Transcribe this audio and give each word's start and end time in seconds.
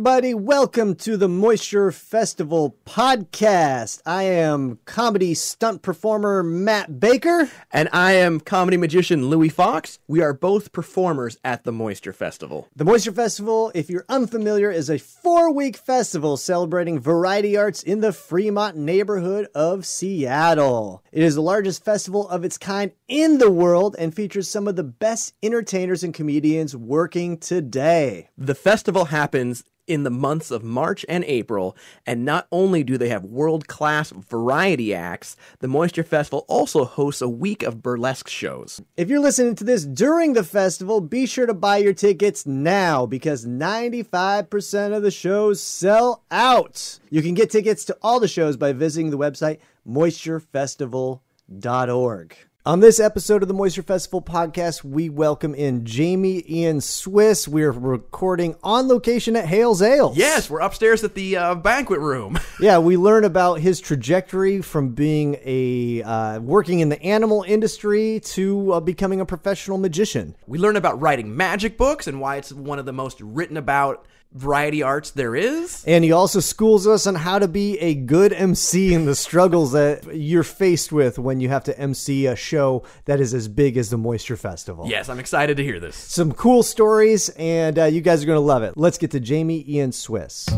Everybody. 0.00 0.32
Welcome 0.32 0.94
to 0.94 1.18
the 1.18 1.28
Moisture 1.28 1.92
Festival 1.92 2.74
podcast. 2.86 4.00
I 4.06 4.22
am 4.22 4.78
comedy 4.86 5.34
stunt 5.34 5.82
performer 5.82 6.42
Matt 6.42 6.98
Baker. 6.98 7.50
And 7.70 7.86
I 7.92 8.12
am 8.12 8.40
comedy 8.40 8.78
magician 8.78 9.28
Louis 9.28 9.50
Fox. 9.50 9.98
We 10.08 10.22
are 10.22 10.32
both 10.32 10.72
performers 10.72 11.36
at 11.44 11.64
the 11.64 11.72
Moisture 11.72 12.14
Festival. 12.14 12.66
The 12.74 12.86
Moisture 12.86 13.12
Festival, 13.12 13.72
if 13.74 13.90
you're 13.90 14.06
unfamiliar, 14.08 14.70
is 14.70 14.88
a 14.88 14.96
four 14.96 15.52
week 15.52 15.76
festival 15.76 16.38
celebrating 16.38 16.98
variety 16.98 17.54
arts 17.58 17.82
in 17.82 18.00
the 18.00 18.14
Fremont 18.14 18.78
neighborhood 18.78 19.48
of 19.54 19.84
Seattle. 19.84 21.04
It 21.12 21.22
is 21.22 21.34
the 21.34 21.42
largest 21.42 21.84
festival 21.84 22.26
of 22.30 22.42
its 22.42 22.56
kind 22.56 22.92
in 23.06 23.36
the 23.36 23.50
world 23.50 23.96
and 23.98 24.14
features 24.14 24.48
some 24.48 24.66
of 24.66 24.76
the 24.76 24.82
best 24.82 25.34
entertainers 25.42 26.02
and 26.02 26.14
comedians 26.14 26.74
working 26.74 27.36
today. 27.36 28.30
The 28.38 28.54
festival 28.54 29.04
happens 29.04 29.62
in 29.86 30.04
the 30.04 30.10
months 30.10 30.50
of 30.50 30.62
March 30.62 31.06
and 31.08 31.24
April, 31.24 31.74
and 32.06 32.24
not 32.24 32.46
only 32.52 32.84
do 32.84 32.98
they 32.98 33.08
have 33.08 33.24
world 33.24 33.66
class 33.68 34.10
variety 34.10 34.94
acts, 34.94 35.36
the 35.60 35.68
Moisture 35.68 36.02
Festival 36.02 36.44
also 36.48 36.84
hosts 36.84 37.22
a 37.22 37.28
week 37.28 37.62
of 37.62 37.82
burlesque 37.82 38.28
shows. 38.28 38.80
If 38.96 39.08
you're 39.08 39.20
listening 39.20 39.54
to 39.56 39.64
this 39.64 39.84
during 39.84 40.34
the 40.34 40.44
festival, 40.44 41.00
be 41.00 41.26
sure 41.26 41.46
to 41.46 41.54
buy 41.54 41.78
your 41.78 41.94
tickets 41.94 42.46
now 42.46 43.06
because 43.06 43.46
95% 43.46 44.96
of 44.96 45.02
the 45.02 45.10
shows 45.10 45.60
sell 45.62 46.22
out. 46.30 47.00
You 47.10 47.22
can 47.22 47.34
get 47.34 47.50
tickets 47.50 47.84
to 47.86 47.96
all 48.02 48.20
the 48.20 48.28
shows 48.28 48.56
by 48.56 48.72
visiting 48.72 49.10
the 49.10 49.18
website 49.18 49.58
moisturefestival.org. 49.88 52.36
On 52.66 52.80
this 52.80 53.00
episode 53.00 53.40
of 53.40 53.48
the 53.48 53.54
Moisture 53.54 53.82
Festival 53.82 54.20
podcast, 54.20 54.84
we 54.84 55.08
welcome 55.08 55.54
in 55.54 55.84
Jamy 55.86 56.44
Ian 56.46 56.82
Swiss. 56.82 57.48
We're 57.48 57.70
recording 57.70 58.54
on 58.62 58.86
location 58.86 59.34
at 59.34 59.46
Hale's 59.46 59.80
Ales. 59.80 60.14
Yes, 60.18 60.50
we're 60.50 60.60
upstairs 60.60 61.02
at 61.02 61.14
the 61.14 61.38
uh, 61.38 61.54
banquet 61.54 62.00
room. 62.00 62.38
Yeah, 62.60 62.78
we 62.78 62.98
learn 62.98 63.24
about 63.24 63.60
his 63.60 63.80
trajectory 63.80 64.60
from 64.60 64.90
being 64.90 65.38
a 65.46 66.02
uh, 66.02 66.40
working 66.40 66.80
in 66.80 66.90
the 66.90 67.02
animal 67.02 67.42
industry 67.48 68.20
to 68.20 68.74
uh, 68.74 68.80
becoming 68.80 69.22
a 69.22 69.24
professional 69.24 69.78
magician. 69.78 70.36
we 70.46 70.58
learn 70.58 70.76
about 70.76 71.00
writing 71.00 71.34
magic 71.34 71.78
books 71.78 72.06
and 72.06 72.20
why 72.20 72.36
it's 72.36 72.52
one 72.52 72.78
of 72.78 72.84
the 72.84 72.92
most 72.92 73.18
written 73.22 73.56
about 73.56 74.04
variety 74.32 74.82
arts 74.82 75.10
there 75.10 75.34
is. 75.34 75.84
And 75.86 76.04
he 76.04 76.12
also 76.12 76.40
schools 76.40 76.86
us 76.86 77.06
on 77.06 77.14
how 77.14 77.38
to 77.38 77.48
be 77.48 77.78
a 77.78 77.94
good 77.94 78.32
MC 78.32 78.94
and 78.94 79.06
the 79.06 79.14
struggles 79.14 79.72
that 79.72 80.16
you're 80.16 80.42
faced 80.44 80.92
with 80.92 81.18
when 81.18 81.40
you 81.40 81.48
have 81.48 81.64
to 81.64 81.78
MC 81.78 82.26
a 82.26 82.36
show 82.36 82.84
that 83.06 83.20
is 83.20 83.34
as 83.34 83.48
big 83.48 83.76
as 83.76 83.90
the 83.90 83.98
Moisture 83.98 84.36
Festival. 84.36 84.86
Yes, 84.88 85.08
I'm 85.08 85.18
excited 85.18 85.56
to 85.56 85.64
hear 85.64 85.80
this. 85.80 85.96
Some 85.96 86.32
cool 86.32 86.62
stories, 86.62 87.28
and 87.30 87.78
uh, 87.78 87.84
you 87.84 88.00
guys 88.00 88.22
are 88.22 88.26
going 88.26 88.36
to 88.36 88.40
love 88.40 88.62
it. 88.62 88.76
Let's 88.76 88.98
get 88.98 89.10
to 89.12 89.20
Jamy 89.20 89.68
Ian 89.68 89.92
Swiss. 89.92 90.48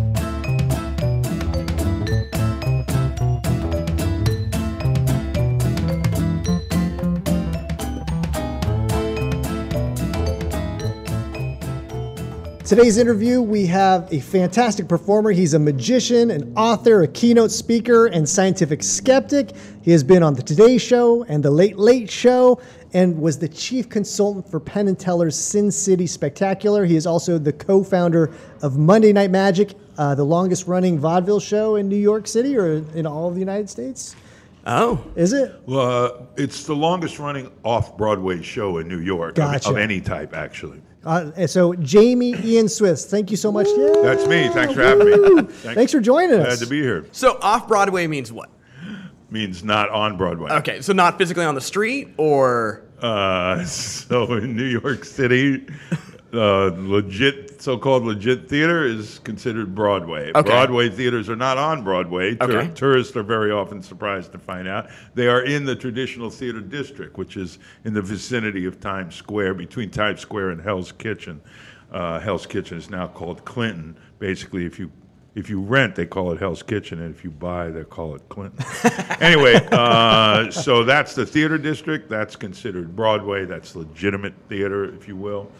Today's 12.72 12.96
interview, 12.96 13.42
we 13.42 13.66
have 13.66 14.10
a 14.10 14.20
fantastic 14.20 14.88
performer. 14.88 15.30
He's 15.30 15.52
a 15.52 15.58
magician, 15.58 16.30
an 16.30 16.54
author, 16.56 17.02
a 17.02 17.06
keynote 17.06 17.50
speaker, 17.50 18.06
and 18.06 18.26
scientific 18.26 18.82
skeptic. 18.82 19.50
He 19.82 19.90
has 19.90 20.02
been 20.02 20.22
on 20.22 20.32
The 20.32 20.42
Today 20.42 20.78
Show 20.78 21.22
and 21.24 21.42
The 21.44 21.50
Late 21.50 21.76
Late 21.76 22.10
Show 22.10 22.62
and 22.94 23.20
was 23.20 23.38
the 23.38 23.48
chief 23.48 23.90
consultant 23.90 24.50
for 24.50 24.58
Penn 24.58 24.88
and 24.88 24.98
Teller's 24.98 25.38
Sin 25.38 25.70
City 25.70 26.06
Spectacular. 26.06 26.86
He 26.86 26.96
is 26.96 27.06
also 27.06 27.36
the 27.36 27.52
co 27.52 27.84
founder 27.84 28.32
of 28.62 28.78
Monday 28.78 29.12
Night 29.12 29.30
Magic, 29.30 29.74
uh, 29.98 30.14
the 30.14 30.24
longest 30.24 30.66
running 30.66 30.98
vaudeville 30.98 31.40
show 31.40 31.76
in 31.76 31.90
New 31.90 31.96
York 31.96 32.26
City 32.26 32.56
or 32.56 32.76
in 32.94 33.06
all 33.06 33.28
of 33.28 33.34
the 33.34 33.40
United 33.40 33.68
States. 33.68 34.16
Oh, 34.64 35.04
Is 35.14 35.34
it? 35.34 35.60
Well, 35.66 36.04
uh, 36.06 36.22
it's 36.38 36.64
the 36.64 36.74
longest 36.74 37.18
running 37.18 37.52
off 37.64 37.98
Broadway 37.98 38.40
show 38.40 38.78
in 38.78 38.88
New 38.88 39.00
York 39.00 39.36
of- 39.36 39.66
of, 39.66 39.76
any 39.76 40.00
type, 40.00 40.34
actually. 40.34 40.80
Uh, 41.04 41.46
so, 41.46 41.72
Jamy 41.74 42.34
Ian 42.44 42.68
Swiss, 42.68 43.06
thank 43.06 43.30
you 43.30 43.36
so 43.36 43.50
much. 43.50 43.66
Yay. 43.66 44.02
That's 44.02 44.26
me. 44.26 44.48
Thanks 44.48 44.74
for 44.74 44.82
having 44.82 45.36
me. 45.36 45.42
Thanks 45.42 45.90
for 45.92 46.00
joining 46.00 46.38
us. 46.38 46.46
Glad 46.46 46.58
to 46.60 46.66
be 46.66 46.80
here. 46.80 47.06
so 47.12 47.38
off 47.40 47.66
Broadway 47.66 48.06
means 48.06 48.32
what? 48.32 48.50
Means 49.30 49.64
not 49.64 49.88
on 49.90 50.16
Broadway. 50.16 50.52
Okay, 50.52 50.80
so 50.82 50.92
not 50.92 51.18
physically 51.18 51.44
on 51.44 51.54
the 51.54 51.60
street 51.60 52.10
or. 52.18 52.84
Uh, 53.00 53.64
so 53.64 54.34
in 54.34 54.54
New 54.56 54.64
York 54.64 55.04
City, 55.04 55.66
uh, 56.32 56.70
legit, 56.76 57.60
so-called 57.60 58.04
legit 58.04 58.48
theater 58.48 58.84
is 58.84 59.18
considered 59.20 59.74
Broadway. 59.74 60.30
Okay. 60.34 60.48
Broadway 60.48 60.88
theaters 60.88 61.28
are 61.28 61.36
not 61.36 61.58
on 61.58 61.82
Broadway. 61.84 62.34
Tour- 62.36 62.50
Okay. 62.62 62.70
Tourists 62.74 63.16
are 63.16 63.22
very 63.22 63.50
often 63.50 63.82
surprised 63.82 64.32
to 64.32 64.38
find 64.38 64.66
out 64.66 64.88
they 65.14 65.28
are 65.28 65.42
in 65.42 65.64
the 65.64 65.76
traditional 65.76 66.30
theater 66.30 66.60
district, 66.60 67.18
which 67.18 67.36
is 67.36 67.58
in 67.84 67.92
the 67.94 68.02
vicinity 68.02 68.64
of 68.64 68.80
Times 68.80 69.14
Square, 69.14 69.54
between 69.54 69.90
Times 69.90 70.20
Square 70.20 70.50
and 70.50 70.60
Hell's 70.60 70.92
Kitchen. 70.92 71.40
Uh, 71.92 72.18
Hell's 72.20 72.46
Kitchen 72.46 72.78
is 72.78 72.88
now 72.88 73.06
called 73.06 73.44
Clinton. 73.44 73.96
Basically, 74.18 74.64
if 74.64 74.78
you 74.78 74.90
if 75.34 75.48
you 75.48 75.60
rent, 75.62 75.94
they 75.94 76.04
call 76.04 76.30
it 76.32 76.38
Hell's 76.38 76.62
Kitchen, 76.62 77.00
and 77.00 77.14
if 77.14 77.24
you 77.24 77.30
buy, 77.30 77.70
they 77.70 77.84
call 77.84 78.14
it 78.14 78.22
Clinton. 78.28 78.62
anyway, 79.20 79.54
uh, 79.72 80.50
so 80.50 80.84
that's 80.84 81.14
the 81.14 81.24
theater 81.24 81.56
district. 81.56 82.10
That's 82.10 82.36
considered 82.36 82.94
Broadway. 82.94 83.46
That's 83.46 83.74
legitimate 83.74 84.34
theater, 84.50 84.94
if 84.94 85.08
you 85.08 85.16
will, 85.16 85.50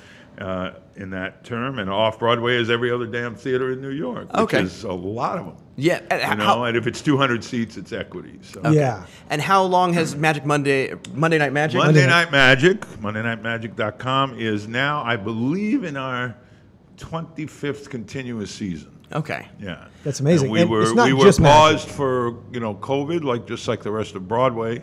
uh, 0.40 0.72
in 0.96 1.10
that 1.10 1.44
term. 1.44 1.78
And 1.78 1.88
off 1.90 2.18
Broadway 2.18 2.56
is 2.56 2.70
every 2.70 2.90
other 2.90 3.06
damn 3.06 3.34
theater 3.34 3.72
in 3.72 3.80
New 3.80 3.90
York, 3.90 4.30
which 4.32 4.40
Okay. 4.42 4.62
is 4.62 4.84
a 4.84 4.92
lot 4.92 5.38
of 5.38 5.46
them. 5.46 5.56
Yeah, 5.76 6.00
and 6.10 6.20
You 6.20 6.36
know, 6.36 6.44
how- 6.44 6.64
and 6.64 6.76
if 6.76 6.86
it's 6.86 7.00
200 7.00 7.42
seats, 7.42 7.76
it's 7.76 7.92
equity. 7.92 8.38
So. 8.42 8.60
Yeah. 8.70 9.04
And 9.30 9.40
how 9.40 9.62
long 9.64 9.94
has 9.94 10.14
Magic 10.16 10.44
Monday, 10.44 10.92
Monday 11.14 11.38
Night 11.38 11.52
Magic? 11.52 11.78
Monday 11.78 12.06
Night 12.06 12.30
Magic, 12.30 12.80
MondayNightMagic.com 13.00 14.38
is 14.38 14.68
now, 14.68 15.02
I 15.02 15.16
believe, 15.16 15.84
in 15.84 15.96
our 15.96 16.34
25th 16.98 17.88
continuous 17.90 18.50
season. 18.50 18.90
Okay. 19.12 19.46
Yeah, 19.60 19.86
That's 20.04 20.20
amazing. 20.20 20.46
And 20.46 20.52
we 20.52 20.60
And 20.62 20.70
were 20.70 20.82
it's 20.82 20.92
not 20.94 21.06
we 21.06 21.12
were 21.12 21.24
just 21.24 21.40
magic. 21.40 21.52
paused 21.82 21.88
for 21.90 22.36
you 22.50 22.60
know 22.60 22.74
COVID, 22.74 23.24
like 23.24 23.46
just 23.46 23.68
like 23.68 23.82
the 23.82 23.90
rest 23.90 24.14
of 24.14 24.26
Broadway, 24.26 24.82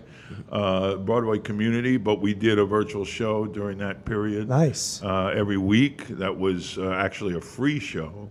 uh, 0.51 0.95
Broadway 0.95 1.39
community. 1.39 1.97
But 1.97 2.21
we 2.21 2.33
did 2.33 2.59
a 2.59 2.65
virtual 2.65 3.05
show 3.05 3.45
during 3.45 3.77
that 3.79 4.05
period. 4.05 4.49
Nice. 4.49 5.01
Uh, 5.03 5.33
every 5.35 5.57
week, 5.57 6.07
that 6.07 6.35
was 6.35 6.77
uh, 6.77 6.91
actually 6.91 7.35
a 7.35 7.41
free 7.41 7.79
show, 7.79 8.29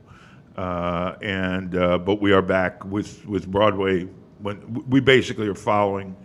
uh, 0.56 1.14
and 1.22 1.76
uh, 1.76 1.98
but 1.98 2.20
we 2.20 2.32
are 2.32 2.42
back 2.42 2.84
with 2.84 3.24
with 3.26 3.46
Broadway. 3.46 4.06
When 4.40 4.84
we 4.88 5.00
basically 5.00 5.48
are 5.48 5.54
following 5.54 6.16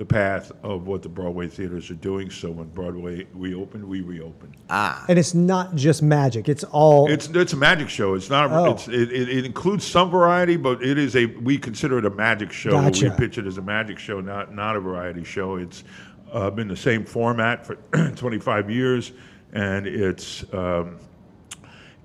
the 0.00 0.06
path 0.06 0.50
of 0.62 0.86
what 0.86 1.02
the 1.02 1.10
Broadway 1.10 1.46
theaters 1.46 1.90
are 1.90 1.94
doing. 1.94 2.30
So 2.30 2.50
when 2.50 2.68
Broadway 2.68 3.26
reopened, 3.34 3.84
we 3.86 4.00
reopened. 4.00 4.56
Ah, 4.70 5.04
And 5.10 5.18
it's 5.18 5.34
not 5.34 5.74
just 5.74 6.02
magic, 6.02 6.48
it's 6.48 6.64
all. 6.64 7.06
It's 7.10 7.28
it's 7.28 7.52
a 7.52 7.56
magic 7.58 7.90
show. 7.90 8.14
It's 8.14 8.30
not. 8.30 8.50
A, 8.50 8.54
Oh. 8.54 8.70
it's, 8.72 8.88
it, 8.88 9.12
it, 9.12 9.28
it 9.28 9.44
includes 9.44 9.84
some 9.86 10.10
variety, 10.10 10.56
but 10.56 10.82
it 10.82 10.96
is 10.96 11.14
a. 11.16 11.26
We 11.26 11.58
consider 11.58 11.98
it 11.98 12.06
a 12.06 12.10
magic 12.10 12.50
show. 12.50 12.70
Gotcha. 12.70 13.10
We 13.10 13.16
pitch 13.26 13.36
it 13.36 13.46
as 13.46 13.58
a 13.58 13.62
magic 13.62 13.98
show, 13.98 14.22
not 14.22 14.54
not 14.54 14.74
a 14.74 14.80
variety 14.80 15.22
show. 15.22 15.56
It's 15.56 15.84
uh, 16.32 16.48
been 16.48 16.68
the 16.68 16.76
same 16.78 17.04
format 17.04 17.66
for 17.66 17.74
25 18.16 18.70
years, 18.70 19.12
and 19.52 19.86
it's. 19.86 20.50
Um, 20.54 20.96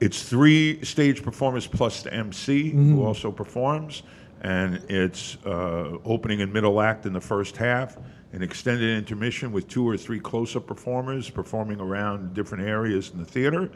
it's 0.02 0.22
three 0.22 0.84
stage 0.84 1.24
performers 1.24 1.66
plus 1.66 2.04
the 2.04 2.14
MC 2.14 2.72
who 2.72 3.06
also 3.06 3.31
performs, 3.31 4.04
and 4.46 4.76
it's 4.90 5.38
uh, 5.44 5.98
opening 6.06 6.42
and 6.42 6.54
middle 6.54 6.80
act 6.80 7.08
in 7.08 7.14
the 7.14 7.20
first 7.20 7.58
half, 7.58 7.98
an 8.32 8.44
extended 8.44 8.96
intermission 8.96 9.52
with 9.52 9.68
two 9.68 9.88
or 9.88 9.98
three 9.98 10.20
close-up 10.20 10.68
performers 10.68 11.32
performing 11.32 11.80
around 11.82 12.36
different 12.36 12.64
areas 12.64 13.10
in 13.10 13.18
the 13.18 13.26
theater, 13.26 13.72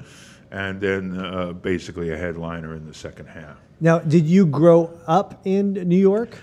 and 0.52 0.80
then 0.80 1.20
uh, 1.20 1.54
basically 1.54 2.12
a 2.12 2.18
headliner 2.18 2.76
in 2.76 2.86
the 2.86 2.94
second 2.94 3.26
half. 3.26 3.58
now, 3.82 3.98
did 3.98 4.28
you 4.28 4.46
grow 4.46 4.96
up 5.08 5.42
in 5.44 5.74
New 5.74 5.98
York? 5.98 6.38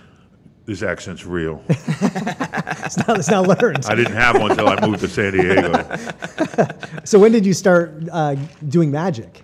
This 0.64 0.82
accent's 0.82 1.24
real. 1.24 1.62
It's 2.86 2.98
not, 2.98 3.18
it's 3.18 3.28
not 3.30 3.48
learned. 3.48 3.84
I 3.86 3.96
didn't 3.96 4.14
have 4.14 4.40
one 4.40 4.52
until 4.52 4.68
I 4.68 4.86
moved 4.86 5.00
to 5.00 5.08
San 5.08 5.32
Diego. 5.32 5.72
So 7.04 7.18
when 7.18 7.32
did 7.32 7.44
you 7.44 7.52
start 7.52 7.94
uh, 8.12 8.36
doing 8.68 8.92
magic? 8.92 9.42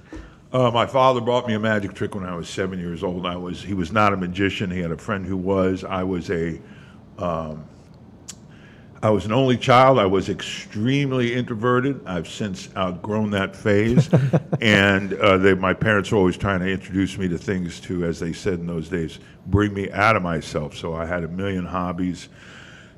Uh, 0.52 0.70
my 0.70 0.86
father 0.86 1.20
brought 1.20 1.46
me 1.48 1.54
a 1.54 1.58
magic 1.60 1.94
trick 1.94 2.14
when 2.14 2.24
I 2.24 2.34
was 2.36 2.48
seven 2.48 2.78
years 2.78 3.02
old. 3.02 3.26
I 3.26 3.36
was 3.36 3.62
he 3.62 3.74
was 3.74 3.92
not 3.92 4.12
a 4.12 4.16
magician. 4.18 4.70
He 4.70 4.80
had 4.80 4.92
a 4.92 4.98
friend 4.98 5.24
who 5.26 5.36
was. 5.36 5.84
I 5.84 6.02
was 6.04 6.30
a 6.30 6.60
Um, 7.18 7.64
I 9.02 9.10
was 9.10 9.24
an 9.26 9.32
only 9.32 9.56
child. 9.56 9.98
I 9.98 10.06
was 10.06 10.28
extremely 10.28 11.34
introverted. 11.34 12.06
I've 12.06 12.28
since 12.28 12.68
outgrown 12.76 13.30
that 13.32 13.56
phase, 13.56 14.08
and 14.60 15.14
uh, 15.14 15.38
they, 15.38 15.54
my 15.54 15.74
parents 15.74 16.12
were 16.12 16.18
always 16.18 16.36
trying 16.36 16.60
to 16.60 16.68
introduce 16.70 17.18
me 17.18 17.28
to 17.28 17.38
things 17.38 17.80
to, 17.80 18.04
as 18.04 18.20
they 18.20 18.32
said 18.32 18.54
in 18.60 18.66
those 18.68 18.88
days, 18.88 19.18
bring 19.46 19.74
me 19.74 19.90
out 19.92 20.16
of 20.16 20.22
myself. 20.22 20.76
So 20.76 20.94
I 20.94 21.06
had 21.06 21.24
a 21.24 21.28
million 21.28 21.66
hobbies 21.66 22.28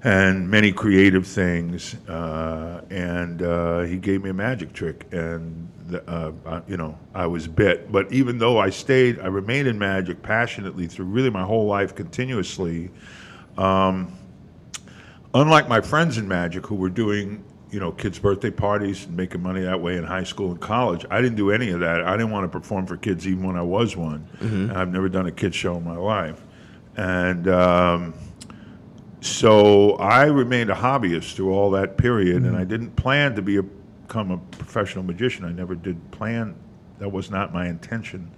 and 0.04 0.50
many 0.50 0.72
creative 0.72 1.26
things. 1.26 1.94
Uh, 2.06 2.82
and 2.90 3.42
uh, 3.42 3.80
he 3.82 3.96
gave 3.96 4.22
me 4.22 4.30
a 4.30 4.34
magic 4.34 4.74
trick, 4.74 5.06
and 5.12 5.68
the, 5.86 6.08
uh, 6.08 6.32
I, 6.46 6.62
you 6.66 6.76
know 6.76 6.98
I 7.14 7.26
was 7.26 7.46
bit. 7.48 7.90
But 7.90 8.12
even 8.12 8.38
though 8.38 8.58
I 8.58 8.70
stayed, 8.70 9.20
I 9.20 9.26
remained 9.26 9.68
in 9.68 9.78
magic 9.78 10.22
passionately 10.22 10.86
through 10.86 11.06
really 11.06 11.30
my 11.30 11.42
whole 11.42 11.66
life, 11.66 11.94
continuously. 11.94 12.90
Um, 13.56 14.12
unlike 15.32 15.68
my 15.68 15.80
friends 15.80 16.18
in 16.18 16.26
magic 16.26 16.66
who 16.66 16.74
were 16.74 16.90
doing 16.90 17.44
you 17.70 17.80
know 17.80 17.90
kids 17.90 18.18
birthday 18.18 18.50
parties 18.50 19.04
and 19.06 19.16
making 19.16 19.42
money 19.42 19.60
that 19.60 19.80
way 19.80 19.96
in 19.96 20.04
high 20.04 20.22
school 20.22 20.50
and 20.52 20.60
college 20.60 21.04
i 21.10 21.20
didn't 21.20 21.36
do 21.36 21.50
any 21.50 21.70
of 21.70 21.80
that 21.80 22.04
i 22.04 22.12
didn't 22.16 22.30
want 22.30 22.44
to 22.44 22.48
perform 22.48 22.86
for 22.86 22.96
kids 22.96 23.26
even 23.26 23.44
when 23.44 23.56
i 23.56 23.62
was 23.62 23.96
one 23.96 24.28
mm-hmm. 24.38 24.76
i've 24.76 24.92
never 24.92 25.08
done 25.08 25.26
a 25.26 25.32
kids 25.32 25.56
show 25.56 25.76
in 25.76 25.82
my 25.82 25.96
life 25.96 26.40
and 26.96 27.48
um, 27.48 28.14
so 29.20 29.92
I 29.94 30.24
remained 30.24 30.70
a 30.70 30.74
hobbyist 30.74 31.34
through 31.34 31.52
all 31.52 31.70
that 31.72 31.96
period, 31.96 32.42
mm-hmm. 32.42 32.46
and 32.46 32.56
I 32.56 32.64
didn't 32.64 32.94
plan 32.94 33.34
to 33.36 33.42
be 33.42 33.56
a, 33.56 33.64
become 34.06 34.30
a 34.30 34.38
professional 34.38 35.04
magician. 35.04 35.44
I 35.44 35.52
never 35.52 35.74
did 35.74 36.10
plan; 36.10 36.54
that 36.98 37.08
was 37.08 37.30
not 37.30 37.52
my 37.52 37.68
intention. 37.68 38.30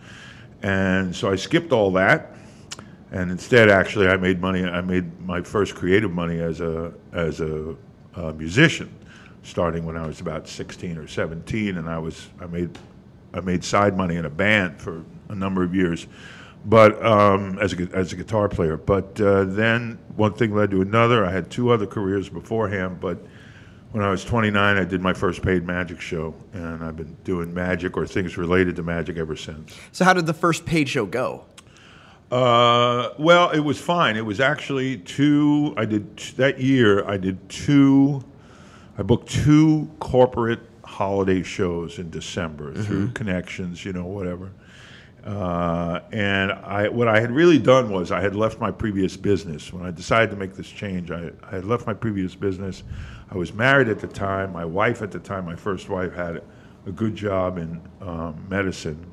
And 0.63 1.15
so 1.15 1.31
I 1.31 1.37
skipped 1.37 1.73
all 1.73 1.91
that, 1.93 2.35
and 3.13 3.31
instead, 3.31 3.69
actually, 3.69 4.09
I 4.09 4.17
made 4.17 4.41
money. 4.41 4.65
I 4.65 4.81
made 4.81 5.21
my 5.21 5.43
first 5.43 5.75
creative 5.75 6.13
money 6.13 6.41
as 6.41 6.61
a 6.61 6.93
as 7.13 7.41
a, 7.41 7.75
a 8.15 8.33
musician, 8.33 8.95
starting 9.43 9.85
when 9.85 9.97
I 9.97 10.07
was 10.07 10.21
about 10.21 10.49
16 10.49 10.99
or 10.99 11.07
17, 11.07 11.77
and 11.77 11.89
I 11.89 11.99
was 11.99 12.29
I 12.41 12.47
made 12.47 12.79
I 13.35 13.41
made 13.41 13.63
side 13.65 13.97
money 13.97 14.17
in 14.17 14.25
a 14.25 14.31
band 14.31 14.81
for 14.81 15.05
a 15.29 15.35
number 15.35 15.63
of 15.63 15.75
years 15.75 16.07
but 16.67 17.05
um, 17.05 17.59
as 17.61 17.73
a 17.73 17.89
as 17.95 18.13
a 18.13 18.17
guitar 18.17 18.49
player. 18.49 18.77
But 18.77 19.21
uh, 19.21 19.45
then 19.45 19.99
one 20.17 20.35
thing 20.35 20.55
led 20.55 20.71
to 20.73 20.83
another. 20.83 21.25
I 21.25 21.31
had 21.31 21.51
two 21.51 21.71
other 21.71 21.87
careers 21.87 22.29
beforehand, 22.29 22.99
but 23.01 23.25
when 23.97 24.05
I 24.05 24.11
was 24.11 24.27
29, 24.27 24.77
I 24.77 24.85
did 24.85 25.01
my 25.01 25.15
first 25.15 25.41
paid 25.41 25.67
magic 25.67 26.03
show, 26.03 26.35
and 26.53 26.85
I've 26.85 26.99
been 26.99 27.17
doing 27.25 27.55
magic 27.55 27.97
or 27.97 28.07
things 28.07 28.37
related 28.37 28.77
to 28.77 28.83
magic 28.83 29.17
ever 29.17 29.35
since. 29.37 29.75
So, 29.91 30.05
how 30.05 30.13
did 30.13 30.27
the 30.27 30.35
first 30.35 30.67
paid 30.67 30.87
show 30.87 31.07
go? 31.07 31.47
Uh, 32.31 33.15
well, 33.19 33.49
it 33.53 33.61
was 33.61 33.81
fine. 33.81 34.19
It 34.19 34.27
was 34.27 34.39
actually 34.39 34.99
two. 34.99 35.73
I 35.79 35.87
did 35.87 36.15
that 36.37 36.61
year. 36.61 37.09
I 37.09 37.17
did 37.17 37.49
two. 37.49 38.23
I 38.99 39.03
booked 39.03 39.31
two 39.31 39.91
corporate 39.99 40.61
holiday 40.85 41.43
shows 41.43 41.99
in 41.99 42.11
December 42.11 42.73
mm-hmm. 42.73 42.83
through 42.83 43.11
connections, 43.13 43.83
you 43.83 43.95
know, 43.95 44.05
whatever. 44.05 44.53
Uh, 45.25 46.01
and 46.13 46.53
I, 46.53 46.89
what 46.89 47.09
I 47.09 47.19
had 47.19 47.33
really 47.33 47.59
done 47.59 47.91
was 47.91 48.13
I 48.13 48.21
had 48.21 48.37
left 48.37 48.61
my 48.61 48.71
previous 48.71 49.17
business. 49.17 49.73
When 49.73 49.87
I 49.87 49.91
decided 49.91 50.29
to 50.31 50.37
make 50.37 50.55
this 50.55 50.69
change, 50.69 51.11
I, 51.11 51.31
I 51.43 51.55
had 51.55 51.65
left 51.65 51.87
my 51.87 51.95
previous 51.95 52.35
business. 52.35 52.83
I 53.31 53.37
was 53.37 53.53
married 53.53 53.89
at 53.89 53.99
the 53.99 54.07
time. 54.07 54.53
My 54.53 54.65
wife 54.65 55.03
at 55.03 55.11
the 55.11 55.19
time, 55.19 55.45
my 55.45 55.57
first 55.57 55.89
wife, 55.89 56.15
had 56.15 56.43
a 56.87 56.93
good 56.93 57.17
job 57.17 57.59
in 57.59 57.81
um, 58.01 58.47
medicine. 58.49 59.11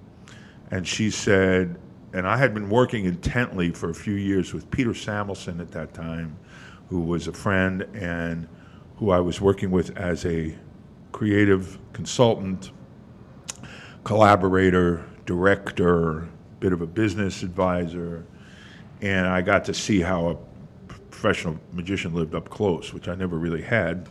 And 0.71 0.87
she 0.87 1.09
said, 1.09 1.79
and 2.13 2.27
I 2.27 2.37
had 2.37 2.53
been 2.53 2.69
working 2.69 3.05
intently 3.05 3.71
for 3.71 3.89
a 3.89 3.93
few 3.93 4.13
years 4.13 4.53
with 4.53 4.69
Peter 4.69 4.91
Samelson 4.91 5.59
at 5.59 5.71
that 5.71 5.93
time, 5.93 6.37
who 6.89 7.01
was 7.01 7.27
a 7.27 7.33
friend 7.33 7.81
and 7.93 8.47
who 8.97 9.09
I 9.09 9.19
was 9.19 9.41
working 9.41 9.71
with 9.71 9.97
as 9.97 10.25
a 10.25 10.55
creative 11.11 11.79
consultant, 11.93 12.71
collaborator, 14.03 15.03
director, 15.25 16.27
bit 16.59 16.71
of 16.71 16.81
a 16.81 16.87
business 16.87 17.41
advisor, 17.41 18.25
and 19.01 19.27
I 19.27 19.41
got 19.41 19.65
to 19.65 19.73
see 19.73 20.01
how 20.01 20.29
a 20.29 20.37
professional 21.23 21.57
magician 21.71 22.13
lived 22.13 22.35
up 22.35 22.49
close, 22.49 22.93
which 22.93 23.07
I 23.07 23.15
never 23.15 23.37
really 23.37 23.61
had. 23.61 24.09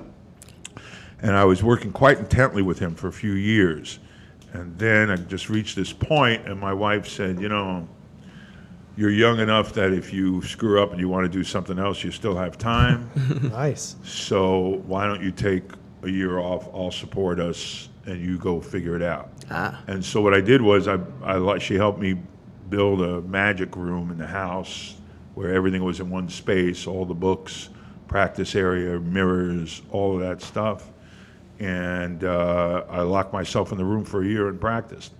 And 1.21 1.33
I 1.33 1.45
was 1.45 1.63
working 1.63 1.93
quite 1.93 2.19
intently 2.19 2.63
with 2.63 2.79
him 2.79 2.95
for 2.95 3.09
a 3.09 3.13
few 3.13 3.33
years. 3.33 3.99
And 4.55 4.79
then 4.79 5.11
I 5.11 5.17
just 5.17 5.51
reached 5.51 5.77
this 5.77 5.93
point, 5.93 6.49
and 6.49 6.59
my 6.59 6.73
wife 6.73 7.07
said, 7.07 7.39
You 7.39 7.51
know, 7.51 7.87
you're 8.97 9.11
young 9.11 9.41
enough 9.41 9.75
that 9.75 9.93
if 9.93 10.11
you 10.11 10.41
screw 10.41 10.83
up 10.83 10.93
and 10.93 10.99
you 10.99 11.11
want 11.11 11.25
to 11.25 11.29
do 11.29 11.45
something 11.45 11.79
else, 11.79 12.03
you 12.03 12.11
still 12.11 12.35
have 12.35 12.57
time. 12.57 13.11
nice. 13.53 13.97
So 14.05 14.81
why 14.87 15.07
don't 15.07 15.23
you 15.23 15.33
take 15.33 15.65
a 16.05 16.09
year 16.09 16.39
off? 16.39 16.67
I'll 16.73 16.91
support 16.91 17.39
us, 17.39 17.91
and 18.07 18.23
you 18.23 18.39
go 18.39 18.59
figure 18.59 18.97
it 18.97 19.03
out. 19.03 19.29
Ah. 19.51 19.83
And 19.87 20.03
so 20.03 20.23
what 20.23 20.33
I 20.33 20.41
did 20.41 20.63
was 20.63 20.89
I, 20.89 20.99
I 21.23 21.59
she 21.59 21.75
helped 21.75 21.99
me 21.99 22.17
build 22.71 23.03
a 23.03 23.21
magic 23.21 23.77
room 23.77 24.11
in 24.11 24.17
the 24.17 24.27
house 24.27 24.95
where 25.35 25.53
everything 25.55 25.83
was 25.83 26.01
in 26.01 26.11
one 26.11 26.29
space, 26.29 26.87
all 26.87 27.05
the 27.05 27.15
books, 27.15 27.71
practice 28.09 28.55
area, 28.55 28.99
mirrors, 29.01 29.83
all 29.91 30.15
of 30.15 30.21
that 30.21 30.43
stuff. 30.43 30.91
And 31.59 32.25
uh, 32.25 32.85
I 32.89 33.03
locked 33.03 33.33
myself 33.33 33.73
in 33.73 33.79
the 33.79 33.85
room 33.85 34.05
for 34.05 34.23
a 34.23 34.27
year 34.27 34.49
and 34.49 34.61
practiced. 34.61 35.13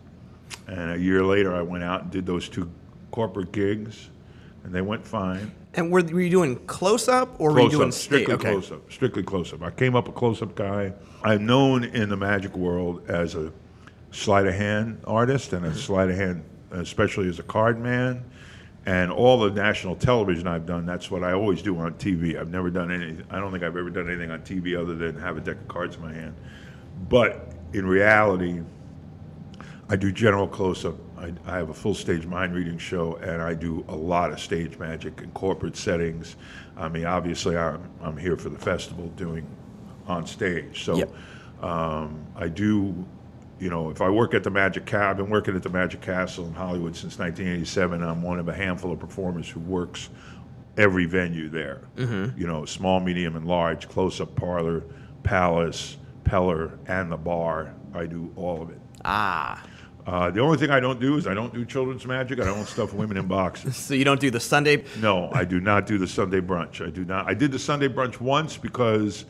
And 0.67 0.93
a 0.93 0.99
year 0.99 1.25
later, 1.25 1.55
I 1.55 1.63
went 1.63 1.85
out 1.85 2.03
and 2.03 2.11
did 2.11 2.27
those 2.27 2.49
two 2.49 2.71
corporate 3.11 3.53
gigs, 3.53 4.11
and 4.65 4.75
they 4.75 4.83
went 4.83 5.07
fine. 5.07 5.53
And 5.75 5.91
were, 5.91 6.03
were 6.03 6.21
you 6.21 6.31
doing 6.31 6.57
close 6.67 7.09
up 7.09 7.41
or 7.41 7.51
close 7.51 7.55
were 7.55 7.63
you 7.63 7.71
doing 7.71 7.89
up, 7.89 7.95
strictly 7.95 8.35
okay. 8.35 8.51
close 8.51 8.71
up? 8.71 8.93
Strictly 8.93 9.23
close 9.23 9.53
up. 9.53 9.63
I 9.63 9.71
came 9.71 9.97
up 9.97 10.09
a 10.09 10.13
close 10.13 10.43
up 10.43 10.55
guy. 10.55 10.93
I'm 11.23 11.47
known 11.47 11.85
in 11.85 12.09
the 12.09 12.17
magic 12.17 12.57
world 12.57 13.09
as 13.09 13.35
a 13.35 13.53
sleight 14.11 14.47
of 14.47 14.55
hand 14.55 15.01
artist 15.07 15.53
and 15.55 15.65
a 15.65 15.75
sleight 15.75 16.11
of 16.11 16.17
hand, 16.17 16.45
especially 16.73 17.29
as 17.29 17.39
a 17.39 17.43
card 17.43 17.79
man. 17.79 18.25
And 18.85 19.13
all 19.13 19.39
the 19.39 19.51
national 19.51 19.95
television 19.95 20.49
I've 20.49 20.67
done, 20.67 20.87
that's 20.87 21.11
what 21.11 21.23
I 21.23 21.33
always 21.33 21.63
do 21.63 21.79
on 21.79 21.95
TV. 21.95 22.39
I've 22.39 22.51
never 22.51 22.69
done 22.69 22.91
anything, 22.91 23.25
I 23.31 23.39
don't 23.39 23.53
think 23.53 23.63
I've 23.63 23.77
ever 23.77 23.91
done 23.91 24.09
anything 24.09 24.31
on 24.31 24.41
TV 24.41 24.77
other 24.81 24.95
than 24.95 25.19
have 25.21 25.37
a 25.37 25.41
deck 25.41 25.57
of 25.57 25.69
cards 25.69 25.97
in 25.97 26.03
my 26.03 26.13
hand. 26.13 26.35
But 27.09 27.53
in 27.73 27.87
reality, 27.87 28.61
I 29.89 29.97
do 29.97 30.11
general 30.11 30.49
close 30.49 30.85
up. 30.85 30.97
I, 31.17 31.33
I, 31.47 31.57
have 31.59 31.69
a 31.69 31.75
full 31.75 31.95
stage 31.95 32.27
mind 32.27 32.55
reading 32.55 32.79
show, 32.79 33.17
and 33.17 33.41
I 33.41 33.55
do 33.55 33.85
a 33.89 33.95
lot 33.95 34.33
of 34.33 34.41
stage 34.41 34.79
magic 34.79 35.21
in 35.23 35.31
corporate 35.33 35.77
settings. 35.77 36.37
I 36.77 36.89
mean, 36.89 37.05
obviously, 37.05 37.57
I'm, 37.57 37.89
I'm 38.01 38.17
here 38.17 38.37
for 38.37 38.49
the 38.49 38.59
festival 38.59 39.09
doing 39.17 39.47
on 40.07 40.27
stage. 40.27 40.85
So 40.85 40.97
yep. 40.97 41.15
um, 41.63 42.25
I 42.35 42.49
do 42.49 43.07
you 43.63 43.71
know, 43.71 43.91
if 43.91 44.03
I 44.03 44.11
work 44.11 44.35
at 44.35 44.43
the 44.43 44.51
Magic 44.51 44.87
Castle, 44.87 45.11
I've 45.11 45.17
been 45.17 45.31
working 45.31 45.55
at 45.55 45.63
the 45.63 45.69
Magic 45.69 46.01
Castle 46.01 46.47
in 46.47 46.53
Hollywood 46.53 46.97
since 46.97 47.17
1987. 47.17 48.03
I'm 48.03 48.21
one 48.21 48.41
of 48.41 48.49
a 48.49 48.53
handful 48.53 48.91
of 48.91 48.99
performers 48.99 49.49
who 49.49 49.61
works 49.61 50.11
every 50.77 51.05
venue 51.05 51.49
there. 51.49 51.83
Mm-hmm. 51.95 52.37
You 52.41 52.49
know, 52.49 52.65
small, 52.65 52.99
medium, 52.99 53.37
and 53.37 53.47
large, 53.47 53.89
close-up 53.89 54.35
parlor, 54.35 54.83
palace, 55.23 55.97
Peller, 56.25 56.77
and 56.87 57.13
the 57.13 57.17
bar. 57.17 57.73
I 57.95 58.07
do 58.07 58.33
all 58.35 58.63
of 58.63 58.71
it. 58.71 58.81
Ah. 59.05 59.65
Uh, 60.09 60.29
the 60.33 60.41
only 60.41 60.59
thing 60.59 60.71
I 60.71 60.81
don't 60.81 60.99
do 60.99 61.17
is 61.17 61.29
I 61.29 61.35
don't 61.35 61.55
do 61.55 61.65
children's 61.65 62.05
magic. 62.05 62.41
I 62.41 62.45
don't 62.45 62.67
stuff 62.67 62.93
women 62.93 63.17
in 63.17 63.29
boxes. 63.29 63.77
So 63.87 63.95
you 63.95 64.05
don't 64.05 64.19
do 64.19 64.33
the 64.33 64.41
Sunday? 64.41 64.85
No, 65.01 65.31
I 65.33 65.45
do 65.45 65.61
not 65.61 65.87
do 65.87 65.99
the 65.99 66.09
Sunday 66.09 66.41
brunch. 66.41 66.85
I 66.85 66.91
do 66.91 67.05
not. 67.05 67.29
I 67.29 67.35
did 67.35 67.53
the 67.53 67.61
Sunday 67.61 67.87
brunch 67.87 68.21
once 68.21 68.57
because 68.57 69.25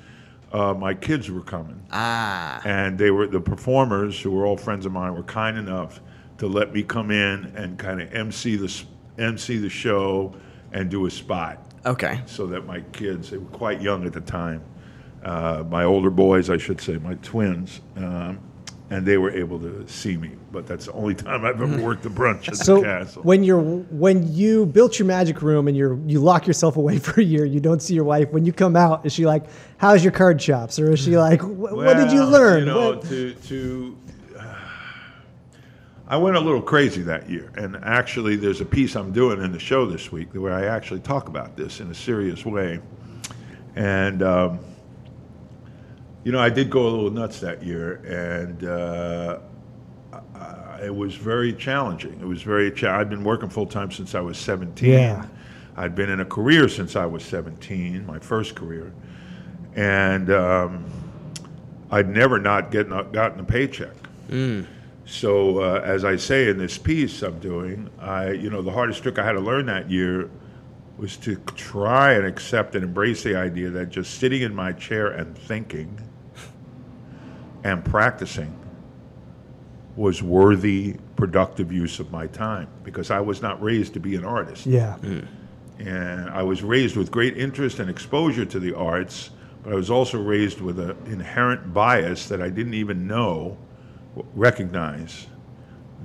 uh, 0.52 0.74
my 0.74 0.94
kids 0.94 1.30
were 1.30 1.40
coming. 1.40 1.82
Ah. 1.90 2.60
And 2.64 2.98
they 2.98 3.10
were 3.10 3.26
the 3.26 3.40
performers 3.40 4.20
who 4.20 4.30
were 4.30 4.46
all 4.46 4.56
friends 4.56 4.86
of 4.86 4.92
mine 4.92 5.14
were 5.14 5.22
kind 5.22 5.56
enough 5.56 6.00
to 6.38 6.46
let 6.46 6.72
me 6.72 6.82
come 6.82 7.10
in 7.10 7.44
and 7.56 7.78
kind 7.78 8.00
of 8.00 8.12
MC 8.12 8.56
the 8.56 8.84
MC 9.18 9.58
the 9.58 9.70
show 9.70 10.34
and 10.72 10.90
do 10.90 11.06
a 11.06 11.10
spot. 11.10 11.64
Okay. 11.84 12.20
So 12.26 12.46
that 12.48 12.66
my 12.66 12.80
kids, 12.92 13.30
they 13.30 13.38
were 13.38 13.50
quite 13.50 13.80
young 13.80 14.04
at 14.04 14.12
the 14.12 14.20
time. 14.20 14.62
Uh, 15.24 15.64
my 15.68 15.84
older 15.84 16.10
boys, 16.10 16.50
I 16.50 16.56
should 16.56 16.80
say, 16.80 16.98
my 16.98 17.14
twins, 17.16 17.80
um, 17.96 18.40
and 18.92 19.06
they 19.06 19.16
were 19.16 19.30
able 19.30 19.58
to 19.58 19.88
see 19.88 20.18
me. 20.18 20.32
But 20.50 20.66
that's 20.66 20.86
the 20.86 20.92
only 20.92 21.14
time 21.26 21.44
I've 21.44 21.60
ever 21.60 21.82
worked 21.82 22.02
the 22.02 22.10
brunch 22.10 22.48
at 22.48 22.56
so 22.56 22.76
the 22.76 22.82
castle. 22.82 23.22
when 23.22 23.42
you're 23.42 23.60
when 23.60 24.30
you 24.32 24.66
built 24.66 24.98
your 24.98 25.06
magic 25.06 25.40
room 25.40 25.66
and 25.66 25.76
you're 25.76 25.98
you 26.06 26.20
lock 26.20 26.46
yourself 26.46 26.76
away 26.76 26.98
for 27.06 27.20
a 27.20 27.24
year, 27.24 27.44
you 27.44 27.60
don't 27.60 27.80
see 27.80 27.94
your 27.94 28.04
wife. 28.04 28.30
When 28.30 28.44
you 28.44 28.52
come 28.52 28.76
out, 28.76 29.06
is 29.06 29.12
she 29.12 29.24
like, 29.24 29.44
"How's 29.78 30.04
your 30.04 30.12
card 30.12 30.38
chops?" 30.38 30.78
Or 30.78 30.92
is 30.92 31.00
she 31.00 31.16
like, 31.16 31.42
"What, 31.42 31.72
well, 31.72 31.86
what 31.86 31.96
did 31.96 32.12
you 32.12 32.24
learn?" 32.24 32.60
You 32.60 32.66
know, 32.66 32.90
what? 32.90 33.02
to 33.08 33.34
to. 33.34 33.98
Uh, 34.38 34.54
I 36.08 36.16
went 36.18 36.36
a 36.36 36.40
little 36.40 36.62
crazy 36.62 37.00
that 37.02 37.30
year, 37.30 37.50
and 37.56 37.76
actually, 37.82 38.36
there's 38.36 38.60
a 38.60 38.66
piece 38.66 38.94
I'm 38.94 39.12
doing 39.12 39.42
in 39.42 39.52
the 39.52 39.58
show 39.58 39.86
this 39.86 40.12
week 40.12 40.34
where 40.34 40.52
I 40.52 40.66
actually 40.66 41.00
talk 41.00 41.28
about 41.28 41.56
this 41.56 41.80
in 41.80 41.90
a 41.90 41.94
serious 41.94 42.44
way, 42.44 42.80
and. 43.74 44.22
Um, 44.22 44.60
you 46.24 46.32
know, 46.32 46.38
I 46.38 46.50
did 46.50 46.70
go 46.70 46.82
a 46.82 46.90
little 46.90 47.10
nuts 47.10 47.40
that 47.40 47.62
year, 47.62 47.94
and 48.06 48.64
uh, 48.64 49.38
I, 50.34 50.80
it 50.84 50.94
was 50.94 51.14
very 51.14 51.52
challenging. 51.52 52.18
It 52.20 52.26
was 52.26 52.42
very. 52.42 52.70
Cha- 52.70 52.98
I've 52.98 53.10
been 53.10 53.24
working 53.24 53.48
full 53.48 53.66
time 53.66 53.90
since 53.90 54.14
I 54.14 54.20
was 54.20 54.38
17. 54.38 54.90
Yeah. 54.90 55.26
I'd 55.76 55.94
been 55.94 56.10
in 56.10 56.20
a 56.20 56.24
career 56.24 56.68
since 56.68 56.96
I 56.96 57.06
was 57.06 57.24
17, 57.24 58.04
my 58.04 58.18
first 58.18 58.54
career, 58.54 58.92
and 59.74 60.30
um, 60.30 60.84
I'd 61.90 62.10
never 62.10 62.38
not 62.38 62.70
getting 62.70 62.92
a, 62.92 63.04
gotten 63.04 63.40
a 63.40 63.44
paycheck. 63.44 63.94
So 65.04 65.58
uh, 65.60 65.80
as 65.84 66.04
I 66.04 66.16
say 66.16 66.48
in 66.48 66.58
this 66.58 66.78
piece 66.78 67.22
I'm 67.22 67.38
doing, 67.40 67.90
I 67.98 68.32
you 68.32 68.50
know 68.50 68.62
the 68.62 68.70
hardest 68.70 69.02
trick 69.02 69.18
I 69.18 69.24
had 69.24 69.32
to 69.32 69.40
learn 69.40 69.66
that 69.66 69.90
year 69.90 70.30
was 70.98 71.16
to 71.18 71.36
try 71.56 72.12
and 72.12 72.26
accept 72.26 72.74
and 72.74 72.84
embrace 72.84 73.22
the 73.22 73.34
idea 73.34 73.70
that 73.70 73.88
just 73.88 74.18
sitting 74.20 74.42
in 74.42 74.54
my 74.54 74.72
chair 74.72 75.08
and 75.08 75.36
thinking 75.36 76.00
and 77.64 77.84
practicing 77.84 78.58
was 79.96 80.22
worthy, 80.22 80.96
productive 81.16 81.70
use 81.72 82.00
of 82.00 82.10
my 82.10 82.26
time 82.26 82.68
because 82.82 83.10
I 83.10 83.20
was 83.20 83.42
not 83.42 83.62
raised 83.62 83.94
to 83.94 84.00
be 84.00 84.16
an 84.16 84.24
artist. 84.24 84.66
Yeah. 84.66 84.96
Hmm. 84.96 85.20
And 85.78 86.30
I 86.30 86.42
was 86.42 86.62
raised 86.62 86.96
with 86.96 87.10
great 87.10 87.36
interest 87.36 87.78
and 87.78 87.90
exposure 87.90 88.44
to 88.44 88.60
the 88.60 88.74
arts, 88.74 89.30
but 89.62 89.72
I 89.72 89.76
was 89.76 89.90
also 89.90 90.20
raised 90.22 90.60
with 90.60 90.78
an 90.78 90.96
inherent 91.06 91.74
bias 91.74 92.28
that 92.28 92.40
I 92.40 92.48
didn't 92.48 92.74
even 92.74 93.06
know, 93.06 93.56
recognize 94.34 95.26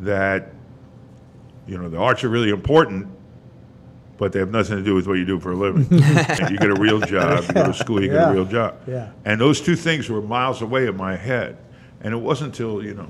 that, 0.01 0.53
you 1.67 1.77
know, 1.77 1.89
the 1.89 1.97
arts 1.97 2.23
are 2.23 2.29
really 2.29 2.49
important, 2.49 3.07
but 4.17 4.31
they 4.31 4.39
have 4.39 4.51
nothing 4.51 4.77
to 4.77 4.83
do 4.83 4.95
with 4.95 5.07
what 5.07 5.13
you 5.13 5.25
do 5.25 5.39
for 5.39 5.51
a 5.51 5.55
living. 5.55 5.83
you 5.91 6.57
get 6.57 6.69
a 6.69 6.79
real 6.79 6.99
job, 6.99 7.43
you 7.47 7.53
go 7.53 7.67
to 7.67 7.73
school, 7.73 8.01
you 8.01 8.09
get 8.09 8.29
a 8.29 8.33
real 8.33 8.45
job. 8.45 8.79
Yeah. 8.87 9.11
And 9.25 9.39
those 9.39 9.61
two 9.61 9.75
things 9.75 10.09
were 10.09 10.21
miles 10.21 10.61
away 10.61 10.87
in 10.87 10.97
my 10.97 11.15
head. 11.15 11.57
And 12.01 12.13
it 12.13 12.17
wasn't 12.17 12.53
until, 12.53 12.83
you 12.83 12.93
know, 12.93 13.09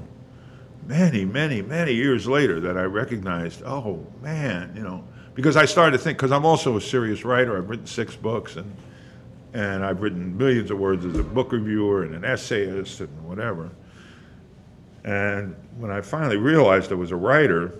many, 0.86 1.26
many, 1.26 1.62
many 1.62 1.94
years 1.94 2.28
later 2.28 2.60
that 2.62 2.78
I 2.78 2.84
recognized, 2.84 3.64
oh 3.64 4.06
man, 4.22 4.74
you 4.76 4.84
know, 4.84 5.04
because 5.34 5.56
I 5.56 5.66
started 5.66 5.98
to 5.98 6.04
think, 6.04 6.18
because 6.18 6.32
I'm 6.32 6.46
also 6.46 6.78
a 6.78 6.82
serious 6.82 7.24
writer. 7.24 7.58
I've 7.58 7.70
written 7.70 7.86
six 7.86 8.16
books, 8.16 8.56
and 8.56 8.76
and 9.54 9.86
I've 9.86 10.02
written 10.02 10.38
millions 10.38 10.72
of 10.72 10.80
words 10.80 11.06
as 11.06 11.18
a 11.18 11.24
book 11.24 11.52
reviewer 11.52 12.04
and 12.04 12.16
an 12.16 12.26
essayist 12.26 13.00
and 13.02 13.28
whatever. 13.28 13.70
And 15.04 15.56
when 15.78 15.92
I 15.92 16.02
finally 16.02 16.38
realized 16.38 16.92
I 16.92 16.96
was 16.96 17.12
a 17.12 17.16
writer, 17.16 17.74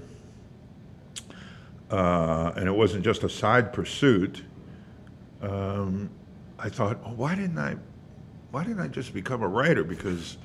uh, 1.92 2.52
and 2.56 2.68
it 2.68 2.72
wasn't 2.72 3.04
just 3.04 3.24
a 3.24 3.30
side 3.30 3.72
pursuit, 3.74 4.44
um, 5.42 6.10
I 6.60 6.70
thought, 6.70 7.00
oh, 7.06 7.12
why 7.12 7.36
didn't 7.36 7.58
I, 7.58 7.76
why 8.52 8.64
didn't 8.64 8.80
I 8.82 8.88
just 8.88 9.14
become 9.14 9.42
a 9.44 9.48
writer? 9.48 9.84
Because 9.84 10.38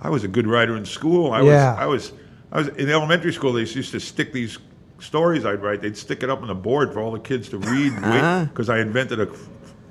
I 0.00 0.10
was 0.10 0.24
a 0.24 0.28
good 0.28 0.46
writer 0.46 0.76
in 0.76 0.84
school. 0.84 1.32
I 1.32 1.42
Yeah. 1.42 1.72
was, 1.72 1.78
I 1.78 1.86
was, 1.86 2.12
I 2.52 2.58
was 2.58 2.68
in 2.68 2.90
elementary 2.90 3.32
school. 3.32 3.52
They 3.52 3.60
used 3.60 3.92
to 3.92 4.00
stick 4.00 4.32
these 4.32 4.58
stories 4.98 5.46
I'd 5.46 5.62
write. 5.62 5.80
They'd 5.80 5.96
stick 5.96 6.22
it 6.22 6.30
up 6.30 6.42
on 6.42 6.48
the 6.48 6.54
board 6.54 6.92
for 6.92 7.00
all 7.00 7.12
the 7.12 7.20
kids 7.20 7.48
to 7.50 7.58
read 7.58 7.94
because 8.50 8.68
I 8.68 8.80
invented 8.80 9.20
a, 9.20 9.28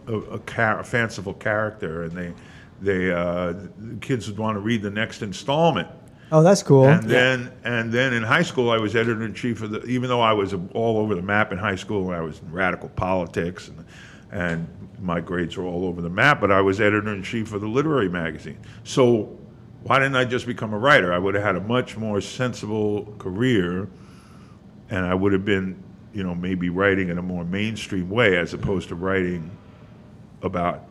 a, 0.08 0.20
a, 0.36 0.40
char- 0.40 0.80
a 0.80 0.84
fanciful 0.84 1.34
character, 1.34 2.04
and 2.04 2.12
they, 2.12 2.34
they, 2.82 3.12
uh, 3.12 3.54
the 3.78 3.98
kids 4.02 4.28
would 4.28 4.38
want 4.38 4.56
to 4.56 4.60
read 4.60 4.82
the 4.82 4.90
next 4.92 5.22
installment. 5.22 5.88
Oh, 6.32 6.44
that's 6.44 6.62
cool. 6.64 6.88
And 6.88 7.04
then, 7.10 7.52
and 7.64 7.92
then 7.92 8.14
in 8.14 8.22
high 8.24 8.44
school, 8.44 8.70
I 8.70 8.78
was 8.78 8.96
editor 8.96 9.24
in 9.26 9.34
chief 9.34 9.62
of 9.64 9.72
the. 9.72 9.84
Even 9.86 10.10
though 10.10 10.22
I 10.22 10.34
was 10.34 10.54
all 10.74 10.98
over 10.98 11.16
the 11.16 11.22
map 11.22 11.52
in 11.52 11.58
high 11.58 11.76
school, 11.76 12.12
I 12.12 12.20
was 12.22 12.40
in 12.40 12.52
radical 12.52 12.90
politics, 12.90 13.68
and 13.70 13.86
and 14.32 14.68
my 15.02 15.20
grades 15.22 15.58
were 15.58 15.64
all 15.66 15.86
over 15.86 16.02
the 16.02 16.10
map. 16.10 16.40
But 16.40 16.52
I 16.52 16.62
was 16.62 16.80
editor 16.80 17.14
in 17.14 17.24
chief 17.24 17.52
of 17.54 17.62
the 17.62 17.68
literary 17.68 18.10
magazine. 18.10 18.60
So 18.84 19.36
why 19.84 19.98
didn't 19.98 20.18
I 20.18 20.26
just 20.26 20.46
become 20.46 20.74
a 20.74 20.78
writer? 20.78 21.12
I 21.14 21.18
would 21.18 21.34
have 21.36 21.44
had 21.44 21.56
a 21.56 21.62
much 21.62 21.98
more 21.98 22.22
sensible 22.22 23.12
career, 23.18 23.88
and 24.92 25.06
I 25.06 25.16
would 25.16 25.34
have 25.34 25.46
been, 25.46 25.82
you 26.14 26.22
know, 26.24 26.36
maybe 26.36 26.70
writing 26.70 27.10
in 27.10 27.18
a 27.18 27.22
more 27.24 27.44
mainstream 27.46 28.10
way 28.10 28.38
as 28.38 28.54
opposed 28.54 28.90
to 28.90 28.96
writing 28.96 29.50
about 30.44 30.84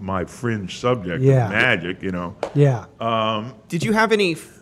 my 0.00 0.24
fringe 0.24 0.76
subject 0.78 1.22
Yeah. 1.22 1.46
of 1.46 1.52
magic. 1.52 2.02
You 2.02 2.10
know. 2.12 2.36
yeah. 2.54 2.84
Um, 3.00 3.54
Did 3.68 3.82
you 3.82 3.92
have 3.92 4.12
any 4.12 4.32
f- 4.32 4.52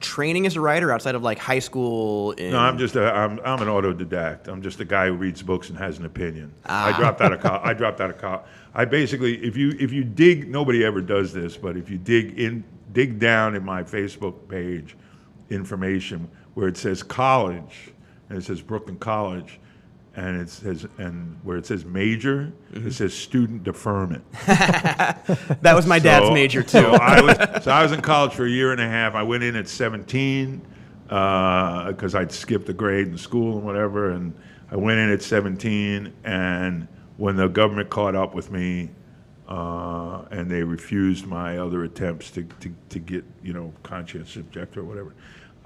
training 0.00 0.46
as 0.46 0.56
a 0.56 0.60
writer 0.60 0.92
outside 0.92 1.14
of 1.14 1.22
like 1.22 1.38
high 1.38 1.58
school? 1.58 2.32
In... 2.32 2.52
No, 2.52 2.58
I'm 2.58 2.78
just 2.78 2.96
a, 2.96 3.12
I'm, 3.12 3.40
I'm 3.44 3.60
an 3.62 3.68
autodidact. 3.68 4.48
I'm 4.48 4.62
just 4.62 4.80
a 4.80 4.84
guy 4.84 5.06
who 5.06 5.14
reads 5.14 5.42
books 5.42 5.68
and 5.68 5.78
has 5.78 5.98
an 5.98 6.06
opinion. 6.06 6.52
I 6.66 6.92
ah. 6.92 6.96
dropped 6.96 7.20
out 7.20 7.32
of 7.32 7.40
college. 7.40 7.62
I 7.64 7.72
dropped 7.74 8.00
out 8.00 8.10
of 8.10 8.18
college. 8.18 8.42
I 8.74 8.84
basically, 8.84 9.36
if 9.44 9.56
you 9.56 9.76
if 9.78 9.92
you 9.92 10.04
dig, 10.04 10.50
nobody 10.50 10.84
ever 10.84 11.00
does 11.00 11.32
this, 11.32 11.56
but 11.56 11.76
if 11.76 11.88
you 11.88 11.98
dig 11.98 12.38
in, 12.38 12.64
dig 12.92 13.18
down 13.18 13.54
in 13.54 13.64
my 13.64 13.82
Facebook 13.82 14.48
page, 14.48 14.96
information 15.50 16.28
where 16.54 16.68
it 16.68 16.76
says 16.76 17.02
college, 17.02 17.92
and 18.28 18.38
it 18.38 18.44
says 18.44 18.60
Brooklyn 18.60 18.96
College, 18.98 19.60
and 20.16 20.40
it 20.40 20.48
says 20.48 20.86
and 20.98 21.38
where 21.42 21.56
it 21.56 21.66
says 21.66 21.84
major, 21.84 22.52
it 22.72 22.92
says 22.92 23.14
student 23.14 23.64
deferment. 23.64 24.24
that 24.46 25.72
was 25.74 25.86
my 25.86 25.98
dad's 25.98 26.30
major 26.32 26.62
too. 26.62 26.78
So 26.78 26.92
I 26.92 27.20
was 27.20 27.64
so 27.64 27.70
I 27.70 27.82
was 27.82 27.92
in 27.92 28.00
college 28.00 28.32
for 28.32 28.44
a 28.44 28.50
year 28.50 28.72
and 28.72 28.80
a 28.80 28.88
half. 28.88 29.14
I 29.14 29.22
went 29.22 29.42
in 29.42 29.56
at 29.56 29.68
17 29.68 30.62
because 31.04 32.14
I'd 32.14 32.32
skipped 32.32 32.68
a 32.68 32.72
grade 32.72 33.08
in 33.08 33.18
school 33.18 33.56
and 33.56 33.66
whatever, 33.66 34.10
and 34.10 34.34
I 34.70 34.76
went 34.76 34.98
in 34.98 35.10
at 35.10 35.22
17. 35.22 36.12
And 36.24 36.88
when 37.16 37.36
the 37.36 37.48
government 37.48 37.90
caught 37.90 38.14
up 38.14 38.34
with 38.34 38.50
me, 38.50 38.90
uh, 39.48 40.24
and 40.30 40.50
they 40.50 40.62
refused 40.62 41.26
my 41.26 41.58
other 41.58 41.84
attempts 41.84 42.30
to, 42.30 42.44
to, 42.60 42.74
to 42.88 42.98
get 42.98 43.24
you 43.42 43.52
know 43.52 43.72
conscientious 43.82 44.36
objector 44.36 44.80
or 44.80 44.84
whatever. 44.84 45.14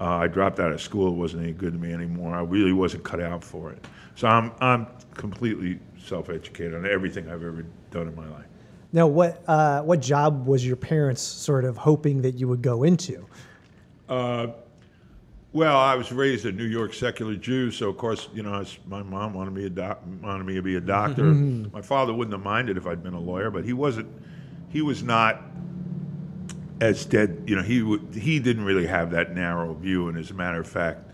Uh, 0.01 0.15
I 0.15 0.27
dropped 0.27 0.59
out 0.59 0.71
of 0.71 0.81
school. 0.81 1.09
It 1.09 1.17
wasn't 1.17 1.43
any 1.43 1.51
good 1.51 1.73
to 1.73 1.79
me 1.79 1.93
anymore. 1.93 2.33
I 2.33 2.41
really 2.41 2.73
wasn't 2.73 3.03
cut 3.03 3.21
out 3.21 3.43
for 3.43 3.71
it. 3.71 3.85
So 4.19 4.27
I'm 4.27 4.51
I'm 4.59 4.85
completely 5.13 5.79
self-educated 5.97 6.75
on 6.75 6.85
everything 6.85 7.29
I've 7.29 7.41
ever 7.41 7.65
done 7.89 8.09
in 8.09 8.15
my 8.15 8.27
life. 8.27 8.47
Now, 8.91 9.07
what 9.07 9.41
uh, 9.47 9.81
what 9.81 10.01
job 10.01 10.45
was 10.45 10.67
your 10.67 10.75
parents 10.75 11.21
sort 11.21 11.63
of 11.63 11.77
hoping 11.77 12.21
that 12.23 12.35
you 12.35 12.49
would 12.49 12.61
go 12.61 12.83
into? 12.83 13.25
Well, 15.53 15.77
I 15.77 15.95
was 15.95 16.11
raised 16.11 16.45
a 16.45 16.51
New 16.51 16.65
York 16.65 16.93
secular 16.93 17.35
Jew, 17.35 17.71
so 17.71 17.89
of 17.89 17.97
course, 17.97 18.27
you 18.33 18.43
know, 18.43 18.51
was, 18.51 18.77
my 18.87 19.01
mom 19.01 19.33
wanted 19.33 19.53
me 19.53 19.65
a 19.65 19.69
doc, 19.69 20.01
wanted 20.21 20.45
me 20.45 20.55
to 20.55 20.61
be 20.61 20.75
a 20.75 20.81
doctor. 20.81 21.23
my 21.23 21.81
father 21.81 22.13
wouldn't 22.13 22.33
have 22.33 22.43
minded 22.43 22.75
if 22.75 22.85
I'd 22.85 23.01
been 23.01 23.13
a 23.13 23.19
lawyer, 23.21 23.49
but 23.49 23.63
he 23.63 23.71
wasn't. 23.71 24.09
He 24.67 24.81
was 24.81 25.01
not 25.01 25.41
as 26.81 27.05
dead. 27.05 27.43
You 27.47 27.55
know, 27.55 27.63
he 27.63 27.83
would, 27.83 28.13
he 28.13 28.39
didn't 28.39 28.65
really 28.65 28.85
have 28.85 29.11
that 29.11 29.33
narrow 29.33 29.73
view. 29.75 30.09
And 30.09 30.17
as 30.17 30.29
a 30.29 30.33
matter 30.33 30.59
of 30.59 30.67
fact, 30.67 31.08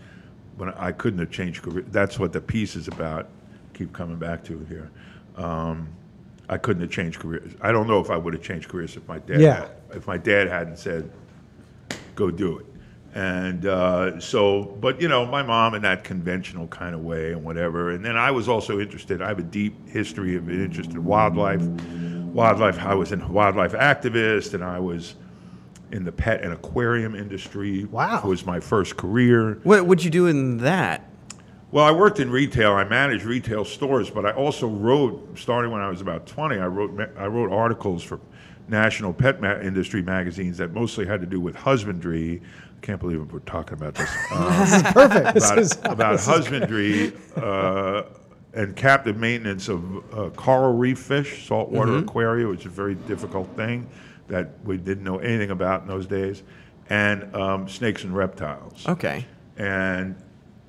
when 0.56 0.70
I 0.70 0.92
couldn't 0.92 1.18
have 1.20 1.30
changed 1.30 1.62
career, 1.62 1.84
that's 1.90 2.18
what 2.18 2.32
the 2.32 2.40
piece 2.40 2.76
is 2.76 2.88
about. 2.88 3.28
Keep 3.74 3.92
coming 3.92 4.16
back 4.16 4.42
to 4.44 4.60
it 4.60 4.68
here. 4.68 4.90
Um, 5.36 5.88
I 6.48 6.56
couldn't 6.56 6.82
have 6.82 6.90
changed 6.90 7.18
careers. 7.18 7.52
I 7.60 7.72
don't 7.72 7.86
know 7.86 8.00
if 8.00 8.10
I 8.10 8.16
would 8.16 8.32
have 8.32 8.42
changed 8.42 8.68
careers 8.68 8.96
if 8.96 9.06
my 9.08 9.18
dad 9.18 9.40
Yeah. 9.40 9.54
had, 9.60 9.70
if 9.94 10.06
my 10.06 10.16
dad 10.16 10.48
hadn't 10.48 10.78
said, 10.78 11.10
go 12.14 12.30
do 12.30 12.58
it. 12.58 12.66
And 13.14 13.64
uh, 13.66 14.20
so, 14.20 14.76
but 14.80 15.00
you 15.00 15.08
know, 15.08 15.24
my 15.26 15.42
mom 15.42 15.74
in 15.74 15.82
that 15.82 16.04
conventional 16.04 16.66
kind 16.68 16.94
of 16.94 17.00
way 17.02 17.32
and 17.32 17.42
whatever. 17.42 17.90
And 17.90 18.04
then 18.04 18.16
I 18.16 18.30
was 18.30 18.48
also 18.48 18.78
interested. 18.78 19.22
I 19.22 19.28
have 19.28 19.38
a 19.38 19.42
deep 19.42 19.88
history 19.88 20.36
of 20.36 20.50
interest 20.50 20.90
in 20.90 21.02
wildlife. 21.04 21.62
Wildlife. 21.62 22.78
I 22.78 22.94
was 22.94 23.12
a 23.12 23.16
wildlife 23.16 23.72
activist, 23.72 24.52
and 24.52 24.62
I 24.62 24.78
was 24.78 25.14
in 25.92 26.04
the 26.04 26.12
pet 26.12 26.42
and 26.42 26.52
aquarium 26.52 27.14
industry. 27.14 27.84
Wow. 27.84 28.22
was 28.24 28.44
my 28.46 28.60
first 28.60 28.96
career. 28.96 29.58
what 29.62 29.86
would 29.86 30.02
you 30.04 30.10
do 30.10 30.26
in 30.26 30.58
that? 30.58 31.08
Well, 31.72 31.84
I 31.84 31.90
worked 31.90 32.20
in 32.20 32.30
retail. 32.30 32.72
I 32.72 32.84
managed 32.84 33.24
retail 33.24 33.64
stores, 33.64 34.08
but 34.08 34.24
I 34.24 34.30
also 34.32 34.68
wrote. 34.68 35.36
Starting 35.38 35.70
when 35.70 35.80
I 35.80 35.88
was 35.88 36.00
about 36.00 36.26
twenty, 36.26 36.56
I 36.58 36.66
wrote 36.66 36.98
I 37.18 37.26
wrote 37.26 37.52
articles 37.52 38.02
for 38.02 38.20
national 38.68 39.12
pet 39.12 39.40
ma- 39.40 39.58
industry 39.60 40.00
magazines 40.02 40.58
that 40.58 40.72
mostly 40.72 41.06
had 41.06 41.20
to 41.20 41.26
do 41.26 41.40
with 41.40 41.54
husbandry. 41.56 42.40
I 42.76 42.80
can't 42.86 43.00
believe 43.00 43.32
we're 43.32 43.40
talking 43.40 43.74
about 43.74 43.94
this. 43.94 44.10
Perfect. 44.92 45.34
This 45.34 45.44
about, 45.50 45.58
is- 45.58 45.72
about 45.84 46.20
husbandry 46.20 47.12
uh, 47.36 48.02
and 48.54 48.74
captive 48.76 49.16
maintenance 49.18 49.68
of 49.68 50.14
uh, 50.16 50.30
coral 50.30 50.72
reef 50.74 50.98
fish, 50.98 51.46
saltwater 51.48 51.92
Mm-hmm. 51.92 52.08
aquaria, 52.08 52.46
which 52.48 52.60
is 52.60 52.66
a 52.66 52.68
very 52.70 52.94
difficult 52.94 53.48
thing 53.56 53.88
that 54.28 54.50
we 54.64 54.76
didn't 54.76 55.04
know 55.04 55.18
anything 55.18 55.50
about 55.50 55.82
in 55.82 55.88
those 55.88 56.06
days, 56.06 56.42
and 56.90 57.34
um, 57.34 57.68
snakes 57.68 58.04
and 58.04 58.14
reptiles. 58.14 58.86
Okay. 58.86 59.24
And 59.56 60.16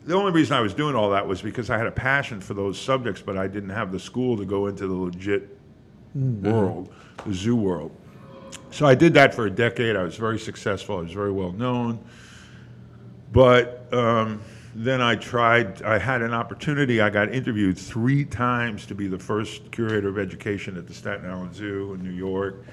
the 0.06 0.16
only 0.16 0.32
reason 0.32 0.56
I 0.56 0.62
was 0.62 0.74
doing 0.74 0.96
all 0.96 1.10
that 1.12 1.28
was 1.28 1.42
because 1.42 1.70
I 1.70 1.78
had 1.78 1.88
a 1.88 1.92
passion 1.92 2.40
for 2.40 2.54
those 2.54 2.80
subjects, 2.80 3.22
but 3.22 3.38
I 3.38 3.48
didn't 3.48 3.72
have 3.72 3.92
the 3.92 4.00
school 4.00 4.38
to 4.38 4.46
go 4.46 4.68
into 4.68 4.88
the 4.88 4.94
legit 4.94 5.58
world, 6.16 6.94
the 7.26 7.34
zoo 7.34 7.56
world. 7.56 7.92
So 8.72 8.86
I 8.86 8.96
did 8.96 9.14
that 9.16 9.34
for 9.34 9.46
a 9.46 9.50
decade. 9.50 9.96
I 9.96 10.04
was 10.04 10.16
very 10.16 10.40
successful. 10.40 10.98
I 10.98 11.02
was 11.02 11.12
very 11.12 11.32
well 11.32 11.52
known. 11.52 12.00
But 13.32 13.92
um, 13.94 14.42
then 14.76 15.02
I 15.02 15.16
tried, 15.16 15.82
I 15.82 15.98
had 15.98 16.22
an 16.22 16.34
opportunity. 16.34 17.02
I 17.02 17.10
got 17.10 17.34
interviewed 17.34 17.78
three 17.78 18.24
times 18.24 18.86
to 18.86 18.96
be 18.96 19.08
the 19.08 19.20
first 19.20 19.72
curator 19.72 20.08
of 20.08 20.18
education 20.18 20.78
at 20.78 20.88
the 20.88 20.94
Staten 20.94 21.30
Island 21.30 21.56
Zoo 21.56 21.94
in 21.94 22.04
New 22.04 22.12
York. 22.12 22.64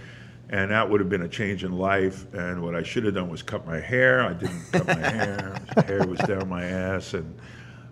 And 0.54 0.70
that 0.70 0.88
would 0.88 1.00
have 1.00 1.08
been 1.08 1.22
a 1.22 1.28
change 1.28 1.64
in 1.64 1.72
life. 1.72 2.32
And 2.32 2.62
what 2.62 2.76
I 2.76 2.84
should 2.84 3.04
have 3.06 3.14
done 3.14 3.28
was 3.28 3.42
cut 3.42 3.66
my 3.66 3.80
hair. 3.80 4.22
I 4.22 4.34
didn't 4.34 4.62
cut 4.70 4.86
my 4.86 4.94
hair. 4.94 5.60
My 5.76 5.82
hair 5.84 6.06
was 6.06 6.20
down 6.20 6.48
my 6.48 6.64
ass. 6.64 7.14
And 7.14 7.34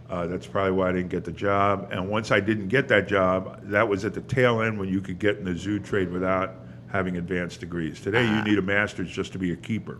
Uh, 0.08 0.26
that's 0.26 0.46
probably 0.46 0.70
why 0.72 0.90
I 0.90 0.92
didn't 0.92 1.08
get 1.08 1.24
the 1.24 1.32
job. 1.32 1.88
And 1.90 2.08
once 2.08 2.30
I 2.30 2.38
didn't 2.38 2.68
get 2.68 2.86
that 2.88 3.08
job, 3.08 3.58
that 3.64 3.88
was 3.88 4.04
at 4.04 4.14
the 4.14 4.20
tail 4.20 4.60
end 4.62 4.78
when 4.78 4.88
you 4.88 5.00
could 5.00 5.18
get 5.18 5.38
in 5.38 5.44
the 5.44 5.56
zoo 5.56 5.80
trade 5.80 6.12
without 6.12 6.54
having 6.86 7.16
advanced 7.16 7.58
degrees. 7.60 7.98
Today, 8.00 8.22
you 8.28 8.44
need 8.44 8.58
a 8.58 8.62
master's 8.62 9.10
just 9.10 9.32
to 9.32 9.38
be 9.38 9.52
a 9.52 9.56
keeper. 9.56 9.98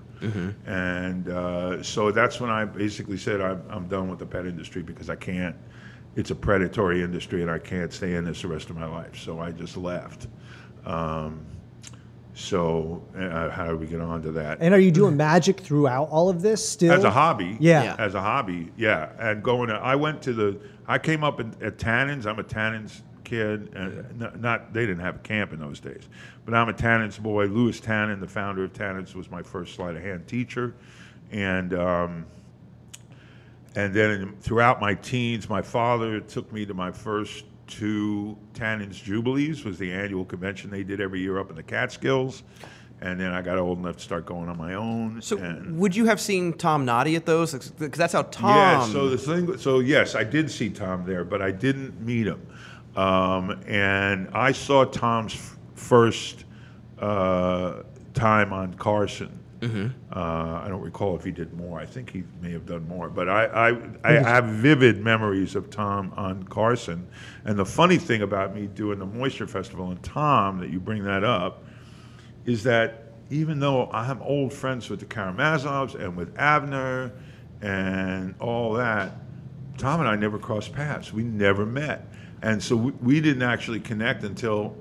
And 0.66 1.28
uh, 1.31 1.83
so 1.83 2.12
that's 2.12 2.38
when 2.40 2.50
I 2.50 2.64
basically 2.64 3.16
said, 3.16 3.40
I'm, 3.40 3.61
I'm 3.71 3.88
done 3.88 4.09
with 4.09 4.19
the 4.21 4.26
pet 4.26 4.47
industry 4.47 4.83
because 4.83 5.09
I 5.11 5.16
can't, 5.16 5.57
it's 6.14 6.31
a 6.31 6.35
predatory 6.37 7.02
industry 7.02 7.40
and 7.42 7.50
I 7.50 7.59
can't 7.59 7.92
stay 7.92 8.14
in 8.14 8.25
this 8.25 8.42
the 8.42 8.49
rest 8.49 8.71
of 8.71 8.76
my 8.76 8.87
life. 8.87 9.19
So 9.19 9.40
I 9.40 9.50
just 9.50 9.76
left. 9.76 10.28
Um, 10.85 11.40
so 12.35 13.03
uh, 13.17 13.51
how 13.51 13.67
do 13.67 13.77
we 13.77 13.87
get 13.87 14.01
on 14.01 14.23
to 14.23 14.33
that? 14.33 14.59
And 14.61 14.73
are 14.73 14.81
you 14.81 14.91
doing 14.91 15.17
magic 15.17 15.61
throughout 15.61 16.09
all 16.09 16.29
of 16.31 16.41
this 16.41 16.67
still? 16.67 16.93
As 16.93 17.05
a 17.05 17.11
hobby, 17.11 17.57
Yeah. 17.61 17.83
Yeah. 17.85 17.97
As 17.99 18.15
a 18.15 18.21
hobby, 18.21 18.73
yeah. 18.77 19.11
And 19.19 19.43
going 19.43 19.69
to, 19.69 19.75
I 19.75 19.97
went 19.97 20.23
to 20.23 20.33
the, 20.33 20.59
I 20.87 20.99
came 20.99 21.25
up 21.25 21.41
in, 21.41 21.55
at 21.62 21.77
Tannen's. 21.77 22.27
I'm 22.27 22.39
a 22.39 22.45
Tannen's 22.45 23.03
kid. 23.25 23.73
And 23.75 24.19
not, 24.19 24.41
not, 24.41 24.73
they 24.73 24.87
didn't 24.87 25.01
have 25.01 25.17
a 25.17 25.21
camp 25.21 25.53
in 25.53 25.61
those 25.61 25.79
days, 25.79 26.09
but 26.45 26.55
I'm 26.55 26.69
a 26.69 26.73
Tannen's 26.73 27.19
boy. 27.19 27.47
Louis 27.47 27.79
Tannen, 27.81 28.19
the 28.21 28.29
founder 28.29 28.65
of 28.65 28.73
Tannen's, 28.73 29.15
was 29.15 29.31
my 29.31 29.43
first 29.43 29.75
sleight 29.75 29.97
of 29.97 30.03
hand 30.03 30.27
teacher, 30.27 30.75
and 31.31 31.75
um, 31.75 32.27
and 33.75 33.95
then 33.95 34.11
in, 34.11 34.37
throughout 34.37 34.81
my 34.81 34.95
teens, 34.95 35.49
my 35.49 35.62
father 35.62 36.21
took 36.21 36.53
me 36.53 36.67
to 36.67 36.75
my 36.75 36.91
first 36.93 37.45
two 37.73 38.37
Tannen's 38.52 39.00
Jubilees. 39.00 39.64
Was 39.64 39.79
the 39.79 39.93
annual 39.93 40.25
convention 40.25 40.71
they 40.71 40.83
did 40.83 41.00
every 41.00 41.21
year 41.21 41.38
up 41.38 41.50
in 41.50 41.57
the 41.57 41.62
Catskills. 41.62 42.43
And 43.00 43.19
then 43.19 43.33
I 43.33 43.43
got 43.43 43.59
old 43.59 43.79
enough 43.79 43.97
to 43.97 44.02
start 44.02 44.26
going 44.26 44.49
on 44.49 44.57
my 44.57 44.75
own. 44.75 45.21
So 45.23 45.37
and, 45.37 45.76
would 45.79 45.97
you 45.97 46.05
have 46.05 46.21
seen 46.21 46.52
Tom 46.52 46.85
Noddy 46.85 47.17
at 47.17 47.26
those? 47.26 47.52
Because 47.52 47.99
that's 47.99 48.12
how 48.12 48.23
Tom. 48.23 48.50
Yeah, 48.50 48.87
so 48.87 49.09
the 49.09 49.19
thing, 49.19 49.59
so 49.59 49.81
yes, 49.81 50.14
I 50.14 50.23
did 50.23 50.49
see 50.50 50.71
Tom 50.71 51.05
there, 51.05 51.25
but 51.25 51.43
I 51.43 51.50
didn't 51.50 52.00
meet 52.00 52.29
him. 52.29 52.47
Um, 52.95 53.61
and 53.67 54.29
I 54.33 54.52
saw 54.52 54.85
Tom's 54.85 55.35
f- 55.35 55.59
first 55.75 56.45
uh, 57.00 57.83
time 58.14 58.52
on 58.52 58.75
Carson. 58.75 59.42
Uh, 60.12 60.61
I 60.64 60.66
don't 60.69 60.81
recall 60.81 61.16
if 61.16 61.25
he 61.25 61.31
did 61.31 61.54
more. 61.54 61.78
I 61.78 61.87
think 61.87 62.11
he 62.11 62.25
may 62.40 62.50
have 62.52 62.66
done 62.66 62.87
more, 62.88 63.09
but 63.09 63.28
I, 63.28 63.71
I, 63.71 63.78
I 64.04 64.12
have 64.14 64.47
vivid 64.47 65.00
memories 65.00 65.54
of 65.54 65.71
Tom 65.71 66.12
on 66.16 66.42
Carson. 66.45 67.07
And 67.45 67.59
the 67.59 67.64
funny 67.64 67.97
thing 67.97 68.23
about 68.23 68.54
me 68.54 68.66
doing 68.66 68.99
the 68.99 69.07
Moisture 69.07 69.47
Festival 69.47 69.90
and 69.90 70.02
Tom, 70.02 70.59
that 70.59 70.71
you 70.71 70.81
bring 70.81 71.04
that 71.04 71.23
up, 71.23 71.64
is 72.45 72.64
that 72.64 73.12
even 73.31 73.61
though 73.61 73.88
I'm 73.92 74.21
old 74.23 74.52
friends 74.52 74.90
with 74.90 75.00
the 75.00 75.07
Karamazovs 75.07 75.95
and 75.95 76.16
with 76.16 76.37
Abner 76.38 77.12
and 77.61 78.35
all 78.40 78.73
that, 78.75 79.12
Tom 79.78 80.00
and 80.00 80.09
I 80.09 80.16
never 80.16 80.38
crossed 80.38 80.73
paths. 80.73 81.12
We 81.12 81.23
never 81.23 81.64
met. 81.64 82.09
And 82.42 82.62
so 82.62 82.76
we, 82.76 82.90
we 83.00 83.21
didn't 83.21 83.42
actually 83.42 83.81
connect 83.81 84.25
until 84.25 84.76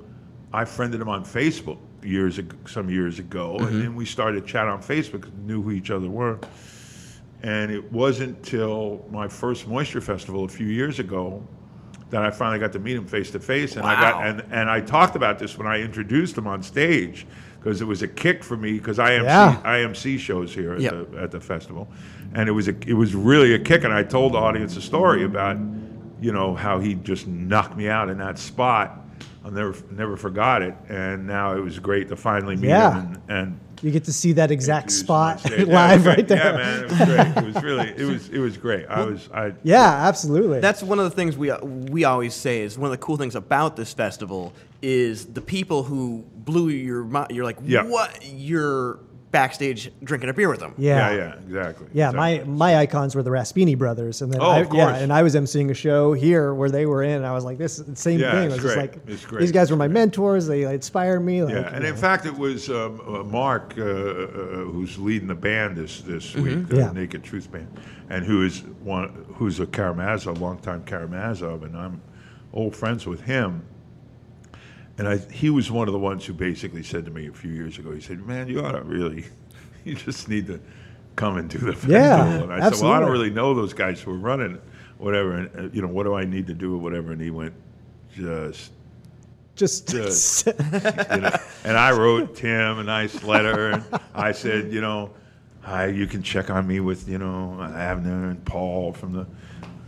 I 0.51 0.65
friended 0.65 0.99
him 0.99 1.07
on 1.07 1.23
Facebook 1.23 1.77
years 2.03 2.37
ago, 2.37 2.55
some 2.67 2.89
years 2.89 3.19
ago. 3.19 3.57
And 3.57 3.67
mm-hmm. 3.67 3.79
then 3.79 3.95
we 3.95 4.05
started 4.05 4.45
chatting 4.45 4.71
on 4.71 4.81
Facebook, 4.81 5.31
knew 5.43 5.61
who 5.61 5.71
each 5.71 5.91
other 5.91 6.09
were. 6.09 6.39
And 7.43 7.71
it 7.71 7.91
wasn't 7.91 8.43
till 8.43 9.05
my 9.09 9.27
first 9.27 9.67
Moisture 9.67 10.01
Festival 10.01 10.43
a 10.43 10.47
few 10.47 10.67
years 10.67 10.99
ago 10.99 11.43
that 12.11 12.23
I 12.23 12.29
finally 12.29 12.59
got 12.59 12.73
to 12.73 12.79
meet 12.79 12.95
him 12.95 13.07
face 13.07 13.31
to 13.31 13.39
face. 13.39 13.77
And 13.77 13.85
I 13.85 13.99
got 13.99 14.25
and, 14.25 14.43
and 14.51 14.69
I 14.69 14.81
talked 14.81 15.15
about 15.15 15.39
this 15.39 15.57
when 15.57 15.65
I 15.65 15.81
introduced 15.81 16.37
him 16.37 16.45
on 16.45 16.61
stage 16.61 17.25
because 17.57 17.81
it 17.81 17.85
was 17.85 18.01
a 18.01 18.07
kick 18.07 18.43
for 18.43 18.57
me 18.57 18.73
because 18.73 18.99
I 18.99 19.13
am 19.13 19.23
Yeah. 19.23 19.61
IMC 19.63 20.19
shows 20.19 20.53
here 20.53 20.73
at, 20.73 20.81
Yep. 20.81 21.11
the, 21.11 21.17
at 21.19 21.31
the 21.31 21.39
festival, 21.39 21.87
and 22.33 22.49
it 22.49 22.51
was 22.51 22.67
a, 22.67 22.75
it 22.85 22.93
was 22.93 23.15
really 23.15 23.53
a 23.53 23.59
kick. 23.59 23.83
And 23.83 23.93
I 23.93 24.03
told 24.03 24.33
the 24.33 24.37
audience 24.37 24.75
a 24.77 24.81
story 24.81 25.23
about 25.23 25.57
you 26.19 26.31
know 26.31 26.53
how 26.53 26.79
he 26.79 26.95
just 26.95 27.27
knocked 27.27 27.77
me 27.77 27.87
out 27.87 28.09
in 28.09 28.17
that 28.19 28.37
spot. 28.37 29.00
I'll 29.43 29.51
never 29.51 29.75
never 29.91 30.17
forgot 30.17 30.61
it, 30.61 30.75
and 30.89 31.25
now 31.27 31.55
it 31.55 31.61
was 31.63 31.79
great 31.79 32.09
to 32.09 32.15
finally 32.15 32.55
meet 32.55 32.67
Yeah. 32.69 33.01
him 33.01 33.21
and, 33.27 33.37
and 33.37 33.59
You 33.81 33.89
get 33.91 34.03
to 34.03 34.13
see 34.13 34.33
that 34.33 34.51
exact 34.51 34.91
spot 34.91 35.33
on 35.33 35.39
stage. 35.51 35.51
Yeah, 35.67 35.91
it 35.93 35.95
live 35.97 36.05
right 36.05 36.27
there. 36.27 36.37
Yeah, 36.37 36.57
man, 36.57 36.83
it 36.83 36.91
was 36.91 36.99
great. 37.07 37.37
It 37.37 37.53
was 37.55 37.63
really 37.63 37.89
it 37.97 38.05
was 38.05 38.29
it 38.29 38.39
was 38.39 38.57
great. 38.57 38.85
I 38.87 39.03
was 39.03 39.29
I 39.33 39.53
Yeah, 39.63 39.83
absolutely. 40.07 40.59
That's 40.59 40.83
one 40.83 40.99
of 40.99 41.05
the 41.05 41.11
things 41.11 41.35
we 41.37 41.51
we 41.63 42.03
always 42.03 42.35
say 42.35 42.61
is 42.61 42.77
one 42.77 42.91
of 42.91 42.99
the 42.99 43.03
cool 43.03 43.17
things 43.17 43.35
about 43.35 43.75
this 43.75 43.93
festival 43.93 44.53
is 44.83 45.25
the 45.25 45.41
people 45.41 45.83
who 45.83 46.23
blew 46.35 46.69
your 46.69 47.03
mind. 47.03 47.31
You're 47.31 47.45
like, 47.45 47.57
Yeah. 47.63 47.83
what? 47.83 48.19
You're 48.23 48.99
backstage 49.31 49.89
drinking 50.03 50.29
a 50.29 50.33
beer 50.33 50.49
with 50.49 50.59
them. 50.59 50.73
yeah. 50.77 51.09
yeah 51.11 51.15
yeah 51.15 51.35
exactly 51.45 51.87
Yeah, 51.93 52.11
my 52.11 52.29
exactly. 52.31 52.53
my 52.53 52.75
icons 52.75 53.15
were 53.15 53.23
the 53.23 53.29
Raspyni 53.29 53.77
brothers, 53.77 54.21
and 54.21 54.31
then 54.31 54.41
Oh, 54.41 54.49
I, 54.49 54.59
of 54.59 54.73
yeah, 54.73 54.95
and 54.95 55.11
I 55.13 55.23
was 55.23 55.35
emceeing 55.35 55.69
a 55.69 55.73
show 55.73 56.11
here 56.13 56.53
where 56.53 56.69
they 56.69 56.85
were 56.85 57.01
in. 57.03 57.11
And 57.15 57.25
I 57.25 57.31
was 57.33 57.45
like, 57.45 57.57
this 57.57 57.79
is 57.79 57.85
the 57.85 57.95
same 57.95 58.19
Yeah, 58.19 58.31
thing. 58.33 58.43
It 58.43 58.45
it's 58.47 58.55
was 58.55 58.63
just 58.63 58.75
great. 58.75 58.91
like 58.95 59.07
It's 59.07 59.25
great. 59.25 59.39
these 59.39 59.51
guys 59.53 59.71
were 59.71 59.77
my 59.77 59.87
great. 59.87 59.93
mentors. 59.93 60.47
They 60.47 60.63
inspired 60.73 61.21
me. 61.21 61.43
Like, 61.43 61.53
Yeah, 61.53 61.73
and 61.75 61.85
in 61.85 61.95
know. 61.95 62.01
fact, 62.01 62.25
it 62.25 62.37
was 62.37 62.69
um, 62.69 62.99
uh, 63.07 63.23
Mark 63.23 63.73
uh, 63.77 63.83
uh, 63.83 64.25
who's 64.73 64.97
leading 64.99 65.27
the 65.29 65.35
band 65.35 65.77
this 65.77 66.01
this 66.01 66.35
week, 66.35 66.67
the 66.67 66.77
Yeah. 66.77 66.91
Naked 66.91 67.23
Truth 67.23 67.51
Band, 67.51 67.69
and 68.09 68.25
who 68.25 68.43
is 68.45 68.63
one 68.83 69.25
who's 69.35 69.59
a 69.61 69.65
Karamazov, 69.65 70.39
longtime 70.41 70.83
Karamazov, 70.83 71.63
and 71.63 71.75
I'm 71.77 72.01
old 72.53 72.75
friends 72.75 73.07
with 73.07 73.21
him. 73.21 73.63
And 75.01 75.09
I, 75.09 75.17
he 75.33 75.49
was 75.49 75.71
one 75.71 75.87
of 75.87 75.93
the 75.93 75.99
ones 75.99 76.27
who 76.27 76.33
basically 76.33 76.83
said 76.83 77.05
to 77.05 77.11
me 77.11 77.25
a 77.25 77.31
few 77.31 77.49
years 77.49 77.79
ago, 77.79 77.91
he 77.91 78.01
said, 78.01 78.23
"Man, 78.23 78.47
you 78.47 78.63
ought 78.63 78.73
to 78.73 78.83
really, 78.83 79.25
you 79.83 79.95
just 79.95 80.29
need 80.29 80.45
to 80.45 80.59
come 81.15 81.37
and 81.37 81.49
do 81.49 81.57
the 81.57 81.73
festival." 81.73 81.95
Yeah, 81.95 82.43
and 82.43 82.53
I 82.53 82.69
said, 82.69 82.83
"Well, 82.83 82.91
I 82.91 82.99
don't 82.99 83.09
really 83.09 83.31
know 83.31 83.55
those 83.55 83.73
guys 83.73 83.99
who 83.99 84.11
are 84.11 84.19
running, 84.19 84.61
whatever. 84.99 85.37
And 85.37 85.59
uh, 85.59 85.69
you 85.73 85.81
know, 85.81 85.87
what 85.87 86.03
do 86.03 86.13
I 86.13 86.25
need 86.25 86.45
to 86.45 86.53
do, 86.53 86.75
or 86.75 86.77
whatever?" 86.77 87.13
And 87.13 87.19
he 87.19 87.31
went, 87.31 87.55
"Just." 88.13 88.73
just 89.55 89.87
Good. 89.91 90.55
you 91.15 91.21
know, 91.21 91.35
and 91.63 91.77
I 91.77 91.93
wrote 91.93 92.35
Tim 92.35 92.77
a 92.77 92.83
nice 92.83 93.23
letter, 93.23 93.71
and 93.71 93.83
I 94.13 94.33
said, 94.33 94.71
you 94.71 94.81
know, 94.81 95.15
hi, 95.61 95.87
you 95.87 96.05
can 96.05 96.21
check 96.21 96.51
on 96.51 96.67
me 96.67 96.79
with, 96.79 97.09
you 97.09 97.17
know, 97.17 97.59
Abner 97.59 98.29
and 98.29 98.45
Paul 98.45 98.93
from 98.93 99.13
the 99.13 99.25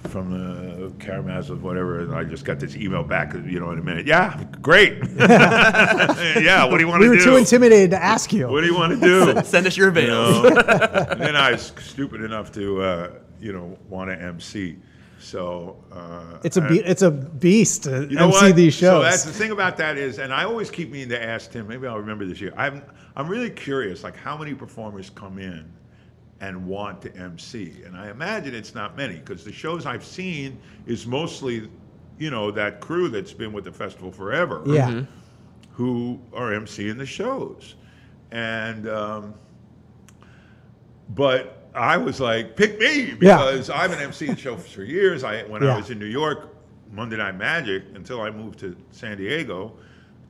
from 0.09 0.31
the 0.31 0.91
Karamazov, 1.03 1.63
or 1.63 1.67
whatever. 1.67 1.99
And 2.01 2.13
I 2.13 2.23
just 2.23 2.45
got 2.45 2.59
this 2.59 2.75
email 2.75 3.03
back, 3.03 3.33
you 3.33 3.59
know, 3.59 3.71
in 3.71 3.79
a 3.79 3.83
minute. 3.83 4.05
Yeah, 4.05 4.43
great. 4.61 4.97
yeah, 5.17 6.65
what 6.65 6.77
do 6.77 6.83
you 6.83 6.87
want 6.87 7.01
to 7.01 7.07
do? 7.07 7.11
we 7.11 7.17
were 7.17 7.23
do? 7.23 7.23
too 7.23 7.35
intimidated 7.37 7.91
to 7.91 8.03
ask 8.03 8.33
you. 8.33 8.47
what 8.47 8.61
do 8.61 8.67
you 8.67 8.75
want 8.75 8.93
to 8.93 8.99
do? 8.99 9.41
Send 9.43 9.67
us 9.67 9.77
your 9.77 9.97
You 9.97 10.07
know? 10.07 10.43
And 11.13 11.21
then 11.21 11.35
I 11.35 11.51
was 11.51 11.73
stupid 11.79 12.21
enough 12.21 12.51
to, 12.53 12.81
uh, 12.81 13.11
you 13.39 13.53
know, 13.53 13.77
want 13.89 14.09
to 14.09 14.21
MC. 14.21 14.77
So 15.19 15.81
uh, 15.91 16.39
it's 16.43 16.57
a 16.57 16.61
be- 16.61 16.81
it's 16.81 17.01
a 17.01 17.09
beast 17.09 17.83
to 17.83 18.05
you 18.09 18.17
know 18.17 18.27
MC 18.27 18.35
what? 18.41 18.55
these 18.57 18.75
So 18.75 18.79
shows. 18.81 19.03
that's 19.03 19.23
the 19.23 19.31
thing 19.31 19.51
about 19.51 19.77
that 19.77 19.97
is, 19.97 20.19
and 20.19 20.33
I 20.33 20.43
always 20.43 20.69
keep 20.69 20.91
meaning 20.91 21.09
to 21.09 21.23
ask 21.23 21.49
Tim. 21.49 21.65
Maybe 21.65 21.87
I'll 21.87 21.97
remember 21.97 22.25
this 22.25 22.41
year. 22.41 22.53
I'm 22.57 22.83
I'm 23.15 23.29
really 23.29 23.49
curious, 23.49 24.03
like 24.03 24.17
how 24.17 24.35
many 24.35 24.53
performers 24.53 25.09
come 25.09 25.39
in 25.39 25.71
and 26.43 26.65
want 26.67 27.01
to 27.01 27.15
MC, 27.15 27.83
and 27.85 27.95
I 27.95 28.09
imagine 28.09 28.53
it's 28.53 28.75
not 28.75 28.97
many 28.97 29.15
because 29.15 29.45
the 29.45 29.51
shows 29.53 29.85
I've 29.85 30.03
seen 30.03 30.59
is 30.85 31.07
mostly, 31.07 31.69
you 32.19 32.29
know, 32.31 32.51
that 32.51 32.81
crew 32.81 33.07
that's 33.07 33.31
been 33.31 33.53
with 33.53 33.63
the 33.63 33.71
festival 33.71 34.11
forever 34.11 34.61
yeah, 34.65 35.03
who 35.71 36.19
are 36.33 36.51
emceeing 36.51 36.97
the 36.97 37.05
shows. 37.05 37.75
And, 38.31 38.89
um, 38.89 39.35
but 41.15 41.69
I 41.73 41.95
was 41.95 42.19
like, 42.19 42.57
pick 42.57 42.77
me 42.77 43.11
Yeah. 43.21 43.37
because 43.37 43.69
I've 43.69 43.91
been 43.91 43.99
emceeing 43.99 44.37
shows 44.37 44.67
for 44.67 44.83
years. 44.83 45.23
I, 45.23 45.43
when 45.43 45.63
Yeah. 45.63 45.73
I 45.75 45.77
was 45.77 45.91
in 45.91 45.97
New 45.99 46.05
York, 46.07 46.53
Monday 46.91 47.15
Night 47.15 47.37
Magic, 47.37 47.83
until 47.95 48.19
I 48.21 48.29
moved 48.31 48.59
to 48.59 48.75
San 48.91 49.15
Diego, 49.15 49.77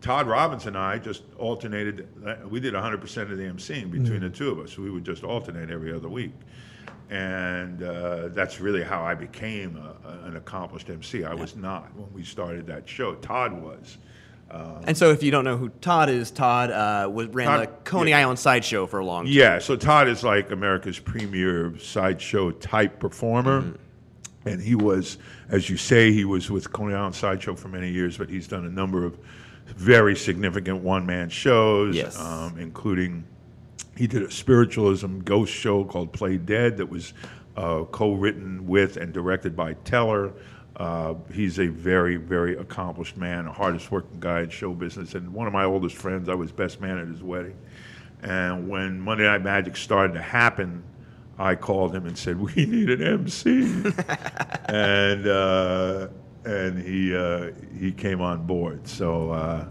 Todd 0.04 0.28
Robbins 0.28 0.66
and 0.66 0.78
I 0.78 0.98
just 0.98 1.24
alternated. 1.40 2.10
We 2.50 2.60
did 2.60 2.74
100% 2.74 3.32
of 3.32 3.38
the 3.38 3.44
emceeing 3.46 3.90
between 3.90 4.20
the 4.20 4.30
two 4.30 4.52
of 4.52 4.60
us. 4.60 4.78
We 4.78 4.92
would 4.92 5.06
just 5.06 5.24
alternate 5.24 5.72
every 5.72 5.94
other 5.94 6.10
week. 6.10 6.34
And 7.10 7.82
uh, 7.82 8.28
that's 8.28 8.60
really 8.60 8.84
how 8.84 9.02
I 9.02 9.16
became 9.16 9.78
a, 9.78 10.28
an 10.28 10.36
accomplished 10.36 10.90
MC. 10.90 11.24
I 11.24 11.34
was 11.34 11.56
not 11.56 11.96
when 11.96 12.12
we 12.12 12.26
started 12.26 12.68
that 12.68 12.88
show. 12.88 13.16
Todd 13.16 13.54
was. 13.54 13.98
and 14.52 14.98
so, 14.98 15.12
if 15.12 15.24
you 15.24 15.32
don't 15.32 15.46
know 15.46 15.56
who 15.56 15.70
Todd 15.70 16.10
is, 16.10 16.32
Todd 16.32 16.70
uh, 16.70 17.10
was, 17.10 17.28
ran 17.30 17.48
Todd- 17.48 17.62
the 17.62 17.68
Coney 17.90 18.12
yeah. 18.12 18.20
Island 18.20 18.40
Sideshow 18.40 18.88
for 18.88 19.00
a 19.00 19.06
long 19.06 19.24
time. 19.24 19.34
Yeah, 19.34 19.60
so 19.60 19.78
Todd 19.78 20.10
is 20.10 20.22
like 20.22 20.52
America's 20.52 21.00
premier 21.00 21.80
sideshow 21.80 22.52
type 22.52 23.00
performer. 23.00 23.80
And 24.46 24.62
he 24.62 24.76
was, 24.76 25.18
as 25.48 25.70
you 25.70 25.78
say, 25.78 26.12
he 26.12 26.26
was 26.26 26.52
with 26.52 26.74
Coney 26.74 26.94
Island 26.94 27.16
Sideshow 27.16 27.56
for 27.56 27.70
many 27.70 27.90
years, 27.90 28.18
but 28.18 28.30
he's 28.30 28.50
done 28.50 28.66
a 28.66 28.70
number 28.70 29.06
of 29.06 29.18
very 29.68 30.16
significant 30.16 30.82
one 30.82 31.06
man 31.06 31.30
shows, 31.30 31.96
Yes. 31.96 32.20
um, 32.20 32.58
including 32.58 33.24
he 33.96 34.08
did 34.08 34.24
a 34.24 34.32
spiritualism 34.32 35.20
ghost 35.20 35.54
show 35.54 35.84
called 35.84 36.12
Play 36.14 36.38
Dead 36.38 36.78
that 36.78 36.88
was 36.90 37.14
uh, 37.56 37.84
co 37.92 38.14
written 38.14 38.66
with 38.68 38.98
and 38.98 39.14
directed 39.14 39.56
by 39.56 39.74
Teller. 39.86 40.32
Uh, 40.76 41.14
he's 41.32 41.60
a 41.60 41.68
very, 41.68 42.16
very 42.16 42.58
accomplished 42.58 43.16
man, 43.16 43.46
a 43.46 43.52
hardest 43.52 43.92
working 43.92 44.20
guy 44.20 44.42
in 44.42 44.50
show 44.50 44.74
business, 44.74 45.14
and 45.14 45.32
one 45.32 45.46
of 45.46 45.54
my 45.54 45.64
oldest 45.64 45.96
friends. 45.96 46.30
I 46.30 46.34
was 46.34 46.52
best 46.52 46.82
man 46.82 46.98
at 46.98 47.08
his 47.08 47.22
wedding. 47.22 47.56
And 48.24 48.68
when 48.68 49.00
Monday 49.00 49.26
Night 49.26 49.44
Magic 49.44 49.78
started 49.78 50.14
to 50.14 50.22
happen 50.22 50.84
I 51.38 51.56
called 51.56 51.96
him 51.96 52.06
and 52.06 52.18
said, 52.18 52.40
"We 52.40 52.54
need 52.66 52.90
an 52.90 53.02
MC," 53.02 53.62
and 54.66 55.28
uh, 55.28 56.08
and 56.46 56.80
he 56.82 57.16
uh, 57.16 57.52
he 57.80 57.92
came 57.92 58.22
on 58.22 58.46
board. 58.46 58.88
So. 58.88 59.32
Uh, 59.32 59.66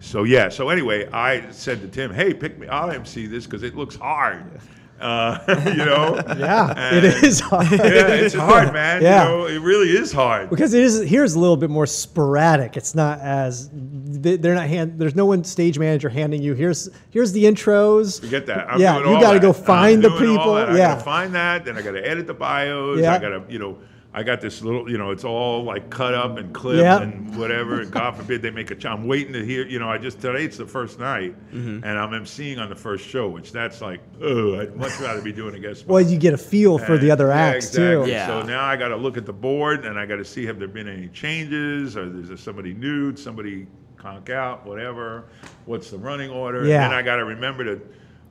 so 0.00 0.22
yeah. 0.22 0.48
So 0.48 0.68
anyway, 0.68 1.08
I 1.12 1.50
said 1.50 1.80
to 1.80 1.88
Tim, 1.88 2.14
"Hey, 2.14 2.32
pick 2.32 2.56
me. 2.56 2.68
I'll 2.68 2.88
MC 2.90 3.26
this 3.26 3.46
because 3.46 3.64
it 3.64 3.74
looks 3.76 3.96
hard." 3.96 4.60
Uh, 5.00 5.38
you 5.76 5.84
know. 5.84 6.20
Yeah, 6.36 6.72
it 6.92 7.04
And- 7.04 7.24
is 7.24 7.38
hard. 7.38 7.70
Yeah, 7.70 8.08
it's 8.08 8.34
hard, 8.34 8.72
man. 8.72 9.00
Yeah. 9.00 9.22
You 9.22 9.28
know, 9.30 9.46
it 9.46 9.60
really 9.60 9.90
is 9.90 10.10
hard. 10.10 10.50
because 10.50 10.74
it 10.74 10.82
is 10.82 11.08
here's 11.08 11.34
a 11.34 11.38
little 11.38 11.56
bit 11.56 11.70
more 11.70 11.86
sporadic. 11.86 12.76
It's 12.76 12.96
not 12.96 13.20
as 13.20 13.70
they- 13.72 14.36
they're 14.38 14.56
not 14.56 14.66
hand. 14.66 14.98
There's 14.98 15.14
no 15.14 15.24
one 15.24 15.44
stage 15.44 15.78
manager 15.78 16.08
handing 16.08 16.42
you 16.42 16.54
here's 16.54 16.88
here's 17.10 17.30
the 17.30 17.44
intros. 17.44 18.20
Forget 18.20 18.46
that. 18.46 18.68
I'm 18.72 18.80
yeah, 18.80 18.98
you 18.98 19.20
gotta 19.20 19.38
go 19.38 19.52
find 19.52 20.04
I'm 20.04 20.10
the 20.10 20.18
people. 20.18 20.58
Yeah, 20.76 20.94
gotta 20.94 21.00
find 21.04 21.32
that. 21.36 21.64
Then 21.64 21.78
I 21.78 21.82
gotta 21.82 22.04
edit 22.04 22.26
the 22.26 22.34
bios. 22.34 22.98
Yeah. 23.00 23.14
I 23.14 23.18
gotta, 23.20 23.44
you 23.48 23.60
know, 23.60 23.78
I 24.18 24.24
got 24.24 24.40
this 24.40 24.62
little, 24.62 24.90
you 24.90 24.98
know, 24.98 25.12
it's 25.12 25.22
all 25.22 25.62
like 25.62 25.90
cut 25.90 26.12
up 26.12 26.38
and 26.38 26.52
clipped 26.52 26.82
Yeah. 26.82 27.00
and 27.02 27.36
whatever. 27.38 27.82
And 27.82 27.90
God 27.92 28.16
forbid 28.16 28.42
they 28.42 28.50
make 28.50 28.72
a. 28.72 28.74
Ch- 28.74 28.86
I'm 28.86 29.06
waiting 29.06 29.32
to 29.34 29.44
hear. 29.44 29.64
You 29.64 29.78
know, 29.78 29.88
I 29.88 29.96
just 29.96 30.20
today 30.20 30.42
it's 30.44 30.56
the 30.56 30.66
first 30.66 30.98
night, 30.98 31.36
Mm-hmm. 31.54 31.84
and 31.84 31.96
I'm 31.96 32.10
emceeing 32.10 32.58
on 32.58 32.68
the 32.68 32.74
first 32.74 33.06
show, 33.06 33.28
which 33.28 33.52
that's 33.52 33.80
like, 33.80 34.00
oh, 34.20 34.58
I'd 34.60 34.74
much 34.74 34.98
rather 34.98 35.22
be 35.22 35.32
doing 35.32 35.54
a 35.54 35.60
guest. 35.60 35.80
spot. 35.82 35.90
well, 35.92 36.00
you 36.02 36.18
get 36.18 36.34
a 36.34 36.38
feel 36.38 36.78
for 36.78 36.96
the 36.98 37.02
And- 37.04 37.12
other 37.12 37.28
yeah, 37.28 37.36
acts 37.36 37.66
exactly. 37.68 38.06
too. 38.06 38.10
Yeah. 38.10 38.26
So 38.26 38.42
now 38.42 38.64
I 38.64 38.76
got 38.76 38.88
to 38.88 38.96
look 38.96 39.16
at 39.16 39.24
the 39.24 39.32
board 39.32 39.84
and 39.84 39.96
I 39.96 40.04
got 40.04 40.16
to 40.16 40.24
see 40.24 40.44
have 40.46 40.58
there 40.58 40.66
been 40.66 40.88
any 40.88 41.06
changes 41.10 41.96
or 41.96 42.04
is 42.20 42.26
there 42.26 42.36
somebody 42.36 42.74
new, 42.74 43.14
somebody 43.14 43.68
conk 43.96 44.30
out, 44.30 44.66
whatever. 44.66 45.26
What's 45.66 45.90
the 45.90 45.98
running 45.98 46.30
order? 46.30 46.66
Yeah. 46.66 46.82
And 46.84 46.92
then 46.92 46.98
I 46.98 47.02
got 47.02 47.16
to 47.16 47.24
remember 47.24 47.62
to 47.64 47.80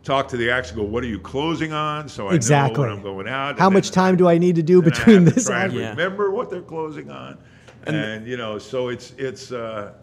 talk 0.07 0.29
to 0.29 0.37
the 0.37 0.49
acts 0.49 0.71
go, 0.71 0.83
what 0.83 1.03
are 1.03 1.07
you 1.07 1.19
closing 1.19 1.73
on? 1.73 2.07
So 2.07 2.29
I 2.29 2.33
Exactly. 2.35 2.75
know 2.75 2.81
when 2.89 2.89
I'm 2.97 3.03
going 3.03 3.27
out. 3.27 3.59
How 3.59 3.69
much 3.69 3.87
then- 3.91 3.93
time 4.05 4.15
do 4.15 4.27
I 4.27 4.37
need 4.37 4.55
to 4.55 4.63
do 4.63 4.81
then 4.81 4.91
I 4.93 4.95
between 4.95 5.15
have 5.25 5.27
to 5.29 5.35
this? 5.35 5.45
Try 5.45 5.63
and 5.65 5.71
act? 5.73 5.79
Yeah. 5.79 5.89
remember 5.89 6.31
what 6.31 6.49
they're 6.49 6.61
closing 6.61 7.11
on. 7.11 7.37
And, 7.85 8.25
you 8.27 8.37
know, 8.37 8.57
so 8.57 8.87
it's 8.89 9.13
it's. 9.17 9.51
Uh, 9.51 9.93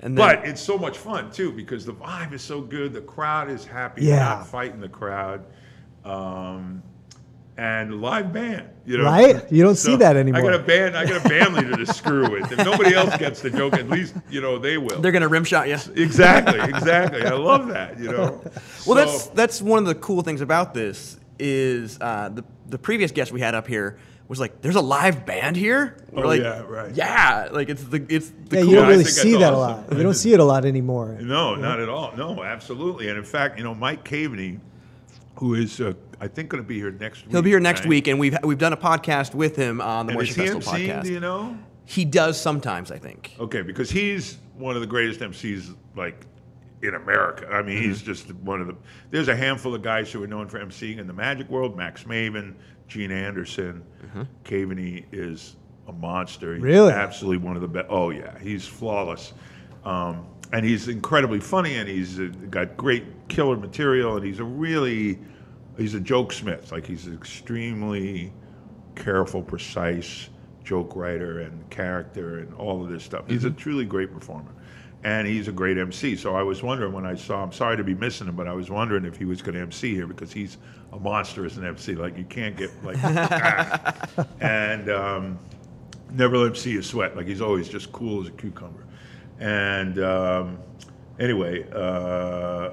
And 0.00 0.16
then- 0.16 0.36
but 0.38 0.46
it's 0.46 0.60
so 0.60 0.76
much 0.78 0.98
fun 0.98 1.30
too 1.30 1.50
because 1.52 1.84
the 1.86 1.94
vibe 1.94 2.32
is 2.34 2.42
so 2.42 2.60
good. 2.60 2.92
The 2.92 3.00
crowd 3.00 3.50
is 3.50 3.64
happy. 3.64 4.04
Yeah. 4.04 4.18
Not 4.18 4.46
fighting 4.46 4.80
the 4.80 4.88
crowd. 4.88 5.44
Um, 6.04 6.82
and 7.56 8.00
live 8.02 8.32
band, 8.32 8.68
you 8.84 8.98
know, 8.98 9.04
Right? 9.04 9.50
You 9.52 9.62
don't 9.62 9.76
see 9.76 9.94
that 9.96 10.16
anymore. 10.16 10.40
I 10.40 10.44
got 10.44 10.54
a 10.60 10.62
band. 10.64 10.96
I 10.96 11.04
got 11.06 11.24
a 11.24 11.28
band 11.28 11.54
leader 11.54 11.76
to 11.76 11.86
screw 11.92 12.28
with. 12.30 12.50
If 12.50 12.58
nobody 12.58 12.94
else 12.94 13.16
gets 13.16 13.42
the 13.42 13.50
joke, 13.50 13.74
at 13.74 13.88
least 13.88 14.14
you 14.28 14.40
know 14.40 14.58
they 14.58 14.76
will. 14.76 15.00
They're 15.00 15.12
gonna 15.12 15.28
rim 15.28 15.44
shot 15.44 15.68
you. 15.68 15.76
exactly, 15.94 16.58
exactly. 16.60 17.22
I 17.22 17.30
love 17.34 17.68
that. 17.68 17.98
You 17.98 18.10
know. 18.12 18.42
Well, 18.86 18.96
that's 18.96 19.26
that's 19.28 19.62
one 19.62 19.78
of 19.78 19.86
the 19.86 19.94
cool 19.94 20.20
things 20.22 20.40
about 20.42 20.74
this 20.74 21.18
is 21.38 21.96
uh, 22.00 22.28
the 22.28 22.44
the 22.68 22.78
previous 22.78 23.12
guest 23.12 23.32
we 23.32 23.40
had 23.40 23.54
up 23.54 23.66
here 23.66 23.98
was 24.28 24.38
like, 24.40 24.60
"There's 24.60 24.76
a 24.76 24.80
live 24.82 25.24
band 25.24 25.56
here." 25.56 25.96
We're 26.12 26.24
Oh, 26.24 26.28
like, 26.28 26.42
yeah, 26.42 26.60
right. 26.62 26.94
Yeah, 26.94 27.48
like 27.52 27.68
it's 27.70 27.82
the 27.84 28.04
it's 28.08 28.30
the 28.50 28.56
Yeah, 28.56 28.62
cool. 28.62 28.70
you 28.70 28.76
don't 28.76 28.88
really 28.88 29.04
see 29.04 29.30
that's 29.32 29.40
that 29.44 29.52
a 29.54 29.56
lot. 29.56 29.86
You 29.96 30.02
don't 30.02 30.12
see 30.14 30.32
it 30.34 30.40
a 30.40 30.44
lot 30.44 30.64
anymore. 30.66 31.16
No, 31.20 31.54
not 31.54 31.80
at 31.80 31.88
all. 31.88 32.14
No, 32.16 32.42
absolutely. 32.42 33.08
And 33.08 33.16
in 33.16 33.24
fact, 33.24 33.56
you 33.58 33.64
know, 33.64 33.74
Mike 33.74 34.04
Caveney, 34.04 34.60
who 35.36 35.54
is 35.54 35.80
uh, 35.80 35.92
I 36.20 36.28
think 36.28 36.48
going 36.50 36.62
to 36.62 36.66
be 36.66 36.76
here 36.78 36.90
next 36.90 37.22
week. 37.24 37.32
He'll 37.32 37.42
be 37.42 37.50
here 37.50 37.60
next 37.60 37.80
right? 37.80 37.88
week, 37.88 38.06
and 38.08 38.18
we've 38.20 38.36
we've 38.44 38.58
done 38.58 38.72
a 38.72 38.76
podcast 38.76 39.34
with 39.34 39.56
him 39.56 39.80
on 39.80 40.06
the 40.06 40.12
And 40.16 40.22
he 40.22 40.32
Festival 40.32 40.60
podcast. 40.60 41.02
Do 41.04 41.12
you 41.12 41.20
know? 41.20 41.58
He 41.86 42.04
does 42.04 42.40
sometimes, 42.40 42.90
I 42.90 42.98
think. 42.98 43.34
Okay, 43.38 43.60
because 43.62 43.90
he's 43.90 44.38
one 44.56 44.74
of 44.74 44.80
the 44.80 44.86
greatest 44.86 45.20
MCs 45.20 45.74
like 45.96 46.24
in 46.82 46.94
America. 46.94 47.46
I 47.50 47.62
mean, 47.62 47.82
he's 47.82 47.98
Mm-hmm. 47.98 48.06
just 48.06 48.34
one 48.36 48.60
of 48.60 48.66
the. 48.68 48.76
There's 49.10 49.28
a 49.28 49.36
handful 49.36 49.74
of 49.74 49.82
guys 49.82 50.10
who 50.10 50.22
are 50.22 50.26
known 50.26 50.48
for 50.48 50.58
MCing 50.58 50.98
in 50.98 51.06
the 51.06 51.12
magic 51.12 51.48
world. 51.50 51.76
Max 51.76 52.04
Maven, 52.04 52.54
Gene 52.88 53.10
Anderson, 53.10 53.82
Mm-hmm. 54.06 54.22
Caveney 54.44 55.04
is 55.12 55.56
a 55.88 55.92
monster. 55.92 56.54
He's 56.54 56.62
Really? 56.62 56.92
absolutely 56.92 57.44
one 57.44 57.56
of 57.56 57.62
the 57.62 57.68
best. 57.68 57.86
Oh 57.90 58.10
yeah, 58.10 58.38
he's 58.38 58.66
flawless. 58.66 59.32
Um, 59.84 60.26
and 60.52 60.64
he's 60.64 60.88
incredibly 60.88 61.40
funny, 61.40 61.74
and 61.76 61.88
he's 61.88 62.18
uh, 62.20 62.30
got 62.48 62.76
great 62.76 63.04
killer 63.28 63.56
material, 63.56 64.16
and 64.16 64.24
he's 64.24 64.40
a 64.40 64.44
really, 64.44 65.18
he's 65.76 65.94
a 65.94 66.00
joke 66.00 66.32
smith. 66.32 66.72
Like 66.72 66.86
he's 66.86 67.06
an 67.06 67.14
extremely 67.14 68.32
careful, 68.94 69.42
precise 69.42 70.28
joke 70.64 70.96
writer 70.96 71.40
and 71.40 71.68
character 71.70 72.38
and 72.38 72.52
all 72.54 72.82
of 72.82 72.88
this 72.90 73.04
stuff. 73.04 73.24
He's 73.28 73.44
a 73.44 73.50
truly 73.50 73.84
great 73.84 74.12
performer. 74.12 74.50
And 75.04 75.28
he's 75.28 75.48
a 75.48 75.52
great 75.52 75.76
MC. 75.76 76.16
So 76.16 76.34
I 76.34 76.42
was 76.42 76.62
wondering 76.62 76.94
when 76.94 77.04
I 77.04 77.14
saw 77.14 77.44
him, 77.44 77.52
sorry 77.52 77.76
to 77.76 77.84
be 77.84 77.94
missing 77.94 78.26
him, 78.26 78.36
but 78.36 78.48
I 78.48 78.54
was 78.54 78.70
wondering 78.70 79.04
if 79.04 79.18
he 79.18 79.26
was 79.26 79.42
going 79.42 79.54
to 79.54 79.60
MC 79.60 79.94
here 79.94 80.06
because 80.06 80.32
he's 80.32 80.56
a 80.94 80.98
monster 80.98 81.44
as 81.44 81.58
an 81.58 81.66
MC. 81.66 81.94
Like 81.94 82.16
you 82.16 82.24
can't 82.24 82.56
get 82.56 82.70
like, 82.82 82.96
ah. 83.02 84.26
and 84.40 84.88
um, 84.88 85.38
never 86.14 86.38
let 86.38 86.48
him 86.48 86.54
see 86.54 86.70
you 86.70 86.82
sweat. 86.82 87.14
Like 87.16 87.26
he's 87.26 87.42
always 87.42 87.68
just 87.68 87.92
cool 87.92 88.22
as 88.22 88.28
a 88.28 88.30
cucumber. 88.30 88.86
And 89.40 89.98
um, 90.02 90.58
anyway, 91.20 91.66
uh, 91.70 92.70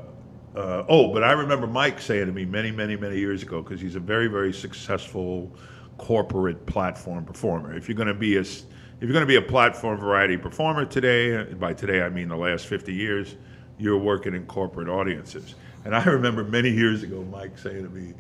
uh, 0.56 0.84
oh, 0.90 1.14
but 1.14 1.24
I 1.24 1.32
remember 1.32 1.68
Mike 1.68 2.02
saying 2.02 2.26
to 2.26 2.32
me 2.32 2.46
many, 2.46 2.72
many, 2.72 2.96
many 2.98 3.18
years 3.18 3.42
ago 3.42 3.62
because 3.62 3.80
he's 3.80 3.96
a 3.96 4.00
very, 4.00 4.28
very 4.28 4.52
successful 4.52 5.56
corporate 5.98 6.66
platform 6.66 7.24
performer. 7.24 7.76
If 7.76 7.88
you're 7.88 7.96
going 7.96 8.08
to 8.08 8.14
be 8.14 8.38
a 8.38 8.42
if 8.42 9.08
you're 9.08 9.14
going 9.14 9.24
to 9.24 9.28
be 9.28 9.38
a 9.38 9.42
platform 9.42 9.98
variety 9.98 10.38
performer 10.38 10.86
today, 10.86 11.44
by 11.54 11.74
today 11.74 12.02
I 12.02 12.10
mean 12.10 12.28
the 12.28 12.36
last 12.36 12.68
50 12.68 12.94
years, 12.94 13.36
you're 13.80 13.98
working 13.98 14.36
in 14.36 14.46
corporate 14.46 14.90
audiences. 14.90 15.56
And 15.86 15.96
I 15.96 16.04
remember 16.04 16.44
many 16.44 16.70
years 16.70 17.02
ago 17.02 17.24
Mike 17.32 17.58
saying 17.58 17.84
to 17.84 17.90
me, 17.90 18.14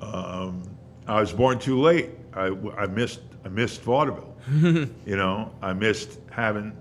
um, 0.00 0.62
I 1.06 1.20
was 1.20 1.32
born 1.32 1.58
too 1.58 1.80
late. 1.80 2.10
I, 2.34 2.56
I 2.78 2.86
missed 2.86 3.20
I 3.44 3.48
missed 3.48 3.82
vaudeville. 3.82 4.34
you 4.52 5.16
know, 5.16 5.52
I 5.60 5.72
missed 5.72 6.18
having 6.30 6.76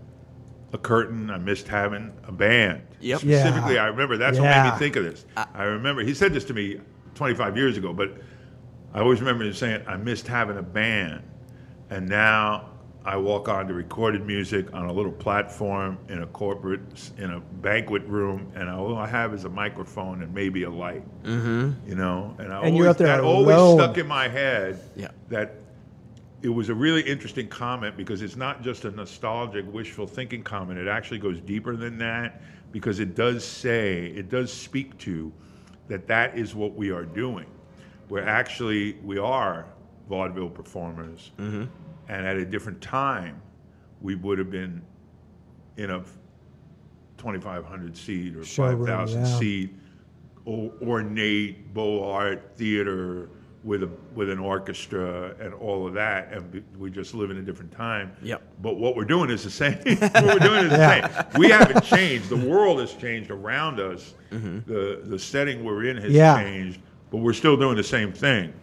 a 0.71 0.77
curtain. 0.77 1.29
I 1.29 1.37
missed 1.37 1.67
having 1.67 2.13
a 2.27 2.31
band. 2.31 2.83
Yep. 3.03 3.23
Yeah. 3.23 3.39
Specifically, 3.41 3.77
I 3.77 3.87
remember 3.87 4.17
that's 4.17 4.39
what 4.39 4.49
made 4.49 4.71
me 4.71 4.77
think 4.79 4.95
of 4.95 5.03
this. 5.03 5.25
I 5.35 5.63
remember 5.63 6.03
he 6.03 6.13
said 6.13 6.33
this 6.33 6.45
to 6.45 6.53
me 6.53 6.79
25 7.15 7.57
years 7.57 7.77
ago, 7.77 7.93
but 7.93 8.13
I 8.93 8.99
always 8.99 9.19
remember 9.19 9.43
him 9.43 9.53
saying 9.53 9.83
I 9.87 9.97
missed 9.97 10.27
having 10.27 10.57
a 10.57 10.63
band, 10.63 11.23
and 11.89 12.07
now 12.07 12.69
I 13.05 13.17
walk 13.17 13.49
on 13.49 13.67
to 13.67 13.73
recorded 13.73 14.25
music 14.25 14.73
on 14.73 14.85
a 14.85 14.93
little 14.93 15.11
platform 15.11 15.97
in 16.07 16.23
a 16.23 16.27
corporate 16.27 16.81
in 17.17 17.31
a 17.31 17.39
banquet 17.39 18.03
room, 18.03 18.51
and 18.55 18.69
all 18.69 18.95
I 18.95 19.07
have 19.07 19.33
is 19.33 19.43
a 19.43 19.49
microphone 19.49 20.21
and 20.23 20.33
maybe 20.33 20.63
a 20.63 20.69
light. 20.69 21.03
Mm-hmm. 21.23 21.89
You 21.89 21.95
know, 21.95 22.35
and 22.39 22.53
I 22.53 22.61
And 22.61 22.77
you're 22.77 22.85
always, 22.85 22.91
up 22.91 22.97
there 22.97 23.07
that 23.07 23.21
always 23.21 23.83
stuck 23.83 23.97
in 23.97 24.07
my 24.07 24.29
head. 24.29 24.79
Yeah. 24.95 25.09
That 25.29 25.55
it 26.41 26.49
was 26.49 26.69
a 26.69 26.73
really 26.73 27.01
interesting 27.01 27.47
comment 27.47 27.97
because 27.97 28.21
it's 28.21 28.35
not 28.35 28.63
just 28.63 28.85
a 28.85 28.91
nostalgic, 28.91 29.65
wishful 29.73 30.07
thinking 30.07 30.43
comment. 30.43 30.77
It 30.77 30.87
actually 30.87 31.19
goes 31.19 31.39
deeper 31.41 31.75
than 31.75 31.97
that 31.99 32.41
because 32.73 32.99
it 32.99 33.15
does 33.15 33.45
say, 33.45 34.07
it 34.07 34.29
does 34.29 34.51
speak 34.51 34.97
to 34.97 35.31
that 35.87 36.07
that 36.07 36.37
is 36.37 36.53
what 36.55 36.73
we 36.73 36.89
are 36.89 37.05
doing. 37.05 37.45
We're 38.09 38.27
actually, 38.27 38.93
we 39.03 39.17
are 39.19 39.65
vaudeville 40.09 40.49
performers. 40.49 41.31
Mm-hmm. 41.37 41.65
And 42.09 42.27
at 42.27 42.35
a 42.35 42.43
different 42.43 42.81
time, 42.81 43.41
we 44.01 44.15
would 44.15 44.39
have 44.39 44.49
been 44.49 44.81
in 45.77 45.91
a 45.91 45.99
2,500 47.17 47.95
seat 47.95 48.35
or 48.35 48.43
Showroom, 48.43 48.85
5,000 48.85 49.21
yeah. 49.21 49.39
seat 49.39 49.73
ornate 50.45 51.73
beaux 51.73 52.03
art 52.03 52.51
theater 52.57 53.29
with 53.63 53.83
a 53.83 53.89
with 54.13 54.29
an 54.29 54.39
orchestra 54.39 55.33
and 55.39 55.53
all 55.53 55.87
of 55.87 55.93
that, 55.93 56.31
and 56.33 56.63
we- 56.77 56.91
just 56.91 57.13
live 57.13 57.31
in 57.31 57.37
a 57.37 57.41
different 57.41 57.71
time. 57.71 58.11
Yep. 58.21 58.41
But 58.61 58.75
what 58.77 58.95
we're 58.95 59.05
doing 59.05 59.29
is 59.29 59.43
the 59.43 59.49
same. 59.49 59.73
what 59.99 60.23
we're 60.25 60.39
doing 60.49 60.65
is 60.65 60.71
the 60.71 60.77
Yeah. 60.77 61.23
same. 61.31 61.39
We 61.39 61.49
haven't 61.49 61.83
changed. 61.83 62.29
The 62.29 62.35
world 62.37 62.79
has 62.79 62.93
changed 62.93 63.31
around 63.31 63.79
us. 63.79 64.13
The 64.31 65.01
the 65.05 65.17
setting 65.17 65.63
we're 65.63 65.85
in 65.85 65.97
has 65.97 66.11
Yeah. 66.11 66.41
changed, 66.41 66.79
but 67.09 67.17
we're 67.17 67.33
still 67.33 67.55
doing 67.57 67.75
the 67.77 67.83
same 67.83 68.11
thing. 68.11 68.53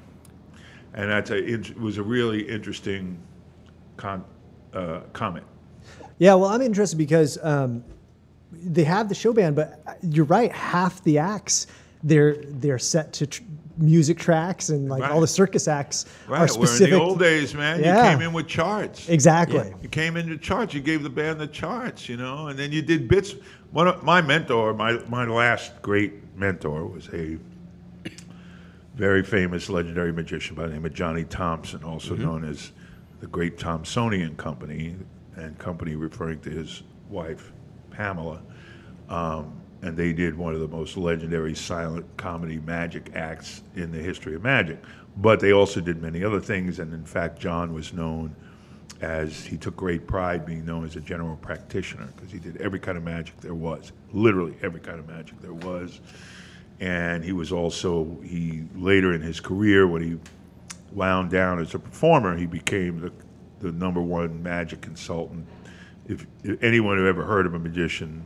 And 0.94 1.10
that's 1.10 1.30
a 1.30 1.36
it 1.36 1.78
was 1.78 1.98
a 1.98 2.02
really 2.02 2.42
interesting 2.48 3.18
con, 3.96 4.24
uh, 4.74 5.00
comment. 5.12 5.46
Yeah, 6.18 6.34
well, 6.34 6.50
I'm 6.50 6.60
interested 6.62 6.98
because 6.98 7.38
um, 7.42 7.82
they 8.52 8.84
have 8.84 9.08
the 9.08 9.14
show 9.14 9.32
band, 9.32 9.56
but 9.56 9.82
you're 10.02 10.24
right. 10.26 10.52
Half 10.52 11.02
the 11.04 11.18
acts 11.18 11.66
they're 12.02 12.36
they're 12.36 12.78
set 12.78 13.12
to 13.14 13.26
tr- 13.26 13.42
music 13.80 14.18
tracks 14.18 14.68
and 14.68 14.88
like 14.88 15.02
all 15.02 15.20
the 15.20 15.26
circus 15.26 15.66
acts 15.68 16.04
are 16.28 16.32
Right. 16.32 16.50
Where 16.56 16.82
in 16.84 16.90
the 16.90 16.98
old 17.00 17.18
days, 17.18 17.54
man, 17.54 17.80
Yeah. 17.80 18.04
you 18.04 18.16
came 18.18 18.26
in 18.28 18.32
with 18.32 18.46
charts. 18.46 19.08
exactly. 19.08 19.72
You 19.82 19.88
came 19.88 20.16
in 20.16 20.26
into 20.30 20.38
charts. 20.38 20.74
You 20.74 20.80
gave 20.80 21.02
the 21.02 21.10
band 21.10 21.40
the 21.40 21.46
charts, 21.46 22.08
you 22.08 22.16
know, 22.16 22.48
and 22.48 22.58
then 22.58 22.72
you 22.72 22.82
did 22.82 23.08
bits. 23.08 23.34
One 23.72 23.88
of 23.88 24.02
my 24.02 24.20
mentor, 24.20 24.74
my 24.74 24.98
my 25.08 25.24
last 25.24 25.80
great 25.82 26.12
mentor, 26.36 26.86
was 26.86 27.08
a 27.12 27.38
very 28.96 29.22
famous, 29.22 29.68
legendary 29.70 30.12
magician 30.12 30.54
by 30.56 30.66
the 30.66 30.72
name 30.74 30.84
of 30.84 30.92
Johnny 30.92 31.24
Thompson, 31.24 31.82
also 31.84 32.14
known 32.14 32.44
as 32.44 32.72
the 33.20 33.26
Great 33.26 33.56
Tomsoni 33.56 34.22
and 34.26 34.36
Company, 34.36 34.96
and 35.36 35.56
company 35.58 35.94
referring 35.94 36.40
to 36.40 36.50
his 36.50 36.82
wife 37.08 37.52
Pamela. 37.90 38.40
Um, 39.08 39.59
and 39.82 39.96
they 39.96 40.12
did 40.12 40.36
one 40.36 40.54
of 40.54 40.60
the 40.60 40.68
most 40.68 40.96
legendary 40.96 41.54
silent 41.54 42.06
comedy 42.16 42.58
magic 42.58 43.10
acts 43.14 43.62
in 43.76 43.90
the 43.90 43.98
history 43.98 44.34
of 44.34 44.42
magic. 44.42 44.78
But 45.16 45.40
they 45.40 45.52
also 45.52 45.80
did 45.80 46.00
many 46.00 46.22
other 46.22 46.40
things, 46.40 46.78
and 46.78 46.92
in 46.92 47.04
fact, 47.04 47.38
John 47.38 47.72
was 47.72 47.92
known 47.92 48.34
as 49.00 49.44
he 49.44 49.56
took 49.56 49.76
great 49.76 50.06
pride 50.06 50.44
being 50.44 50.64
known 50.64 50.84
as 50.84 50.96
a 50.96 51.00
general 51.00 51.36
practitioner 51.36 52.08
because 52.14 52.30
he 52.30 52.38
did 52.38 52.58
every 52.58 52.78
kind 52.78 52.98
of 52.98 53.04
magic 53.04 53.38
there 53.40 53.54
was, 53.54 53.92
literally 54.12 54.54
every 54.62 54.80
kind 54.80 54.98
of 54.98 55.08
magic 55.08 55.40
there 55.40 55.54
was. 55.54 56.00
And 56.80 57.24
he 57.24 57.32
was 57.32 57.52
also 57.52 58.18
he 58.22 58.64
later 58.76 59.14
in 59.14 59.20
his 59.20 59.40
career 59.40 59.86
when 59.86 60.02
he 60.02 60.18
wound 60.92 61.30
down 61.30 61.60
as 61.60 61.74
a 61.74 61.78
performer, 61.78 62.36
he 62.36 62.46
became 62.46 63.00
the 63.00 63.12
the 63.60 63.72
number 63.72 64.00
one 64.00 64.42
magic 64.42 64.80
consultant. 64.80 65.46
If, 66.08 66.26
if 66.42 66.62
anyone 66.62 66.96
who 66.96 67.06
ever 67.06 67.24
heard 67.24 67.46
of 67.46 67.54
a 67.54 67.58
magician 67.58 68.24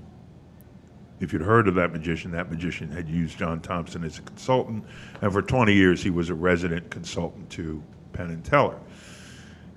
if 1.25 1.33
you'd 1.33 1.43
heard 1.43 1.67
of 1.67 1.75
that 1.75 1.93
magician, 1.93 2.31
that 2.33 2.51
magician 2.51 2.91
had 2.91 3.09
used 3.09 3.39
John 3.39 3.61
Thompson 3.61 4.05
as 4.05 4.19
a 4.19 4.23
consultant, 4.23 4.85
and 5.21 5.33
for 5.33 5.43
20 5.43 5.73
years 5.73 6.03
he 6.03 6.11
was 6.11 6.31
a 6.31 6.35
resident 6.35 6.91
consultant 6.91 7.51
to 7.51 7.83
Penn 8.13 8.31
and 8.31 8.45
Teller. 8.45 8.79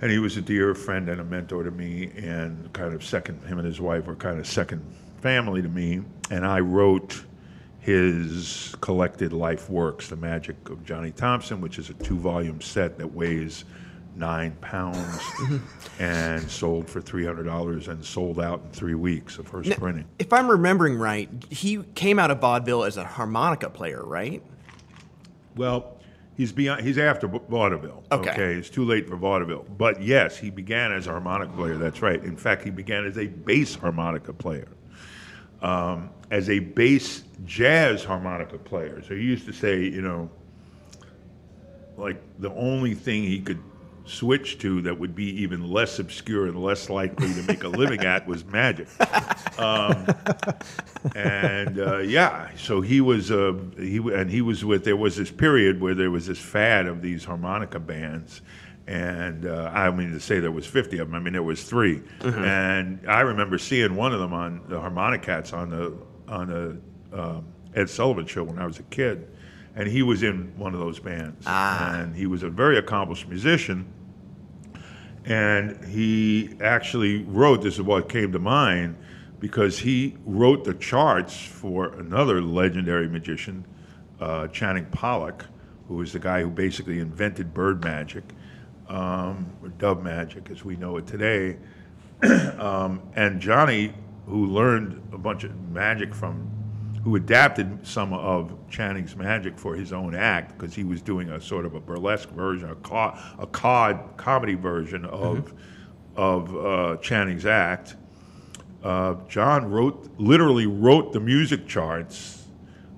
And 0.02 0.12
he 0.12 0.20
was 0.20 0.38
a 0.38 0.42
dear 0.42 0.76
friend 0.76 1.10
and 1.10 1.20
a 1.20 1.24
mentor 1.24 1.64
to 1.64 1.72
me, 1.72 2.12
and 2.18 2.72
kind 2.74 2.94
of 2.94 3.04
second, 3.04 3.42
him 3.48 3.58
and 3.58 3.66
his 3.66 3.82
wife 3.82 4.06
were 4.06 4.16
kind 4.16 4.40
of 4.40 4.46
second 4.46 4.84
family 5.22 5.64
to 5.64 5.70
me. 5.70 6.02
And 6.30 6.46
I 6.46 6.60
wrote 6.60 7.24
his 7.80 8.76
collected 8.82 9.34
life 9.34 9.70
works, 9.70 10.10
The 10.10 10.18
Magic 10.18 10.70
of 10.70 10.86
Johnny 10.86 11.12
Thompson, 11.12 11.62
which 11.62 11.80
is 11.80 11.90
a 11.90 11.94
two 11.94 12.18
volume 12.18 12.62
set 12.62 12.98
that 13.00 13.08
weighs 13.08 13.64
nine 14.18 14.52
pounds 14.62 15.22
and 16.00 16.50
sold 16.50 16.90
for 16.90 17.02
$300 17.02 17.88
and 17.88 18.04
sold 18.04 18.40
out 18.40 18.62
in 18.64 18.72
three 18.72 18.96
weeks 18.96 19.38
of 19.38 19.48
first 19.48 19.70
printing. 19.72 20.06
If 20.20 20.34
I'm 20.34 20.50
remembering 20.50 20.98
right, 20.98 21.30
he 21.50 21.84
came 21.96 22.20
out 22.20 22.32
of 22.32 22.40
vaudeville 22.40 22.84
as 22.84 22.98
a 22.98 23.06
harmonica 23.06 23.70
player, 23.70 24.04
right? 24.04 24.42
Well, 25.56 25.98
he's 26.36 26.52
beyond. 26.52 26.82
He's 26.86 26.98
after 26.98 27.28
va- 27.28 27.42
vaudeville. 27.48 28.04
Okay. 28.12 28.54
it's 28.54 28.70
too 28.70 28.86
late 28.86 29.08
for 29.08 29.16
vaudeville. 29.16 29.66
But 29.78 30.02
yes, 30.02 30.38
he 30.38 30.50
began 30.50 30.92
as 30.92 31.08
a 31.08 31.12
harmonica 31.12 31.54
player. 31.54 31.78
That's 31.78 32.02
right. 32.02 32.24
In 32.24 32.38
fact, 32.38 32.64
he 32.64 32.70
began 32.70 33.06
as 33.06 33.18
a 33.18 33.28
bass 33.28 33.76
harmonica 33.76 34.34
player, 34.34 34.70
um, 35.62 36.10
as 36.32 36.50
a 36.50 36.60
bass 36.60 37.24
jazz 37.46 38.04
harmonica 38.04 38.58
player. 38.58 39.02
So 39.04 39.16
he 39.16 39.22
used 39.22 39.46
to 39.46 39.54
say, 39.54 39.84
you 39.84 40.02
know, 40.02 40.30
like 41.98 42.22
the 42.40 42.52
only 42.54 42.94
thing 42.94 43.24
he 43.24 43.40
could 43.40 43.60
switch 44.08 44.58
to 44.60 44.82
that 44.82 45.00
would 45.00 45.15
be 45.15 45.41
even 45.41 45.70
less 45.70 46.00
obscure 46.00 46.48
and 46.48 46.62
less 46.62 46.89
likely 46.89 47.34
to 47.34 47.41
make 47.43 47.63
a 47.63 47.67
living 47.67 48.02
at 48.02 48.28
was 48.28 48.46
magic. 48.46 48.88
Um, 49.58 50.06
and 51.15 51.80
uh, 51.80 51.98
yeah, 51.98 52.52
so 52.56 52.80
he 52.80 53.02
was 53.02 53.32
uh, 53.32 53.54
he 53.76 53.98
and 53.98 54.30
he 54.30 54.41
was 54.41 54.63
with. 54.63 54.84
There 54.84 54.96
was 54.96 55.15
this 55.15 55.32
period 55.32 55.82
where 55.82 55.96
there 55.96 56.12
was 56.12 56.28
this 56.28 56.38
fad 56.38 56.86
of 56.86 57.02
these 57.02 57.26
harmonica 57.26 57.80
bands. 57.80 58.43
And 58.86 59.48
uh, 59.48 59.72
I 59.74 59.89
mean 59.89 60.12
to 60.12 60.20
say 60.20 60.39
there 60.39 60.52
was 60.52 60.67
50 60.67 61.00
of 61.00 61.08
them. 61.08 61.15
I 61.15 61.20
mean 61.20 61.34
there 61.34 61.41
was 61.41 61.63
3 61.63 62.04
and 62.22 63.00
I 63.08 63.22
remember 63.22 63.58
seeing 63.58 63.96
one 63.96 64.13
of 64.13 64.20
them 64.20 64.32
on 64.32 64.62
the 64.67 64.76
Harmonicats 64.80 65.54
on 65.54 65.72
the 65.72 65.98
on 66.32 66.48
the 66.48 67.20
um, 67.20 67.46
Ed 67.76 67.89
Sullivan 67.89 68.28
show 68.28 68.43
when 68.43 68.60
I 68.60 68.65
was 68.67 68.80
a 68.80 68.84
kid, 68.84 69.28
and 69.76 69.88
he 69.88 70.04
was 70.04 70.24
in 70.24 70.54
one 70.58 70.74
of 70.74 70.80
those 70.80 71.00
bands. 71.00 71.46
And 71.98 72.15
he 72.15 72.28
was 72.28 72.43
a 72.43 72.50
very 72.50 72.78
accomplished 72.78 73.28
musician. 73.28 73.86
And 75.28 75.84
he 75.84 76.56
actually 76.62 77.24
wrote, 77.24 77.62
this 77.62 77.76
is 77.76 77.82
what 77.82 78.08
came 78.08 78.32
to 78.32 78.40
mind, 78.40 78.96
because 79.40 79.78
he 79.78 80.16
wrote 80.26 80.63
the 80.63 80.74
charts 80.74 81.38
for 81.38 81.94
another 81.96 82.42
legendary 82.42 83.10
magician, 83.10 83.66
uh, 84.22 84.48
Channing 84.48 84.86
Pollock, 84.86 85.46
who 85.90 85.96
was 85.96 86.13
the 86.13 86.20
guy 86.20 86.42
who 86.42 86.50
basically 86.50 87.00
invented 87.00 87.54
bird 87.54 87.84
magic, 87.84 88.24
um, 88.88 89.52
or 89.62 89.68
dove 89.70 90.02
magic 90.02 90.50
as 90.50 90.63
we 90.63 90.78
know 90.78 90.96
it 90.96 91.06
today. 91.06 91.58
um, 92.58 93.02
and 93.16 93.42
Johnny, 93.42 93.94
who 94.28 94.46
learned 94.46 95.02
a 95.12 95.18
bunch 95.18 95.44
of 95.44 95.70
magic 95.70 96.16
from, 96.16 96.50
who 97.08 97.15
adapted 97.15 97.88
some 97.88 98.12
of 98.12 98.54
Channing's 98.70 99.15
magic 99.15 99.58
for 99.58 99.74
his 99.74 99.93
own 99.93 100.13
act, 100.13 100.58
because 100.58 100.76
he 100.76 100.84
was 100.84 101.02
doing 101.02 101.30
a 101.30 101.39
sort 101.39 101.65
of 101.65 101.74
a 101.74 101.80
burlesque 101.80 102.28
version, 102.32 102.70
a, 102.70 102.76
co- 102.76 103.17
a 103.39 103.48
cod 103.48 104.17
comedy 104.17 104.56
version 104.56 105.06
of, 105.06 105.54
of 106.17 106.54
uh, 106.58 106.98
Channing's 106.98 107.46
act. 107.46 107.96
Uh, 108.84 109.15
John 109.30 109.72
wrote, 109.72 110.10
literally 110.17 110.67
wrote 110.67 111.13
the 111.13 111.22
music 111.22 111.65
charts 111.65 112.43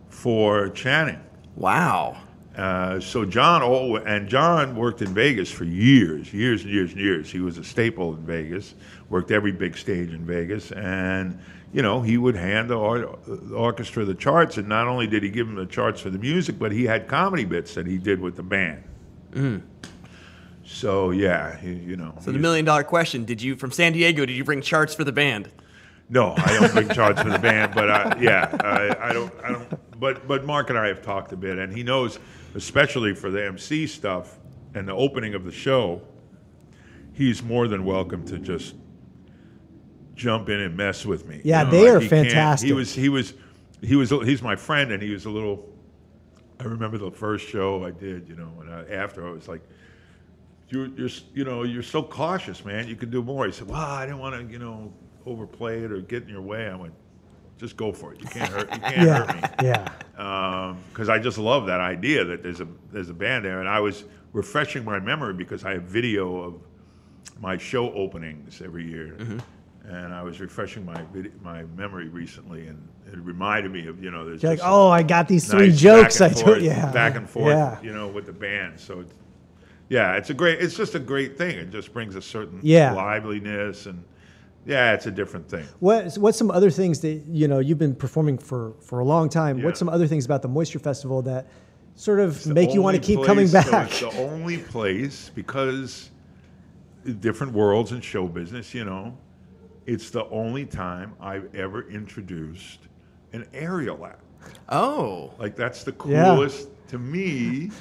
for 0.07 0.69
Channing. 0.69 1.21
Wow. 1.55 2.17
Uh, 2.57 2.99
so 2.99 3.25
John 3.25 3.61
and 4.07 4.27
John 4.27 4.75
worked 4.75 5.03
in 5.03 5.13
Vegas 5.13 5.51
for 5.51 5.65
years, 5.65 6.33
years 6.33 6.63
and 6.63 6.73
years 6.73 6.93
and 6.93 6.99
years. 6.99 7.31
He 7.31 7.41
was 7.41 7.59
a 7.59 7.63
staple 7.63 8.15
in 8.15 8.25
Vegas. 8.25 8.73
Worked 9.09 9.29
every 9.29 9.51
big 9.51 9.77
stage 9.77 10.09
in 10.09 10.25
Vegas, 10.25 10.71
and 10.71 11.39
you 11.71 11.81
know 11.81 12.01
he 12.01 12.17
would 12.17 12.35
hand 12.35 12.69
the, 12.69 12.75
or- 12.77 13.17
the 13.27 13.55
orchestra 13.55 14.05
the 14.05 14.15
charts. 14.15 14.57
And 14.57 14.67
not 14.67 14.87
only 14.87 15.07
did 15.07 15.23
he 15.23 15.29
give 15.29 15.47
them 15.47 15.55
the 15.55 15.65
charts 15.65 16.01
for 16.01 16.09
the 16.09 16.19
music, 16.19 16.57
but 16.59 16.71
he 16.71 16.85
had 16.85 17.07
comedy 17.07 17.45
bits 17.45 17.75
that 17.75 17.85
he 17.85 17.97
did 17.97 18.19
with 18.19 18.35
the 18.35 18.43
band. 18.43 18.83
Mm. 19.31 19.61
So 20.63 21.11
yeah, 21.11 21.57
he, 21.57 21.73
you 21.73 21.95
know. 21.95 22.15
So 22.21 22.31
the 22.31 22.39
million 22.39 22.65
dollar 22.65 22.83
question: 22.83 23.25
Did 23.25 23.41
you 23.41 23.55
from 23.55 23.71
San 23.71 23.93
Diego? 23.93 24.25
Did 24.25 24.35
you 24.35 24.43
bring 24.43 24.61
charts 24.61 24.93
for 24.93 25.03
the 25.03 25.11
band? 25.11 25.49
No, 26.09 26.33
I 26.37 26.59
don't 26.59 26.73
bring 26.73 26.89
charts 26.89 27.21
for 27.21 27.29
the 27.29 27.39
band, 27.39 27.73
but 27.75 27.89
I, 27.89 28.17
yeah, 28.19 28.55
I, 28.61 29.09
I 29.09 29.13
don't, 29.13 29.33
I 29.43 29.51
don't. 29.51 29.99
But 29.99 30.27
but 30.27 30.45
Mark 30.45 30.69
and 30.69 30.77
I 30.77 30.87
have 30.87 31.01
talked 31.01 31.31
a 31.31 31.37
bit, 31.37 31.57
and 31.57 31.75
he 31.75 31.83
knows, 31.83 32.19
especially 32.55 33.13
for 33.13 33.29
the 33.29 33.45
MC 33.45 33.85
stuff 33.87 34.37
and 34.73 34.87
the 34.87 34.93
opening 34.93 35.33
of 35.33 35.43
the 35.43 35.51
show, 35.51 36.01
he's 37.13 37.43
more 37.43 37.67
than 37.67 37.83
welcome 37.83 38.25
to 38.25 38.37
just 38.39 38.75
jump 40.19 40.49
in 40.49 40.59
and 40.59 40.75
mess 40.75 41.05
with 41.05 41.25
me. 41.25 41.41
Yeah, 41.43 41.63
they 41.63 41.87
are 41.87 41.99
he 41.99 42.07
fantastic. 42.07 42.67
He 42.67 42.73
was 42.73 42.93
he 42.93 43.09
was 43.09 43.33
he 43.81 43.95
was 43.95 44.09
he's 44.09 44.41
my 44.41 44.55
friend, 44.55 44.91
and 44.91 45.01
he 45.01 45.11
was 45.11 45.25
a 45.25 45.29
little. 45.29 45.67
I 46.59 46.65
remember 46.65 46.97
the 46.97 47.09
first 47.09 47.47
show 47.47 47.85
I 47.85 47.91
did, 47.91 48.27
you 48.27 48.35
know, 48.35 48.51
and 48.59 48.73
I, 48.73 48.83
after 48.93 49.25
I 49.25 49.31
was 49.31 49.47
like, 49.47 49.61
you're, 50.67 50.87
you're, 50.87 51.09
you 51.33 51.45
know, 51.45 51.63
you're 51.63 51.81
so 51.81 52.03
cautious, 52.03 52.65
man. 52.65 52.85
You 52.85 52.97
can 52.97 53.09
do 53.09 53.23
more. 53.23 53.45
He 53.45 53.53
said, 53.53 53.69
well, 53.69 53.79
I 53.79 54.05
didn't 54.05 54.19
want 54.19 54.35
to, 54.35 54.51
you 54.51 54.59
know, 54.59 54.91
overplay 55.25 55.83
it 55.83 55.91
or 55.91 56.01
get 56.01 56.23
in 56.23 56.29
your 56.29 56.41
way. 56.41 56.67
I 56.67 56.75
went, 56.75 56.93
just 57.57 57.77
go 57.77 57.93
for 57.93 58.13
it. 58.13 58.19
You 58.19 58.27
can't 58.27 58.51
hurt. 58.51 58.73
You 58.73 58.79
can't 58.81 59.29
hurt 59.29 59.35
me 59.61 59.67
Yeah, 59.67 59.87
um, 60.17 60.17
yeah. 60.17 60.75
because 60.91 61.07
I 61.07 61.17
just 61.17 61.37
love 61.37 61.65
that 61.67 61.79
idea 61.79 62.25
that 62.25 62.43
there's 62.43 62.59
a 62.59 62.67
there's 62.91 63.09
a 63.09 63.13
band 63.13 63.45
there, 63.45 63.61
and 63.61 63.69
I 63.69 63.79
was 63.79 64.03
refreshing 64.33 64.83
my 64.83 64.99
memory 64.99 65.33
because 65.33 65.63
I 65.63 65.73
have 65.73 65.83
video 65.83 66.41
of 66.41 66.61
my 67.39 67.57
show 67.57 67.93
openings 67.93 68.61
every 68.61 68.85
year, 68.85 69.15
mm-hmm. 69.17 69.39
And 69.87 70.13
I 70.13 70.21
was 70.23 70.39
refreshing 70.39 70.85
my 70.85 71.03
my 71.43 71.63
memory 71.77 72.09
recently, 72.09 72.67
and 72.67 72.87
it 73.07 73.17
reminded 73.19 73.71
me 73.71 73.87
of 73.87 74.03
you 74.03 74.11
know 74.11 74.25
there's 74.25 74.43
You're 74.43 74.51
like, 74.53 74.61
oh, 74.63 74.89
I 74.89 75.03
got 75.03 75.27
these 75.27 75.49
three 75.49 75.69
nice 75.69 75.79
jokes. 75.79 76.21
I 76.21 76.29
told 76.29 76.61
yeah, 76.61 76.91
back 76.91 77.15
and 77.15 77.29
forth, 77.29 77.47
Yeah, 77.47 77.81
you 77.81 77.91
know, 77.93 78.07
with 78.07 78.25
the 78.25 78.33
band. 78.33 78.79
So 78.79 78.99
it's 79.01 79.13
yeah, 79.89 80.15
it's 80.17 80.29
a 80.29 80.33
great. 80.35 80.59
It's 80.59 80.75
just 80.75 80.93
a 80.95 80.99
great 80.99 81.37
thing. 81.37 81.57
It 81.57 81.71
just 81.71 81.91
brings 81.93 82.15
a 82.15 82.21
certain 82.21 82.59
Yeah. 82.63 82.93
liveliness 82.93 83.85
and. 83.85 84.03
Yeah, 84.65 84.93
it's 84.93 85.07
a 85.07 85.11
different 85.11 85.49
thing. 85.49 85.65
What 85.79 86.15
what's 86.15 86.37
some 86.37 86.51
other 86.51 86.69
things 86.69 86.99
that 86.99 87.23
you 87.27 87.47
know 87.47 87.57
you've 87.59 87.79
been 87.79 87.95
performing 87.95 88.37
for 88.37 88.73
for 88.81 88.99
a 88.99 89.05
long 89.05 89.29
time? 89.29 89.57
Yeah. 89.57 89.65
What's 89.65 89.79
some 89.79 89.89
other 89.89 90.05
things 90.05 90.25
about 90.25 90.41
the 90.43 90.49
Moisture 90.49 90.79
Festival 90.79 91.21
that 91.23 91.47
sort 91.95 92.19
of 92.19 92.45
make 92.45 92.73
you 92.73 92.81
want 92.81 92.95
to 92.95 93.01
keep 93.01 93.23
coming 93.23 93.47
place- 93.47 93.65
so 93.65 93.71
back? 93.71 93.89
it's 93.89 93.99
the 94.01 94.11
only 94.21 94.57
place 94.57 95.31
because 95.33 96.11
different 97.21 97.53
worlds 97.53 97.93
in 97.93 98.01
show 98.01 98.27
business, 98.27 98.73
you 98.75 98.83
know, 98.85 99.17
it's 99.89 100.11
the 100.11 100.25
only 100.29 100.65
time 100.65 101.13
I've 101.19 101.53
ever 101.55 101.89
introduced 101.89 102.79
an 103.33 103.47
aerial 103.53 104.05
act. 104.05 104.21
Oh, 104.69 105.33
Like 105.39 105.55
that's 105.55 105.83
the 105.83 105.95
Yeah. 106.05 106.23
coolest 106.25 106.67
to 106.89 106.99
me. 106.99 107.71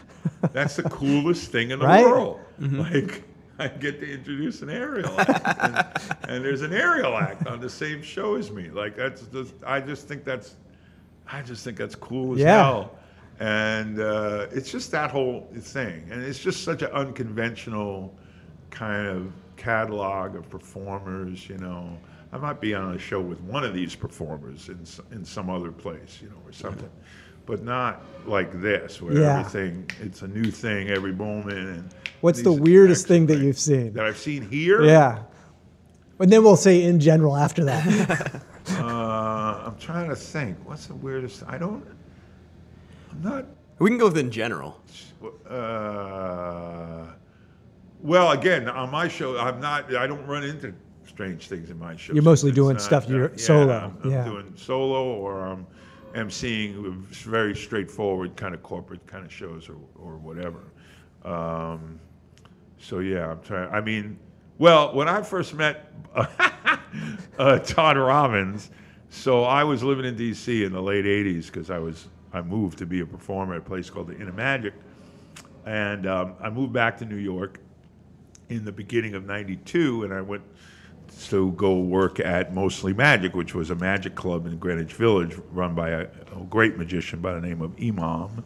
That's 0.55 0.77
the 0.77 0.85
coolest 0.85 1.53
thing 1.53 1.71
in 1.71 1.79
the 1.79 1.85
Right? 1.85 2.03
world. 2.05 2.41
Like 2.59 3.25
I 3.59 3.69
get 3.69 4.01
to 4.01 4.11
introduce 4.11 4.63
an 4.63 4.71
aerial 4.71 5.21
act, 5.21 5.63
and, 5.63 5.85
and 6.29 6.45
there's 6.45 6.63
an 6.63 6.73
aerial 6.73 7.15
act 7.19 7.47
on 7.47 7.61
the 7.61 7.69
same 7.69 8.03
show 8.03 8.37
as 8.37 8.51
me. 8.51 8.71
Like 8.71 8.97
that's 8.97 9.23
just, 9.23 9.53
I 9.67 9.81
just 9.81 10.09
think 10.09 10.25
that's, 10.25 10.57
I 11.31 11.43
just 11.43 11.63
think 11.65 11.77
that's 11.77 11.95
cool 11.95 12.33
as 12.35 12.41
Yeah. 12.41 12.55
hell. 12.55 12.99
And 13.41 14.01
uh, 14.01 14.47
it's 14.51 14.73
just 14.73 14.91
that 14.93 15.11
whole 15.11 15.47
thing, 15.61 16.09
and 16.11 16.23
it's 16.23 16.39
just 16.39 16.65
such 16.65 16.83
an 16.83 16.91
unconventional 16.91 18.15
kind 18.71 19.07
of 19.07 19.33
catalog 19.59 20.35
of 20.37 20.49
performers. 20.49 21.49
You 21.49 21.59
know, 21.59 21.99
I 22.33 22.39
might 22.39 22.61
be 22.61 22.75
on 22.75 22.95
a 22.95 22.99
show 22.99 23.21
with 23.21 23.41
one 23.43 23.65
of 23.65 23.75
these 23.75 23.95
performers 23.95 24.69
in 24.71 24.81
in 25.15 25.25
some 25.25 25.51
other 25.51 25.71
place, 25.73 26.21
you 26.23 26.29
know, 26.29 26.37
or 26.47 26.53
something, 26.53 26.89
but 27.45 27.63
not 27.63 28.03
like 28.27 28.61
this, 28.63 29.03
where 29.03 29.13
Yeah. 29.19 29.39
everything 29.41 29.91
it's 30.01 30.23
a 30.23 30.29
new 30.29 30.51
thing 30.51 30.89
every 30.89 31.13
moment. 31.13 31.59
And 31.59 31.91
What's 32.23 32.43
the 32.43 32.53
weirdest 32.53 33.07
thing 33.07 33.27
that 33.27 33.39
you've 33.39 33.59
seen? 33.59 33.93
that 33.95 34.05
I've 34.07 34.19
seen 34.19 34.49
here? 34.49 34.83
Yeah, 34.85 35.23
and 36.19 36.33
then 36.33 36.43
we'll 36.43 36.57
say 36.57 36.83
in 36.85 36.99
general 37.01 37.37
after 37.37 37.65
that. 37.65 38.43
I'm 38.69 39.77
trying 39.79 40.09
to 40.09 40.17
think. 40.17 40.57
What's 40.65 40.87
the 40.87 40.95
weirdest? 40.95 41.43
I 41.47 41.59
don't. 41.59 41.85
I'm 43.13 43.23
not. 43.23 43.47
We 43.79 43.91
can 43.91 43.99
go 43.99 44.07
with 44.07 44.19
in 44.19 44.31
general. 44.31 44.81
Uh, 45.49 47.07
well, 48.01 48.33
again, 48.33 48.69
on 48.69 48.91
my 48.91 49.09
show, 49.09 49.39
I'm 49.39 49.61
not. 49.61 49.95
I 49.95 50.07
don't 50.07 50.27
run 50.27 50.45
into 50.45 50.75
strange 51.07 51.49
things 51.49 51.71
in 51.71 51.79
my 51.79 51.97
show. 51.97 52.13
You're 52.13 52.23
mostly 52.23 52.53
doing 52.53 52.79
stuff 52.79 53.09
you're 53.09 53.31
yeah, 53.31 53.37
solo, 53.37 53.77
I'm, 53.77 53.99
I'm 54.05 54.11
yeah. 54.11 54.25
doing 54.25 54.53
solo, 54.57 55.15
or 55.15 55.45
I'm 55.45 55.67
emceeing 56.15 56.97
very 57.07 57.57
straightforward 57.57 58.37
kind 58.37 58.55
of 58.55 58.63
corporate 58.63 59.05
kind 59.07 59.25
of 59.25 59.33
shows, 59.33 59.69
or 59.69 59.77
or 59.97 60.17
whatever. 60.17 60.61
Um, 61.25 61.99
so 62.79 63.01
yeah, 63.01 63.33
I'm 63.33 63.43
trying. 63.43 63.69
I 63.71 63.81
mean, 63.81 64.19
well, 64.59 64.95
when 64.95 65.09
I 65.09 65.23
first 65.23 65.55
met 65.55 65.93
uh, 67.39 67.59
Todd 67.59 67.97
Robbins, 67.97 68.71
so 69.11 69.43
I 69.43 69.65
was 69.65 69.83
living 69.83 70.05
in 70.05 70.15
D.C. 70.15 70.65
in 70.65 70.73
the 70.73 70.83
late 70.83 71.05
'80s 71.05 71.47
because 71.47 71.71
I 71.71 71.79
was 71.79 72.07
I 72.33 72.43
moved 72.43 72.79
to 72.79 72.87
be 72.87 73.01
a 73.01 73.07
performer 73.07 73.55
at 73.55 73.59
a 73.59 73.65
place 73.65 73.91
called 73.91 74.07
the 74.07 74.17
Inner 74.21 74.33
Magic, 74.33 74.75
and 75.67 76.07
um, 76.07 76.35
I 76.41 76.49
moved 76.49 76.73
back 76.73 76.97
to 76.99 77.05
New 77.05 77.17
York 77.17 77.59
in 78.49 78.65
the 78.65 78.73
beginning 78.73 79.15
of 79.15 79.27
'92, 79.27 80.05
and 80.05 80.13
I 80.13 80.21
went 80.21 80.43
to 81.29 81.53
go 81.53 81.79
work 81.79 82.21
at 82.21 82.55
Mostly 82.55 82.93
Magic, 82.93 83.35
which 83.35 83.55
was 83.55 83.71
a 83.71 83.75
magic 83.75 84.15
club 84.15 84.47
in 84.47 84.59
Greenwich 84.59 84.93
Village 84.93 85.37
run 85.53 85.75
by 85.75 85.91
a, 85.91 86.01
a 86.37 86.45
great 86.49 86.77
magician 86.77 87.21
by 87.21 87.35
the 87.35 87.41
name 87.41 87.61
of 87.61 87.73
Imam. 87.83 88.45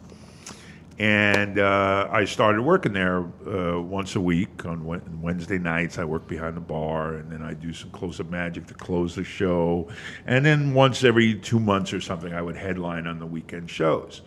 And 0.99 1.57
uh, 1.57 2.07
I 2.11 2.25
started 2.25 2.61
working 2.61 2.93
there 2.93 3.25
uh, 3.47 3.81
once 3.81 4.15
a 4.15 4.21
week 4.21 4.65
on 4.65 4.85
Wednesday 5.21 5.57
nights. 5.57 5.97
I 5.97 6.03
work 6.03 6.27
behind 6.27 6.55
the 6.55 6.61
bar, 6.61 7.15
and 7.15 7.31
then 7.31 7.41
I 7.41 7.53
do 7.55 7.73
some 7.73 7.89
close-up 7.89 8.29
magic 8.29 8.67
to 8.67 8.75
close 8.75 9.15
the 9.15 9.23
show. 9.23 9.89
And 10.27 10.45
then 10.45 10.73
once 10.73 11.03
every 11.03 11.35
two 11.35 11.59
months 11.59 11.93
or 11.93 12.01
something, 12.01 12.31
I 12.33 12.41
would 12.41 12.55
headline 12.55 13.07
on 13.07 13.17
the 13.17 13.25
weekend 13.25 13.71
shows. 13.71 14.21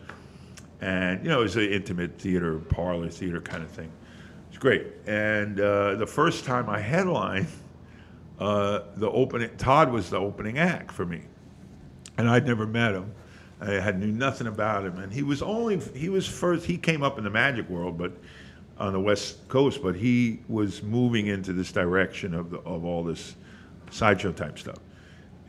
And 0.81 1.23
you 1.23 1.31
know, 1.31 1.41
it 1.41 1.45
was 1.45 1.57
an 1.57 1.73
intimate 1.73 2.19
theater, 2.19 2.59
parlor 2.59 3.09
theater 3.09 3.41
kind 3.41 3.63
of 3.63 3.71
thing. 3.71 3.91
It's 4.57 4.63
great. 4.63 4.87
And 5.07 5.61
uh, 5.61 5.97
the 5.97 6.07
first 6.07 6.47
time 6.47 6.71
I 6.71 6.81
headlined, 6.81 7.49
uh, 8.39 8.85
the 8.97 9.11
opening 9.11 9.55
Todd 9.59 9.93
was 9.93 10.09
the 10.09 10.17
opening 10.17 10.57
act 10.57 10.93
for 10.93 11.05
me, 11.05 11.21
and 12.17 12.27
I'd 12.27 12.47
never 12.47 12.67
met 12.67 12.95
him. 12.95 13.13
I 13.61 13.73
had 13.73 14.01
knew 14.01 14.11
nothing 14.11 14.47
about 14.47 14.87
him, 14.87 14.97
and 14.97 15.13
he 15.13 15.23
was 15.23 15.43
only 15.43 15.79
he 15.95 16.09
was 16.09 16.27
first. 16.27 16.65
He 16.65 16.79
came 16.79 17.03
up 17.03 17.19
in 17.19 17.25
the 17.25 17.29
magic 17.29 17.69
world, 17.69 17.99
but 17.99 18.13
on 18.79 18.95
the 18.95 19.01
West 19.01 19.47
Coast, 19.49 19.83
but 19.83 19.95
he 19.95 20.39
was 20.49 20.83
moving 20.83 21.27
into 21.27 21.53
this 21.53 21.71
direction 21.71 22.33
of 22.33 22.49
the, 22.49 22.59
of 22.61 22.83
all 22.83 23.05
this 23.05 23.37
sideshow 23.91 24.33
type 24.33 24.59
stuff, 24.59 24.79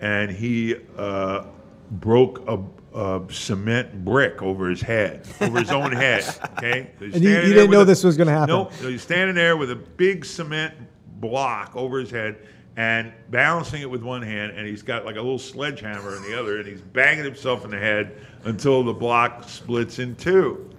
and 0.02 0.30
he 0.30 0.76
uh, 0.98 1.46
broke 1.92 2.44
a, 2.48 2.60
a 2.98 3.22
cement 3.32 4.04
brick 4.06 4.42
over 4.42 4.70
his 4.70 4.82
head, 4.82 5.28
over 5.42 5.60
his 5.60 5.72
own 5.72 5.92
head. 5.92 6.24
Okay, 6.58 6.92
So 7.00 7.06
And 7.06 7.16
you- 7.24 7.30
you 7.30 7.54
didn't 7.54 7.72
know 7.72 7.82
a- 7.82 7.86
this 7.86 8.04
was 8.04 8.18
gonna 8.18 8.32
happen. 8.32 8.50
Nope. 8.56 8.74
So 8.74 8.90
he's 8.90 9.02
standing 9.02 9.36
there 9.36 9.56
with 9.58 9.72
a 9.72 9.76
big 9.76 10.26
cement 10.26 10.74
block 11.20 11.72
over 11.76 12.00
his 12.00 12.12
head 12.12 12.38
and 12.76 13.12
balancing 13.32 13.82
it 13.82 13.90
with 13.90 14.04
one 14.04 14.22
hand, 14.22 14.52
and 14.56 14.68
he's 14.68 14.84
got 14.84 15.04
like 15.06 15.16
a 15.16 15.22
little 15.22 15.40
sledgehammer 15.40 16.16
in 16.16 16.22
the 16.24 16.40
other, 16.40 16.58
and 16.60 16.68
he's 16.68 16.82
banging 16.82 17.24
himself 17.24 17.66
in 17.66 17.72
the 17.72 17.78
head 17.80 18.18
until 18.44 18.84
the 18.84 18.94
block 18.94 19.48
splits 19.50 19.98
in 20.00 20.16
two. 20.16 20.70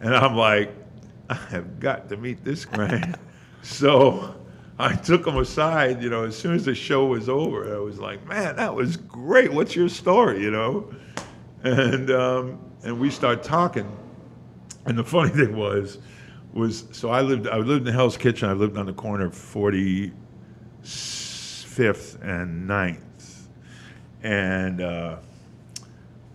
And 0.00 0.14
I'm 0.14 0.34
like, 0.34 0.72
I 1.28 1.34
have 1.34 1.78
got 1.78 2.08
to 2.08 2.16
meet 2.16 2.42
this 2.42 2.64
guy. 2.64 3.12
so 3.62 4.34
I 4.82 4.94
took 4.94 5.26
him 5.26 5.36
aside, 5.36 6.02
you 6.02 6.08
know, 6.08 6.24
as 6.24 6.38
soon 6.38 6.54
as 6.54 6.64
the 6.64 6.74
show 6.74 7.04
was 7.04 7.28
over, 7.28 7.76
I 7.76 7.78
was 7.80 7.98
like, 7.98 8.26
man, 8.26 8.56
that 8.56 8.74
was 8.74 8.96
great. 8.96 9.52
What's 9.52 9.76
your 9.76 9.90
story, 9.90 10.42
you 10.42 10.50
know? 10.50 10.90
And, 11.62 12.10
um, 12.10 12.58
and 12.82 12.98
we 12.98 13.10
start 13.10 13.42
talking. 13.42 13.94
And 14.86 14.96
the 14.96 15.04
funny 15.16 15.28
thing 15.30 15.54
was, 15.54 15.98
was 16.54 16.84
so 16.92 17.10
I 17.10 17.20
lived 17.20 17.46
I 17.46 17.58
lived 17.58 17.86
in 17.86 17.94
Hell's 17.94 18.16
Kitchen. 18.16 18.48
I 18.48 18.54
lived 18.54 18.78
on 18.78 18.86
the 18.86 18.92
corner 18.94 19.26
of 19.26 19.34
45th 19.34 20.12
and 22.22 22.68
9th. 22.68 22.98
And 24.22 24.80
uh, 24.80 25.16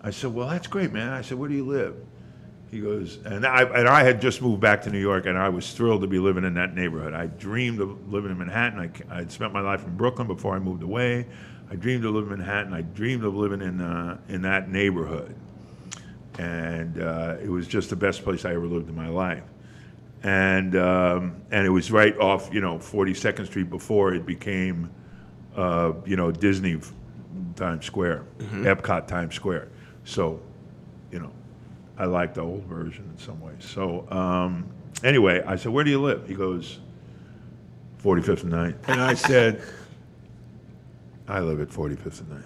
I 0.01 0.11
said, 0.11 0.33
"Well, 0.33 0.47
that's 0.47 0.67
great, 0.67 0.93
man." 0.93 1.09
I 1.09 1.21
said, 1.21 1.37
"Where 1.37 1.49
do 1.49 1.55
you 1.55 1.65
live?" 1.65 1.95
He 2.71 2.81
goes, 2.81 3.19
and 3.25 3.45
I 3.45 3.63
and 3.63 3.87
I 3.87 4.03
had 4.03 4.19
just 4.19 4.41
moved 4.41 4.59
back 4.59 4.81
to 4.83 4.89
New 4.89 4.99
York, 4.99 5.27
and 5.27 5.37
I 5.37 5.49
was 5.49 5.71
thrilled 5.71 6.01
to 6.01 6.07
be 6.07 6.19
living 6.19 6.43
in 6.43 6.55
that 6.55 6.75
neighborhood. 6.75 7.13
I 7.13 7.27
dreamed 7.27 7.79
of 7.79 8.11
living 8.11 8.31
in 8.31 8.37
Manhattan. 8.37 8.79
I 9.09 9.17
I'd 9.19 9.31
spent 9.31 9.53
my 9.53 9.61
life 9.61 9.85
in 9.85 9.95
Brooklyn 9.95 10.27
before 10.27 10.55
I 10.55 10.59
moved 10.59 10.83
away. 10.83 11.27
I 11.69 11.75
dreamed 11.75 12.05
of 12.05 12.13
living 12.13 12.31
in 12.31 12.39
Manhattan. 12.39 12.73
I 12.73 12.81
dreamed 12.81 13.23
of 13.23 13.35
living 13.35 13.61
in 13.61 13.81
uh, 13.81 14.17
in 14.27 14.41
that 14.41 14.69
neighborhood, 14.69 15.35
and 16.37 17.01
uh, 17.01 17.37
it 17.41 17.49
was 17.49 17.67
just 17.67 17.89
the 17.89 17.95
best 17.95 18.23
place 18.23 18.45
I 18.45 18.53
ever 18.53 18.67
lived 18.67 18.89
in 18.89 18.95
my 18.95 19.09
life. 19.09 19.43
And 20.23 20.75
um, 20.75 21.41
and 21.51 21.65
it 21.65 21.69
was 21.69 21.91
right 21.91 22.17
off, 22.17 22.49
you 22.51 22.61
know, 22.61 22.77
42nd 22.77 23.45
Street 23.45 23.69
before 23.69 24.13
it 24.13 24.25
became, 24.25 24.89
uh, 25.55 25.93
you 26.05 26.15
know, 26.15 26.31
Disney 26.31 26.79
Times 27.55 27.85
Square, 27.85 28.25
Epcot 28.39 29.07
Times 29.07 29.35
Square. 29.35 29.69
So, 30.03 30.41
I 31.97 32.05
like 32.05 32.33
the 32.33 32.41
old 32.41 32.63
version 32.63 33.09
in 33.11 33.17
some 33.17 33.39
ways. 33.41 33.57
So 33.59 34.09
um, 34.11 34.69
anyway, 35.03 35.43
I 35.45 35.55
said, 35.55 35.71
"Where 35.71 35.83
do 35.83 35.91
you 35.91 36.01
live?" 36.01 36.27
He 36.27 36.33
goes, 36.33 36.79
"45th 38.03 38.43
and 38.43 38.51
9th." 38.51 38.89
And 38.89 39.01
I 39.01 39.13
said, 39.13 39.61
"I 41.27 41.39
live 41.39 41.61
at 41.61 41.69
45th 41.69 42.21
and 42.21 42.29
9th." 42.29 42.43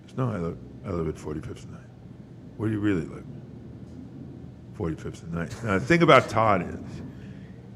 He 0.00 0.06
goes, 0.06 0.16
"No, 0.16 0.30
I 0.30 0.38
live 0.38 0.58
I 0.86 0.90
live 0.90 1.08
at 1.08 1.16
45th 1.16 1.64
and 1.64 1.74
9th." 1.74 1.78
Where 2.56 2.68
do 2.68 2.74
you 2.74 2.80
really 2.80 3.04
live? 3.06 3.24
45th 4.78 5.22
and 5.24 5.32
9th. 5.32 5.64
Now, 5.64 5.78
the 5.78 5.84
thing 5.84 6.02
about 6.02 6.28
Todd 6.28 6.62
is 6.62 7.02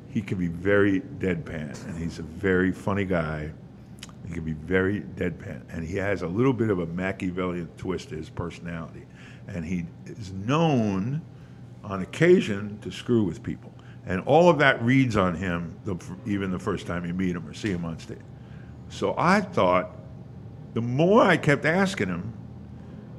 he 0.09 0.23
can 0.23 0.39
be 0.39 0.49
very 0.49 1.03
deadpan, 1.19 1.87
and 1.87 1.99
he's 1.99 2.19
a 2.19 2.23
very 2.23 2.73
funny 2.73 3.05
guy. 3.05 3.53
He 4.27 4.35
can 4.35 4.45
be 4.45 4.55
very 4.55 5.03
deadpan, 5.03 5.63
and 5.71 5.85
he 5.85 5.97
has 5.97 6.23
a 6.23 6.27
little 6.27 6.55
bit 6.55 6.71
of 6.71 6.79
a 6.79 6.87
Machiavellian 6.87 7.69
twist 7.77 8.09
to 8.09 8.17
his 8.17 8.31
personality. 8.31 9.05
And 9.49 9.65
he 9.65 9.87
is 10.07 10.33
known 10.33 11.23
on 11.85 12.03
occasion 12.03 12.79
to 12.83 12.91
screw 12.91 13.25
with 13.25 13.43
people. 13.43 13.73
And 14.07 14.21
all 14.23 14.49
of 14.49 14.59
that 14.59 14.83
reads 14.83 15.17
on 15.17 15.35
him 15.35 15.75
the, 15.85 15.97
even 16.27 16.51
the 16.51 16.59
first 16.59 16.87
time 16.87 17.05
you 17.05 17.15
meet 17.15 17.35
him 17.35 17.47
or 17.47 17.55
see 17.55 17.71
him 17.71 17.85
on 17.85 17.99
stage. 17.99 18.19
So 18.89 19.15
I 19.19 19.41
thought 19.41 19.91
the 20.75 20.81
more 20.81 21.23
I 21.23 21.37
kept 21.37 21.65
asking 21.65 22.09
him, 22.09 22.33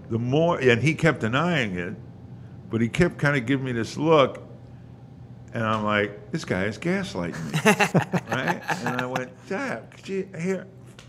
the 0.10 0.20
more, 0.20 0.60
and 0.60 0.82
he 0.82 0.94
kept 0.94 1.20
denying 1.22 1.78
it, 1.78 1.96
but 2.70 2.82
he 2.82 2.88
kept 2.88 3.18
kind 3.18 3.36
of 3.36 3.46
giving 3.46 3.66
me 3.66 3.72
this 3.72 3.98
look, 3.98 4.44
and 5.54 5.63
I'm 5.63 5.84
like, 5.84 6.32
this 6.32 6.46
guy 6.46 6.66
is 6.66 6.78
gaslighting 6.78 7.44
me, 7.46 8.30
right? 8.36 8.62
And 8.86 9.02
I 9.02 9.06
went, 9.06 9.32
Dad, 9.50 9.90
could 9.92 10.08
you 10.08 10.30
here, 10.40 10.68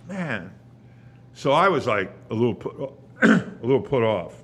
man? 0.09 0.53
So 1.35 1.53
I 1.53 1.69
was 1.69 1.87
like 1.87 2.13
a 2.31 2.35
little 2.35 2.55
put, 2.55 2.93
a 3.23 3.45
little 3.61 3.83
put 3.83 4.03
off. 4.03 4.43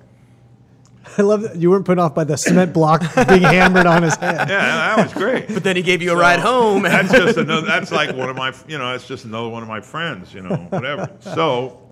I 1.19 1.23
love 1.23 1.43
that 1.43 1.57
you 1.57 1.71
weren't 1.71 1.85
put 1.85 1.99
off 1.99 2.15
by 2.15 2.25
the 2.25 2.37
cement 2.37 2.73
block 2.73 3.03
being 3.29 3.43
hammered 3.43 3.87
on 3.87 4.03
his 4.03 4.17
head. 4.17 4.49
Yeah, 4.49 4.97
that 4.97 5.05
was 5.05 5.13
great. 5.13 5.49
But 5.49 5.63
then 5.63 5.77
he 5.77 5.83
gave 5.83 6.03
you 6.03 6.13
a 6.13 6.17
ride 6.17 6.41
home. 6.41 6.83
that's 6.85 7.13
just 7.13 7.37
another. 7.37 7.67
That's 7.67 7.93
like 7.93 8.17
one 8.17 8.31
of 8.31 8.37
my, 8.37 8.55
you 8.67 8.79
know, 8.79 8.93
that's 8.93 9.07
just 9.07 9.25
another 9.25 9.49
one 9.49 9.63
of 9.63 9.69
my 9.69 9.81
friends, 9.81 10.33
you 10.33 10.43
know, 10.43 10.57
whatever. 10.71 11.11
So 11.21 11.85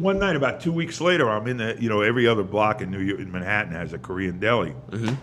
one 0.00 0.18
night, 0.18 0.34
about 0.34 0.60
two 0.60 0.72
weeks 0.72 1.00
later, 1.00 1.28
I'm 1.28 1.46
in 1.46 1.58
the, 1.58 1.76
you 1.78 1.88
know, 1.88 2.00
every 2.00 2.26
other 2.26 2.42
block 2.42 2.80
in 2.80 2.90
New 2.90 3.00
York, 3.00 3.20
in 3.20 3.30
Manhattan 3.30 3.72
has 3.72 3.92
a 3.92 3.98
Korean 3.98 4.38
deli 4.38 4.74
mm-hmm. 4.90 5.14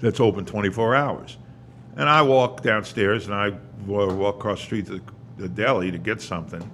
that's 0.00 0.20
open 0.20 0.44
24 0.44 0.94
hours, 0.94 1.38
and 1.96 2.08
I 2.08 2.20
walk 2.22 2.62
downstairs 2.62 3.26
and 3.26 3.34
I 3.34 3.56
walk 3.86 4.36
across 4.36 4.58
the 4.58 4.64
street 4.64 4.86
to 4.86 4.98
the, 4.98 5.02
the 5.38 5.48
deli 5.48 5.90
to 5.90 5.98
get 5.98 6.20
something, 6.20 6.70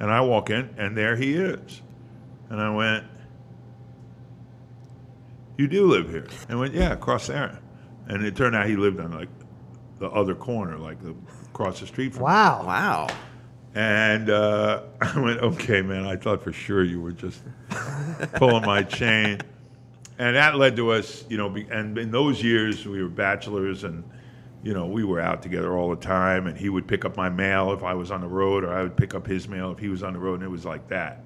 and 0.00 0.10
I 0.10 0.20
walk 0.22 0.50
in 0.50 0.68
and 0.76 0.96
there 0.96 1.16
he 1.16 1.34
is, 1.34 1.82
and 2.50 2.60
I 2.60 2.74
went. 2.74 3.04
You 5.60 5.68
do 5.68 5.84
live 5.88 6.08
here? 6.08 6.26
And 6.48 6.56
I 6.56 6.58
went, 6.58 6.72
yeah, 6.72 6.92
across 6.92 7.26
there. 7.26 7.58
And 8.06 8.24
it 8.24 8.34
turned 8.34 8.56
out 8.56 8.66
he 8.66 8.76
lived 8.76 8.98
on 8.98 9.12
like 9.12 9.28
the 9.98 10.08
other 10.08 10.34
corner, 10.34 10.78
like 10.78 11.02
the 11.02 11.14
across 11.50 11.80
the 11.80 11.86
street 11.86 12.14
from. 12.14 12.22
me. 12.22 12.24
Wow. 12.24 12.64
wow. 12.64 13.08
And 13.74 14.30
uh, 14.30 14.84
I 15.02 15.20
went, 15.20 15.40
okay, 15.40 15.82
man. 15.82 16.06
I 16.06 16.16
thought 16.16 16.42
for 16.42 16.50
sure 16.50 16.82
you 16.82 17.02
were 17.02 17.12
just 17.12 17.42
pulling 18.36 18.64
my 18.64 18.82
chain. 18.82 19.42
And 20.18 20.34
that 20.34 20.56
led 20.56 20.76
to 20.76 20.92
us, 20.92 21.26
you 21.28 21.36
know, 21.36 21.50
be, 21.50 21.66
and 21.70 21.98
in 21.98 22.10
those 22.10 22.42
years 22.42 22.86
we 22.86 23.02
were 23.02 23.10
bachelors 23.10 23.84
and, 23.84 24.02
you 24.62 24.72
know, 24.72 24.86
we 24.86 25.04
were 25.04 25.20
out 25.20 25.42
together 25.42 25.76
all 25.76 25.90
the 25.90 25.96
time. 25.96 26.46
And 26.46 26.56
he 26.56 26.70
would 26.70 26.88
pick 26.88 27.04
up 27.04 27.18
my 27.18 27.28
mail 27.28 27.70
if 27.74 27.82
I 27.82 27.92
was 27.92 28.10
on 28.10 28.22
the 28.22 28.28
road, 28.28 28.64
or 28.64 28.72
I 28.72 28.82
would 28.82 28.96
pick 28.96 29.14
up 29.14 29.26
his 29.26 29.46
mail 29.46 29.70
if 29.72 29.78
he 29.78 29.90
was 29.90 30.02
on 30.02 30.14
the 30.14 30.20
road. 30.20 30.36
And 30.36 30.44
it 30.44 30.50
was 30.50 30.64
like 30.64 30.88
that. 30.88 31.22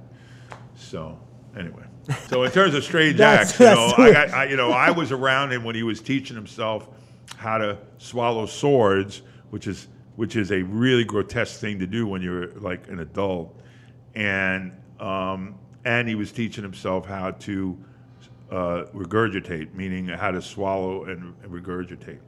So, 0.74 1.20
anyway. 1.56 1.84
So 2.28 2.42
in 2.42 2.50
terms 2.50 2.74
of 2.74 2.84
strange 2.84 3.20
acts, 3.32 3.58
you 3.58 3.66
know, 3.66 3.92
I 3.96 4.12
got, 4.12 4.30
I, 4.30 4.44
you 4.44 4.56
know, 4.56 4.70
I 4.70 4.90
was 4.90 5.12
around 5.12 5.52
him 5.52 5.64
when 5.64 5.74
he 5.74 5.82
was 5.82 6.00
teaching 6.00 6.36
himself 6.36 6.88
how 7.36 7.58
to 7.58 7.78
swallow 7.98 8.46
swords, 8.46 9.22
which 9.50 9.66
is 9.66 9.88
which 10.16 10.36
is 10.36 10.52
a 10.52 10.62
really 10.62 11.04
grotesque 11.04 11.58
thing 11.60 11.78
to 11.80 11.86
do 11.86 12.06
when 12.06 12.22
you're 12.22 12.48
like 12.60 12.88
an 12.88 13.00
adult. 13.00 13.58
and 14.14 14.72
um, 15.00 15.54
and 15.84 16.08
he 16.08 16.14
was 16.14 16.30
teaching 16.32 16.62
himself 16.62 17.04
how 17.04 17.32
to 17.32 17.76
uh, 18.50 18.84
regurgitate, 18.94 19.74
meaning 19.74 20.06
how 20.08 20.30
to 20.30 20.40
swallow 20.40 21.04
and, 21.04 21.34
and 21.42 21.52
regurgitate, 21.52 22.20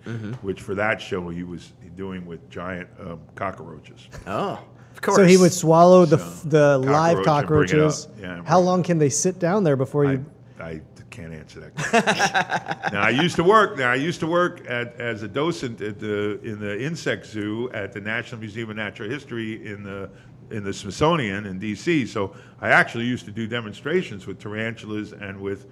which 0.42 0.60
for 0.60 0.74
that 0.74 1.00
show 1.00 1.28
he 1.28 1.42
was 1.42 1.72
doing 1.94 2.26
with 2.26 2.48
giant 2.50 2.88
um, 3.00 3.20
cockroaches. 3.34 4.08
Oh, 4.26 4.60
of 4.97 5.03
course. 5.03 5.16
So 5.16 5.24
he 5.24 5.36
would 5.36 5.53
swallow 5.53 6.07
the 6.07 6.18
So, 6.18 6.49
the 6.49 6.78
live 6.78 7.22
cockroaches. 7.24 8.09
Yeah, 8.18 8.42
How 8.44 8.59
long 8.59 8.82
can 8.82 8.99
they 8.99 9.11
sit 9.11 9.38
down 9.38 9.62
there 9.62 9.76
before 9.76 10.07
I, 10.07 10.12
you? 10.12 10.26
I 10.59 10.80
can't 11.11 11.34
answer 11.34 11.61
that. 11.61 11.74
question. 11.74 12.92
now 12.92 13.03
I 13.03 13.11
used 13.11 13.36
to 13.36 13.44
work. 13.44 13.76
Now 13.76 13.90
I 13.90 13.97
used 13.97 14.20
to 14.20 14.26
work 14.26 14.68
at, 14.68 14.99
as 14.99 15.22
a 15.22 15.28
docent 15.28 15.80
at 15.82 15.99
the 15.99 16.40
in 16.42 16.59
the 16.59 16.82
insect 16.82 17.26
zoo 17.26 17.70
at 17.72 17.92
the 17.92 18.01
National 18.01 18.40
Museum 18.40 18.70
of 18.70 18.76
Natural 18.76 19.09
History 19.09 19.66
in 19.66 19.82
the 19.82 20.11
in 20.51 20.64
the 20.64 20.72
Smithsonian 20.72 21.44
in 21.47 21.59
D.C. 21.59 22.07
So 22.07 22.34
I 22.61 22.70
actually 22.70 23.05
used 23.05 23.24
to 23.26 23.32
do 23.32 23.47
demonstrations 23.47 24.26
with 24.26 24.38
tarantulas 24.38 25.12
and 25.12 25.40
with 25.40 25.66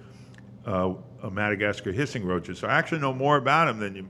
uh, 0.67 0.93
uh, 1.23 1.29
Madagascar 1.29 1.91
hissing 1.91 2.25
roaches. 2.25 2.59
So 2.59 2.67
I 2.67 2.73
actually 2.77 2.99
know 2.99 3.13
more 3.13 3.37
about 3.37 3.65
them 3.65 3.79
than 3.79 3.95
you. 3.95 4.07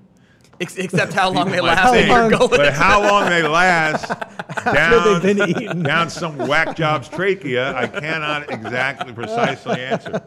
Ex- 0.60 0.78
except 0.78 1.12
how 1.14 1.30
long 1.30 1.52
they 1.52 1.60
last. 1.62 1.94
think. 1.94 2.10
long- 2.10 2.30
going. 2.30 2.50
But 2.50 2.74
how 2.74 3.02
long 3.02 3.30
they 3.30 3.44
last 3.44 4.08
down, 4.66 5.22
they've 5.22 5.36
been 5.38 5.50
eaten. 5.50 5.84
down 5.84 6.10
some 6.10 6.38
whack 6.38 6.76
job's 6.78 7.10
trachea, 7.10 7.76
I 7.76 7.88
cannot 7.88 8.50
exactly 8.52 9.12
precisely 9.14 9.82
answer. 9.82 10.22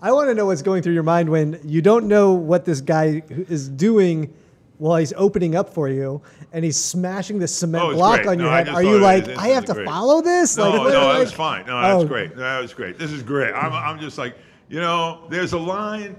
I 0.00 0.12
want 0.12 0.28
to 0.28 0.34
know 0.34 0.46
what's 0.46 0.62
going 0.62 0.82
through 0.82 0.94
your 0.94 1.02
mind 1.04 1.28
when 1.30 1.58
you 1.64 1.80
don't 1.80 2.06
know 2.08 2.32
what 2.32 2.64
this 2.64 2.80
guy 2.80 3.22
is 3.30 3.68
doing 3.68 4.34
while 4.78 4.96
he's 4.98 5.12
opening 5.16 5.54
up 5.54 5.70
for 5.72 5.88
you, 5.88 6.20
and 6.52 6.64
he's 6.64 6.76
smashing 6.76 7.38
the 7.38 7.46
cement 7.46 7.84
Oh, 7.84 7.92
block 7.94 8.16
great. 8.22 8.26
on 8.26 8.38
your 8.40 8.48
No, 8.48 8.54
head. 8.56 8.68
Are 8.68 8.82
you 8.82 8.98
like, 8.98 9.28
I 9.38 9.48
have 9.48 9.64
to 9.66 9.74
great. 9.74 9.86
follow 9.86 10.20
this? 10.20 10.56
No, 10.56 10.70
like, 10.70 10.74
no, 10.74 10.90
that 10.90 11.04
like- 11.04 11.18
was 11.20 11.32
fine. 11.32 11.66
No, 11.66 11.80
that 11.80 11.94
was 11.94 12.04
Oh. 12.04 12.08
great. 12.08 12.36
That 12.36 12.60
was 12.60 12.74
great. 12.74 12.98
This 12.98 13.12
is 13.12 13.22
great. 13.22 13.54
I'm, 13.54 13.72
I'm 13.72 14.00
just 14.00 14.18
like, 14.18 14.34
you 14.68 14.80
know, 14.80 15.20
there's 15.30 15.52
a 15.52 15.58
line 15.58 16.16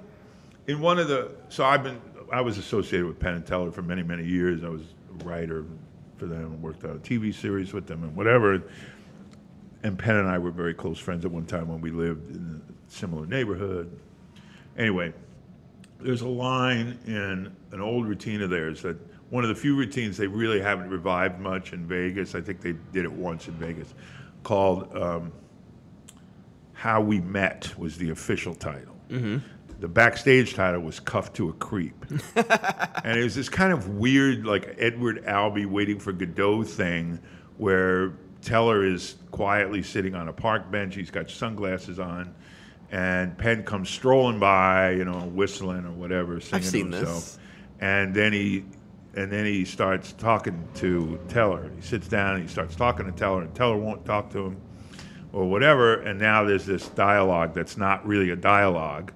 in 0.68 0.80
one 0.80 0.98
of 0.98 1.10
the. 1.10 1.32
So 1.50 1.66
I've 1.66 1.84
been, 1.84 2.00
I 2.34 2.42
was 2.42 2.58
associated 2.58 3.06
with 3.06 3.20
Penn 3.20 3.36
and 3.36 3.46
Teller 3.46 3.72
for 3.72 3.84
many, 3.84 4.02
many 4.02 4.26
years. 4.26 4.64
I 4.64 4.70
was 4.70 4.82
a 4.82 5.24
writer 5.24 5.66
for 6.18 6.26
them, 6.26 6.60
worked 6.64 6.84
on 6.84 6.92
a 6.92 6.96
TV 6.96 7.32
series 7.32 7.74
with 7.74 7.86
them, 7.86 8.04
and 8.04 8.16
whatever. 8.16 8.64
And 9.84 10.00
Penn 10.00 10.16
and 10.16 10.28
I 10.28 10.40
were 10.40 10.50
very 10.50 10.74
close 10.74 10.98
friends 10.98 11.26
at 11.26 11.32
one 11.32 11.46
time 11.46 11.68
when 11.68 11.80
we 11.80 11.92
lived 11.92 12.32
in 12.32 12.60
a 12.68 12.92
similar 12.92 13.28
neighborhood. 13.28 14.00
Anyway, 14.80 15.14
there's 16.00 16.22
a 16.22 16.28
line 16.28 16.98
in 17.06 17.56
an 17.72 17.80
old 17.80 18.08
routine 18.08 18.42
of 18.42 18.50
theirs 18.50 18.82
that 18.82 18.98
one 19.30 19.44
of 19.44 19.50
the 19.50 19.56
few 19.56 19.76
routines 19.76 20.18
they 20.18 20.26
really 20.26 20.60
haven't 20.60 20.90
revived 20.90 21.40
much 21.40 21.72
in 21.72 21.86
Vegas. 21.86 22.34
I 22.34 22.42
think 22.42 22.62
they 22.62 22.74
did 22.92 23.06
it 23.06 23.12
once 23.12 23.48
in 23.48 23.54
Vegas, 23.56 23.94
called 24.42 24.92
um, 24.98 25.32
"How 26.74 27.00
We 27.00 27.22
Met" 27.22 27.78
was 27.78 27.96
the 27.96 28.10
official 28.10 28.56
title. 28.56 28.96
The 29.84 29.90
backstage 29.90 30.54
title 30.54 30.80
was 30.80 31.02
"Cuffed 31.02 31.36
to 31.36 31.50
a 31.50 31.54
Creep," 31.56 32.06
and 33.04 33.20
it 33.20 33.22
was 33.22 33.36
this 33.36 33.50
kind 33.50 33.74
of 33.74 33.90
weird, 33.90 34.46
like 34.46 34.78
Edward 34.78 35.26
Albee 35.26 35.66
waiting 35.66 36.00
for 36.00 36.14
Godot 36.14 36.64
thing, 36.64 37.20
where 37.58 38.14
Teller 38.42 38.86
is 38.86 39.18
quietly 39.32 39.84
sitting 39.84 40.16
on 40.16 40.30
a 40.30 40.32
park 40.32 40.72
bench. 40.72 40.96
He's 40.96 41.12
got 41.12 41.30
sunglasses 41.30 42.00
on. 42.00 42.34
And 42.94 43.38
Penn 43.38 43.64
comes 43.64 43.90
strolling 43.90 44.40
by, 44.40 44.92
you 44.92 45.04
know, 45.04 45.20
whistling 45.20 45.84
or 45.84 45.92
whatever, 45.92 46.40
singing 46.40 46.56
I've 46.56 46.66
seen 46.66 46.86
to 46.86 46.92
this. 46.92 47.00
himself. 47.00 47.38
And 47.82 48.16
then 48.16 48.32
he, 48.32 48.64
and 49.16 49.30
then 49.30 49.46
he 49.46 49.66
starts 49.66 50.14
talking 50.14 50.66
to 50.76 51.20
Teller. 51.28 51.70
He 51.76 51.82
sits 51.82 52.08
down 52.08 52.36
and 52.36 52.44
he 52.44 52.48
starts 52.48 52.78
talking 52.78 53.06
to 53.06 53.12
Teller, 53.12 53.42
and 53.42 53.54
Teller 53.54 53.76
won't 53.76 54.06
talk 54.06 54.30
to 54.32 54.46
him, 54.46 54.62
or 55.34 55.44
whatever. 55.44 55.96
And 55.96 56.18
now 56.18 56.46
there's 56.46 56.66
this 56.66 56.88
dialogue 56.88 57.54
that's 57.54 57.76
not 57.76 58.08
really 58.08 58.30
a 58.30 58.38
dialogue. 58.38 59.12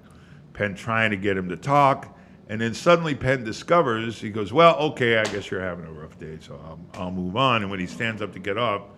Penn 0.58 0.76
trying 0.76 1.12
to 1.12 1.18
get 1.18 1.38
him 1.38 1.50
to 1.50 1.58
talk, 1.58 2.18
and 2.50 2.60
then 2.60 2.74
suddenly 2.74 3.16
Penn 3.16 3.44
discovers 3.44 4.20
he 4.20 4.30
goes, 4.30 4.52
"Well, 4.52 4.76
okay, 4.78 5.18
I 5.18 5.24
guess 5.26 5.52
you're 5.52 5.62
having 5.62 5.86
a 5.86 5.92
rough 5.92 6.18
day, 6.20 6.38
so 6.42 6.60
I'll, 6.66 6.80
I'll 7.02 7.12
move 7.12 7.38
on." 7.38 7.62
And 7.62 7.72
when 7.72 7.80
he 7.80 7.88
stands 7.88 8.22
up 8.22 8.34
to 8.34 8.40
get 8.40 8.58
up 8.58 8.98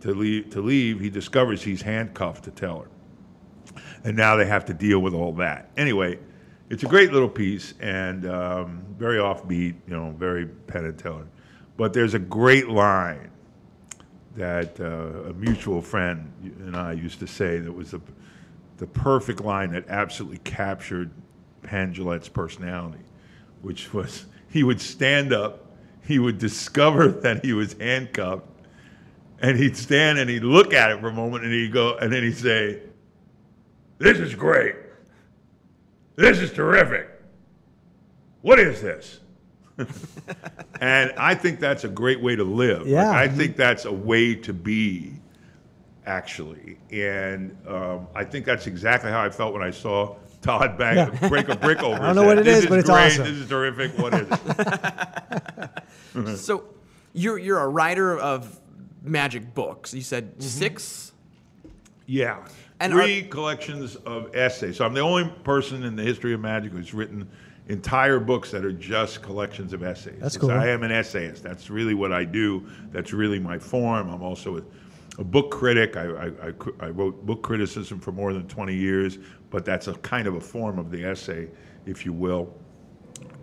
to 0.00 0.12
leave, 0.12 0.50
to 0.50 0.60
leave, 0.60 1.00
he 1.00 1.10
discovers 1.10 1.62
he's 1.62 1.82
handcuffed 1.82 2.44
to 2.44 2.50
Teller 2.50 2.88
and 4.04 4.16
now 4.16 4.36
they 4.36 4.46
have 4.46 4.64
to 4.66 4.74
deal 4.74 5.00
with 5.00 5.14
all 5.14 5.32
that. 5.34 5.70
Anyway, 5.76 6.18
it's 6.70 6.82
a 6.82 6.86
great 6.86 7.12
little 7.12 7.28
piece 7.28 7.74
and 7.80 8.26
um, 8.26 8.84
very 8.98 9.18
offbeat, 9.18 9.74
you 9.86 9.96
know, 9.96 10.14
very 10.18 10.46
Penn 10.46 10.84
and 10.84 10.98
Teller. 10.98 11.26
But 11.76 11.92
there's 11.92 12.14
a 12.14 12.18
great 12.18 12.68
line 12.68 13.30
that 14.36 14.78
uh, 14.80 15.30
a 15.30 15.32
mutual 15.32 15.80
friend 15.82 16.32
and 16.60 16.76
I 16.76 16.92
used 16.92 17.18
to 17.20 17.26
say 17.26 17.58
that 17.58 17.72
was 17.72 17.92
the, 17.92 18.00
the 18.78 18.86
perfect 18.86 19.40
line 19.40 19.72
that 19.72 19.88
absolutely 19.88 20.38
captured 20.38 21.10
Penn 21.62 21.92
Jillette's 21.92 22.28
personality, 22.28 23.02
which 23.62 23.92
was 23.92 24.26
he 24.50 24.62
would 24.62 24.80
stand 24.80 25.32
up, 25.32 25.66
he 26.06 26.18
would 26.18 26.38
discover 26.38 27.08
that 27.22 27.44
he 27.44 27.52
was 27.52 27.74
handcuffed, 27.74 28.46
and 29.40 29.58
he'd 29.58 29.76
stand 29.76 30.18
and 30.18 30.30
he'd 30.30 30.44
look 30.44 30.72
at 30.72 30.90
it 30.90 31.00
for 31.00 31.08
a 31.08 31.12
moment 31.12 31.44
and 31.44 31.52
he'd 31.52 31.72
go, 31.72 31.96
and 31.98 32.12
then 32.12 32.22
he'd 32.22 32.36
say, 32.36 32.80
this 33.98 34.18
is 34.18 34.34
great. 34.34 34.74
This 36.16 36.38
is 36.38 36.52
terrific. 36.52 37.08
What 38.42 38.58
is 38.58 38.80
this? 38.80 39.20
and 40.80 41.12
I 41.16 41.34
think 41.34 41.60
that's 41.60 41.84
a 41.84 41.88
great 41.88 42.20
way 42.20 42.34
to 42.36 42.44
live. 42.44 42.80
Like, 42.80 42.88
Yeah. 42.88 43.10
I 43.10 43.28
think 43.28 43.56
that's 43.56 43.84
a 43.84 43.92
way 43.92 44.34
to 44.36 44.52
be, 44.52 45.12
actually. 46.08 46.78
And 46.90 47.56
um, 47.68 48.08
I 48.14 48.24
think 48.24 48.44
that's 48.46 48.66
exactly 48.66 49.10
how 49.10 49.20
I 49.22 49.30
felt 49.30 49.52
when 49.52 49.62
I 49.62 49.70
saw 49.70 50.16
Todd 50.42 50.76
bang, 50.78 50.96
Yeah. 50.96 51.28
break 51.28 51.48
a 51.48 51.56
brick 51.56 51.82
over. 51.82 52.02
I 52.02 52.06
don't 52.06 52.16
know 52.16 52.22
head. 52.22 52.28
what 52.28 52.38
it 52.38 52.44
this 52.44 52.64
is, 52.64 52.66
but 52.66 52.78
it's 52.78 52.88
great. 52.88 53.06
awesome. 53.12 53.24
This 53.24 53.34
is 53.42 53.48
terrific. 53.48 53.96
What 53.98 54.14
is 54.14 54.28
it? 54.30 55.70
So 56.38 56.64
you're 57.12 57.38
you're 57.38 57.60
a 57.60 57.68
writer 57.68 58.18
of 58.18 58.58
magic 59.02 59.54
books. 59.54 59.94
You 59.94 60.00
said 60.02 60.32
Mm-hmm. 60.32 60.40
six. 60.42 61.12
Yeah. 62.06 62.44
And 62.80 62.92
Three 62.92 63.22
collections 63.22 63.96
of 63.96 64.34
essays. 64.34 64.76
So 64.78 64.84
I'm 64.86 64.94
the 64.94 65.00
only 65.00 65.28
person 65.44 65.82
in 65.84 65.94
the 65.96 66.02
history 66.02 66.32
of 66.32 66.40
magic 66.40 66.72
who's 66.72 66.94
written 66.94 67.28
entire 67.68 68.18
books 68.18 68.50
that 68.52 68.64
are 68.64 68.72
just 68.72 69.20
collections 69.22 69.72
of 69.72 69.82
essays. 69.82 70.18
That's 70.20 70.36
cool. 70.36 70.50
I 70.50 70.68
am 70.68 70.82
an 70.84 70.90
essayist. 70.92 71.42
That's 71.42 71.70
really 71.70 71.94
what 71.94 72.12
I 72.12 72.24
do. 72.24 72.66
That's 72.92 73.12
really 73.12 73.38
my 73.38 73.58
form. 73.58 74.08
I'm 74.10 74.22
also 74.22 74.58
a, 74.58 74.62
a 75.18 75.24
book 75.24 75.50
critic. 75.50 75.96
I, 75.96 76.04
I, 76.04 76.26
I, 76.26 76.52
I 76.80 76.88
wrote 76.90 77.26
book 77.26 77.42
criticism 77.42 78.00
for 78.00 78.12
more 78.12 78.32
than 78.32 78.46
20 78.46 78.74
years, 78.74 79.18
but 79.50 79.64
that's 79.64 79.88
a 79.88 79.94
kind 79.94 80.26
of 80.26 80.34
a 80.36 80.40
form 80.40 80.78
of 80.78 80.90
the 80.90 81.04
essay, 81.04 81.48
if 81.86 82.06
you 82.06 82.12
will. 82.12 82.54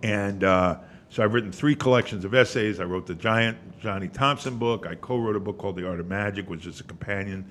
And 0.02 0.42
uh, 0.42 0.78
so 1.10 1.22
I've 1.22 1.34
written 1.34 1.52
three 1.52 1.74
collections 1.74 2.24
of 2.24 2.34
essays. 2.34 2.80
I 2.80 2.84
wrote 2.84 3.06
the 3.06 3.14
giant 3.14 3.58
Johnny 3.78 4.08
Thompson 4.08 4.58
book. 4.58 4.86
I 4.86 4.94
co-wrote 4.94 5.36
a 5.36 5.40
book 5.40 5.58
called 5.58 5.76
The 5.76 5.86
Art 5.86 6.00
of 6.00 6.06
Magic, 6.06 6.48
which 6.48 6.66
is 6.66 6.80
a 6.80 6.84
companion 6.84 7.44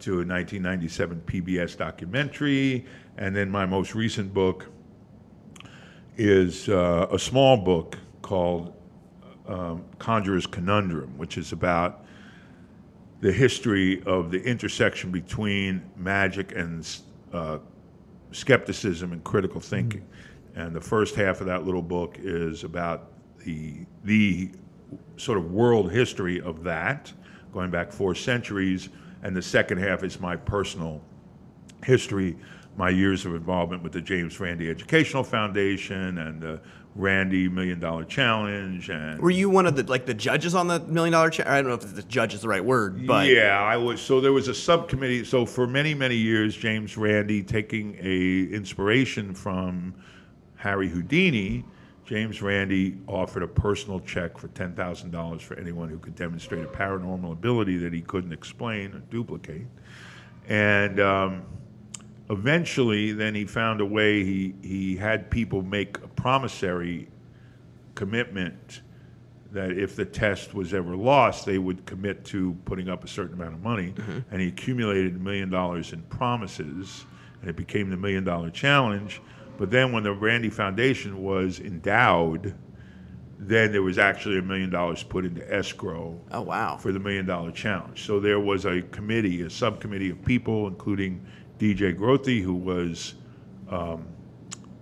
to 0.00 0.14
a 0.14 0.26
1997 0.26 1.22
PBS 1.26 1.76
documentary. 1.76 2.86
And 3.18 3.34
then 3.34 3.50
my 3.50 3.66
most 3.66 3.94
recent 3.94 4.32
book 4.32 4.68
is 6.16 6.68
uh, 6.68 7.08
a 7.10 7.18
small 7.18 7.56
book 7.56 7.98
called 8.22 8.74
um, 9.46 9.84
Conjurer's 9.98 10.46
Conundrum, 10.46 11.16
which 11.18 11.36
is 11.36 11.52
about 11.52 12.01
the 13.22 13.32
history 13.32 14.02
of 14.02 14.32
the 14.32 14.42
intersection 14.42 15.12
between 15.12 15.80
magic 15.96 16.52
and 16.56 16.86
uh, 17.32 17.58
skepticism 18.32 19.12
and 19.12 19.22
critical 19.22 19.60
thinking. 19.60 20.04
And 20.56 20.74
the 20.74 20.80
first 20.80 21.14
half 21.14 21.40
of 21.40 21.46
that 21.46 21.64
little 21.64 21.82
book 21.82 22.16
is 22.18 22.64
about 22.64 23.12
the 23.44 23.86
the 24.04 24.50
sort 25.16 25.38
of 25.38 25.52
world 25.52 25.90
history 25.92 26.40
of 26.40 26.64
that, 26.64 27.12
going 27.52 27.70
back 27.70 27.92
four 27.92 28.14
centuries. 28.14 28.88
And 29.22 29.36
the 29.36 29.42
second 29.42 29.78
half 29.78 30.02
is 30.02 30.18
my 30.18 30.34
personal 30.34 31.00
history, 31.84 32.36
my 32.76 32.90
years 32.90 33.24
of 33.24 33.36
involvement 33.36 33.84
with 33.84 33.92
the 33.92 34.00
James 34.00 34.38
Randi 34.40 34.68
Educational 34.68 35.22
Foundation 35.22 36.18
and 36.18 36.42
the 36.42 36.60
Randi 36.94 37.48
Million 37.48 37.80
Dollar 37.80 38.04
Challenge 38.04 38.88
and 38.90 39.20
Were 39.20 39.30
you 39.30 39.48
one 39.48 39.66
of 39.66 39.76
the 39.76 39.82
like 39.84 40.04
the 40.04 40.14
judges 40.14 40.54
on 40.54 40.68
the 40.68 40.80
million 40.80 41.12
dollar? 41.12 41.30
Cha- 41.30 41.44
I 41.46 41.62
don't 41.62 41.68
know 41.68 41.74
if 41.74 41.94
the 41.94 42.02
judge 42.02 42.34
is 42.34 42.42
the 42.42 42.48
right 42.48 42.64
word, 42.64 43.06
but 43.06 43.28
yeah, 43.28 43.58
I 43.60 43.78
was. 43.78 44.00
So 44.00 44.20
there 44.20 44.32
was 44.32 44.48
a 44.48 44.54
subcommittee. 44.54 45.24
So 45.24 45.46
for 45.46 45.66
many, 45.66 45.94
many 45.94 46.16
years, 46.16 46.54
James 46.54 46.96
Randi, 46.96 47.42
taking 47.42 47.96
a 48.00 48.54
inspiration 48.54 49.32
from 49.34 49.94
Harry 50.56 50.88
Houdini, 50.88 51.64
James 52.04 52.42
Randi 52.42 52.98
offered 53.06 53.42
a 53.42 53.48
personal 53.48 54.00
check 54.00 54.36
for 54.36 54.48
ten 54.48 54.74
thousand 54.74 55.12
dollars 55.12 55.40
for 55.40 55.58
anyone 55.58 55.88
who 55.88 55.98
could 55.98 56.14
demonstrate 56.14 56.62
a 56.62 56.68
paranormal 56.68 57.32
ability 57.32 57.78
that 57.78 57.94
he 57.94 58.02
couldn't 58.02 58.32
explain 58.32 58.92
or 58.92 58.98
duplicate. 59.10 59.66
And 60.46 61.00
um, 61.00 61.46
eventually, 62.32 63.12
then 63.12 63.34
he 63.34 63.44
found 63.44 63.80
a 63.80 63.86
way. 63.86 64.24
He 64.24 64.54
he 64.62 64.96
had 64.96 65.30
people 65.30 65.62
make 65.62 65.98
a 65.98 66.08
promissory 66.08 67.08
commitment 67.94 68.80
that 69.52 69.70
if 69.72 69.96
the 69.96 70.04
test 70.04 70.54
was 70.54 70.72
ever 70.72 70.96
lost, 70.96 71.44
they 71.44 71.58
would 71.58 71.84
commit 71.84 72.24
to 72.24 72.56
putting 72.64 72.88
up 72.88 73.04
a 73.04 73.08
certain 73.08 73.34
amount 73.34 73.54
of 73.54 73.62
money. 73.62 73.92
Mm-hmm. 73.92 74.18
And 74.30 74.40
he 74.40 74.48
accumulated 74.48 75.16
a 75.16 75.18
million 75.18 75.50
dollars 75.50 75.92
in 75.92 76.00
promises, 76.04 77.04
and 77.42 77.50
it 77.50 77.56
became 77.56 77.90
the 77.90 77.96
million 77.98 78.24
dollar 78.24 78.50
challenge. 78.50 79.20
But 79.58 79.70
then 79.70 79.92
when 79.92 80.02
the 80.02 80.12
Randi 80.12 80.48
Foundation 80.48 81.22
was 81.22 81.60
endowed, 81.60 82.54
then 83.38 83.72
there 83.72 83.82
was 83.82 83.98
actually 83.98 84.38
a 84.38 84.42
million 84.42 84.70
dollars 84.70 85.02
put 85.02 85.24
into 85.26 85.42
escrow 85.52 86.18
Oh 86.30 86.42
wow. 86.42 86.76
for 86.78 86.92
the 86.92 86.98
million 86.98 87.26
dollar 87.26 87.50
challenge. 87.50 88.06
So 88.06 88.20
there 88.20 88.40
was 88.40 88.64
a 88.64 88.80
committee, 88.82 89.42
a 89.42 89.50
subcommittee 89.50 90.10
of 90.10 90.24
people, 90.24 90.66
including 90.68 91.26
DJ 91.62 91.96
Grothe, 91.96 92.42
who 92.42 92.54
was 92.54 93.14
um, 93.70 94.04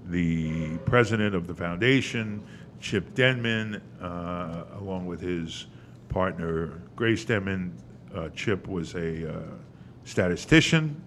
the 0.07 0.79
president 0.87 1.35
of 1.35 1.47
the 1.47 1.55
foundation, 1.55 2.43
Chip 2.81 3.15
Denman, 3.15 3.83
uh, 4.01 4.65
along 4.79 5.05
with 5.05 5.21
his 5.21 5.67
partner 6.09 6.81
Grace 6.97 7.23
Denman. 7.27 7.75
Uh, 8.15 8.31
Chip 8.31 8.67
was 8.67 8.95
a 8.95 9.31
uh, 9.31 9.43
statistician. 10.05 10.99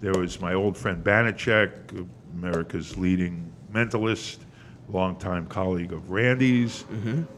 There 0.00 0.14
was 0.14 0.40
my 0.40 0.54
old 0.54 0.76
friend 0.76 1.04
Banachek, 1.04 2.04
America's 2.32 2.96
leading 2.96 3.52
mentalist, 3.72 4.38
longtime 4.88 5.46
colleague 5.46 5.92
of 5.92 6.10
Randi's, 6.10 6.86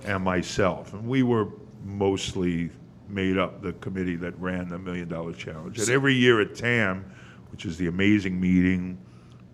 and 0.07 0.25
myself. 0.25 0.95
And 0.95 1.07
we 1.07 1.23
were 1.23 1.49
mostly 1.85 2.71
made 3.11 3.37
up 3.37 3.61
the 3.61 3.75
committee 3.75 4.17
that 4.17 4.37
ran 4.41 4.71
the 4.71 4.79
Million 4.79 5.09
Dollar 5.09 5.35
Challenge. 5.35 5.79
And 5.79 5.91
every 5.91 6.15
year 6.15 6.41
at 6.41 6.55
TAM, 6.55 7.05
which 7.57 7.65
is 7.65 7.79
the 7.79 7.87
amazing 7.87 8.39
meeting, 8.39 8.99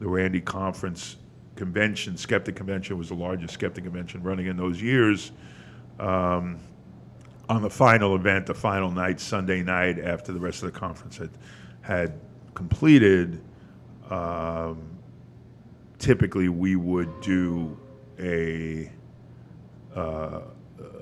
the 0.00 0.08
Randi 0.08 0.40
Conference 0.40 1.18
convention, 1.54 2.16
Skeptic 2.16 2.56
Convention 2.56 2.98
was 2.98 3.10
the 3.10 3.14
largest 3.14 3.54
skeptic 3.54 3.84
convention 3.84 4.24
running 4.24 4.46
in 4.46 4.56
those 4.56 4.82
years. 4.82 5.30
Um, 6.00 6.58
on 7.48 7.62
the 7.62 7.70
final 7.70 8.16
event, 8.16 8.46
the 8.46 8.54
final 8.54 8.90
night, 8.90 9.20
Sunday 9.20 9.62
night, 9.62 10.00
after 10.00 10.32
the 10.32 10.40
rest 10.40 10.64
of 10.64 10.72
the 10.72 10.76
conference 10.76 11.16
had 11.16 11.30
had 11.82 12.18
completed, 12.54 13.40
um, 14.10 14.82
typically 16.00 16.48
we 16.48 16.74
would 16.74 17.20
do 17.20 17.78
a 18.18 18.90
uh, 19.94 20.40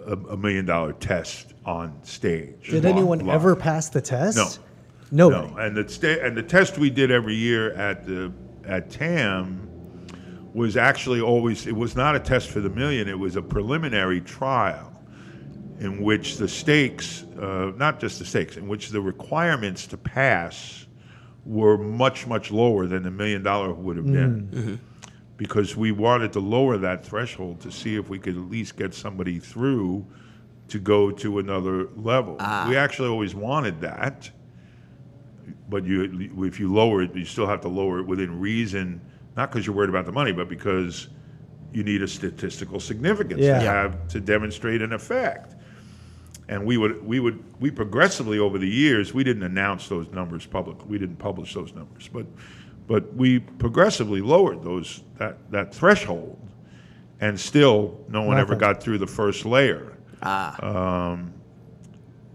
a, 0.07 0.13
a 0.13 0.37
million 0.37 0.67
dollar 0.67 0.93
test 0.93 1.55
on 1.65 1.99
stage. 2.03 2.69
Did 2.69 2.85
anyone 2.85 3.21
live. 3.21 3.37
ever 3.37 3.57
pass 3.57 3.89
the 3.89 4.03
test? 4.03 4.37
No. 4.37 4.65
Nobody. 5.11 5.53
No, 5.53 5.57
and 5.59 5.77
the 5.77 5.89
sta- 5.89 6.21
and 6.21 6.37
the 6.37 6.43
test 6.43 6.79
we 6.79 6.91
did 6.91 7.11
every 7.11 7.35
year 7.35 7.73
at 7.73 8.05
the 8.07 8.33
at 8.65 8.91
TAM 8.91 9.69
was 10.55 10.77
actually 10.77 11.21
always 11.21 11.67
it 11.67 11.75
was 11.75 11.97
not 11.97 12.15
a 12.17 12.21
test 12.21 12.51
for 12.51 12.61
the 12.61 12.71
million. 12.71 13.09
It 13.09 13.19
was 13.19 13.37
a 13.37 13.43
preliminary 13.43 14.21
trial 14.21 14.93
in 15.81 16.03
which 16.03 16.37
the 16.37 16.47
stakes, 16.47 17.25
uh, 17.41 17.73
not 17.77 17.99
just 18.01 18.19
the 18.19 18.25
stakes, 18.25 18.57
in 18.57 18.69
which 18.69 18.91
the 18.91 19.01
requirements 19.01 19.87
to 19.89 19.97
pass 19.97 20.87
were 21.45 21.79
much 21.79 22.27
much 22.27 22.51
lower 22.51 22.87
than 22.87 23.03
the 23.03 23.11
million 23.11 23.43
dollar 23.43 23.73
would 23.73 23.97
have 23.97 24.07
been. 24.07 24.43
Mm. 24.43 24.51
Mm-hmm. 24.51 24.75
Because 25.37 25.75
we 25.75 25.91
wanted 25.91 26.35
to 26.35 26.41
lower 26.41 26.77
that 26.77 27.03
threshold 27.03 27.61
to 27.63 27.73
see 27.73 27.97
if 27.97 28.11
we 28.11 28.19
could 28.19 28.37
at 28.37 28.51
least 28.51 28.77
get 28.77 28.93
somebody 28.93 29.39
through 29.39 30.07
to 30.69 30.79
go 30.79 31.11
to 31.11 31.39
another 31.39 31.89
level. 31.97 32.37
Ah. 32.39 32.67
We 32.69 32.77
actually 32.77 33.09
always 33.09 33.35
wanted 33.35 33.81
that 33.81 34.31
but 35.71 35.85
you 35.85 36.31
if 36.45 36.61
you 36.61 36.73
lower 36.73 37.03
it, 37.03 37.15
you 37.15 37.25
still 37.25 37.47
have 37.47 37.61
to 37.63 37.69
lower 37.69 38.01
it 38.01 38.07
within 38.07 38.39
reason, 38.41 39.01
not 39.37 39.51
because 39.51 39.67
you're 39.67 39.75
worried 39.77 39.89
about 39.91 40.05
the 40.07 40.13
money, 40.13 40.33
but 40.33 40.49
because 40.49 41.09
you 41.73 41.85
need 41.85 42.03
a 42.03 42.09
statistical 42.09 42.81
significance 42.81 43.41
Yeah. 43.41 43.61
to 43.61 43.65
have 43.65 44.09
to 44.09 44.21
demonstrate 44.21 44.83
an 44.83 44.93
effect. 44.93 45.55
And 46.49 46.67
we 46.67 46.77
would 46.77 47.07
we 47.07 47.21
would 47.21 47.43
we 47.61 47.71
progressively 47.71 48.39
over 48.41 48.59
the 48.59 48.69
years 48.69 49.15
we 49.15 49.23
didn't 49.23 49.45
announce 49.45 49.89
those 49.89 50.11
numbers 50.11 50.45
publicly. 50.47 50.87
We 50.89 50.99
didn't 50.99 51.17
publish 51.19 51.55
those 51.55 51.73
numbers, 51.73 52.09
but 52.13 52.27
but 52.89 53.15
we 53.15 53.39
progressively 53.39 54.21
lowered 54.21 54.65
those 54.65 55.05
that 55.19 55.39
that 55.53 55.73
threshold, 55.73 56.37
and 57.21 57.39
still 57.39 58.01
no 58.09 58.23
one 58.23 58.37
ever 58.39 58.57
got 58.57 58.83
through 58.83 58.99
the 58.99 59.07
first 59.07 59.45
layer 59.47 59.97
Ah, 60.23 61.17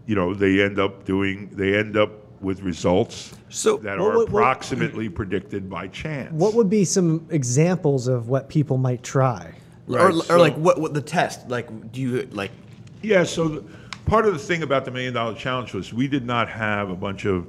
you 0.07 0.15
know, 0.15 0.33
they 0.33 0.61
end 0.61 0.79
up 0.79 1.03
doing, 1.03 1.49
they 1.51 1.75
end 1.77 1.97
up 1.97 2.11
with 2.41 2.61
results 2.61 3.33
So- 3.49 3.77
that 3.77 3.97
What- 3.99 4.05
are 4.05 4.17
what- 4.17 4.29
what- 4.31 4.39
approximately 4.41 5.09
predicted 5.09 5.69
by 5.69 5.87
chance. 5.87 6.31
What 6.33 6.53
would 6.55 6.69
be 6.69 6.83
some 6.85 7.25
examples 7.29 8.07
of 8.07 8.27
what 8.29 8.49
people 8.49 8.77
might 8.77 9.03
try? 9.03 9.53
or, 9.87 9.95
Right, 9.95 10.13
or 10.15 10.21
so- 10.23 10.37
like 10.39 10.55
what, 10.55 10.79
what 10.81 10.93
the 10.93 11.01
test? 11.01 11.47
Like 11.49 11.91
do 11.91 12.01
you 12.01 12.27
like 12.31 12.51
Yeah, 13.01 13.23
so 13.23 13.47
the, 13.47 13.63
part 14.05 14.25
of 14.25 14.33
the 14.33 14.39
thing 14.39 14.63
about 14.63 14.83
the 14.85 14.91
Million 14.91 15.13
Dollar 15.13 15.35
Challenge 15.35 15.73
was 15.73 15.93
we 15.93 16.07
did 16.07 16.25
not 16.25 16.49
have 16.49 16.89
a 16.89 16.95
bunch 16.95 17.25
of 17.25 17.45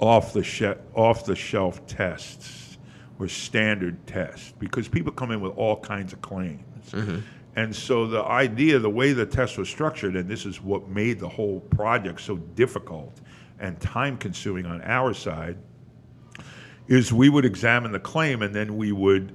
off 0.00 0.32
the 0.32 0.42
she- 0.42 0.72
off 0.94 1.24
the 1.26 1.36
shelf 1.36 1.86
tests 1.86 2.78
or 3.18 3.28
standard 3.28 4.06
tests 4.06 4.54
because 4.58 4.88
people 4.88 5.12
come 5.12 5.30
in 5.30 5.40
with 5.40 5.52
all 5.56 5.76
kinds 5.80 6.12
of 6.12 6.22
claims. 6.22 6.62
Mm-hmm. 6.92 7.18
And 7.56 7.74
so 7.74 8.06
the 8.06 8.22
idea, 8.22 8.78
the 8.78 8.88
way 8.88 9.12
the 9.12 9.26
test 9.26 9.58
was 9.58 9.68
structured, 9.68 10.14
and 10.14 10.28
this 10.28 10.46
is 10.46 10.62
what 10.62 10.88
made 10.88 11.18
the 11.18 11.28
whole 11.28 11.60
project 11.60 12.20
so 12.20 12.36
difficult 12.54 13.20
and 13.60 13.80
time 13.80 14.16
consuming 14.16 14.66
on 14.66 14.80
our 14.82 15.14
side, 15.14 15.58
is 16.86 17.12
we 17.12 17.28
would 17.28 17.44
examine 17.44 17.92
the 17.92 18.00
claim 18.00 18.42
and 18.42 18.54
then 18.54 18.76
we 18.76 18.92
would 18.92 19.32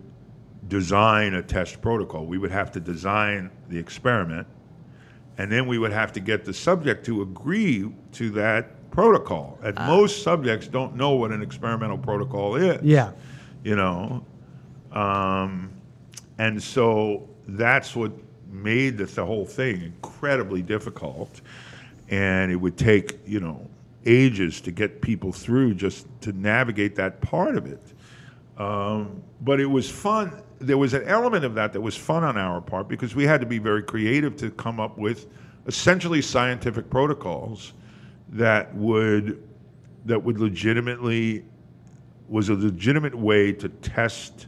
design 0.67 1.33
a 1.35 1.41
test 1.41 1.81
protocol. 1.81 2.25
We 2.25 2.37
would 2.37 2.51
have 2.51 2.71
to 2.71 2.79
design 2.79 3.51
the 3.69 3.77
experiment 3.77 4.47
and 5.37 5.51
then 5.51 5.67
we 5.67 5.77
would 5.77 5.91
have 5.91 6.11
to 6.13 6.19
get 6.19 6.45
the 6.45 6.53
subject 6.53 7.05
to 7.07 7.21
agree 7.21 7.91
to 8.13 8.29
that 8.31 8.91
protocol. 8.91 9.59
And 9.63 9.75
most 9.87 10.21
subjects 10.21 10.67
don't 10.67 10.95
know 10.95 11.11
what 11.11 11.31
an 11.31 11.41
experimental 11.41 11.97
protocol 11.97 12.55
is. 12.55 12.81
Yeah. 12.83 13.11
You 13.63 13.75
know, 13.75 14.25
um, 14.91 15.71
and 16.37 16.61
so 16.61 17.27
that's 17.47 17.95
what 17.95 18.11
made 18.51 18.97
the, 18.97 19.05
the 19.05 19.25
whole 19.25 19.45
thing 19.45 19.81
incredibly 19.81 20.61
difficult. 20.61 21.41
And 22.09 22.51
it 22.51 22.55
would 22.55 22.77
take 22.77 23.19
you 23.25 23.39
know 23.39 23.67
ages 24.05 24.61
to 24.61 24.71
get 24.71 25.01
people 25.01 25.31
through 25.31 25.75
just 25.75 26.07
to 26.21 26.31
navigate 26.33 26.95
that 26.95 27.21
part 27.21 27.55
of 27.55 27.65
it. 27.65 27.81
Um, 28.57 29.23
but 29.41 29.59
it 29.59 29.65
was 29.65 29.89
fun. 29.89 30.41
There 30.59 30.77
was 30.77 30.93
an 30.93 31.03
element 31.03 31.43
of 31.45 31.55
that 31.55 31.73
that 31.73 31.81
was 31.81 31.97
fun 31.97 32.23
on 32.23 32.37
our 32.37 32.61
part 32.61 32.87
because 32.87 33.15
we 33.15 33.23
had 33.23 33.41
to 33.41 33.47
be 33.47 33.59
very 33.59 33.83
creative 33.83 34.35
to 34.37 34.51
come 34.51 34.79
up 34.79 34.97
with 34.97 35.27
essentially 35.65 36.21
scientific 36.21 36.89
protocols 36.89 37.73
that 38.29 38.73
would 38.75 39.41
that 40.05 40.21
would 40.21 40.39
legitimately 40.39 41.45
was 42.27 42.49
a 42.49 42.53
legitimate 42.53 43.15
way 43.15 43.51
to 43.53 43.69
test 43.69 44.45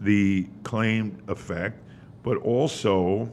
the 0.00 0.46
claimed 0.64 1.20
effect, 1.28 1.80
but 2.22 2.36
also 2.38 3.30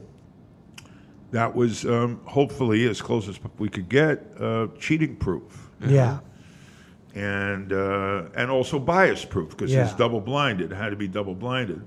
that 1.32 1.54
was 1.54 1.84
um, 1.84 2.20
hopefully 2.24 2.88
as 2.88 3.00
close 3.00 3.28
as 3.28 3.38
we 3.58 3.68
could 3.68 3.88
get 3.88 4.24
uh, 4.40 4.66
cheating 4.78 5.16
proof 5.16 5.70
Yeah. 5.80 6.18
and 7.14 7.72
uh, 7.72 8.24
and 8.34 8.50
also 8.50 8.78
bias 8.78 9.24
proof 9.24 9.50
because 9.50 9.72
Yeah. 9.72 9.84
it's 9.84 9.94
double 9.94 10.20
blinded. 10.20 10.72
It 10.72 10.74
had 10.76 10.90
to 10.90 10.96
be 10.96 11.08
double 11.08 11.34
blinded, 11.34 11.82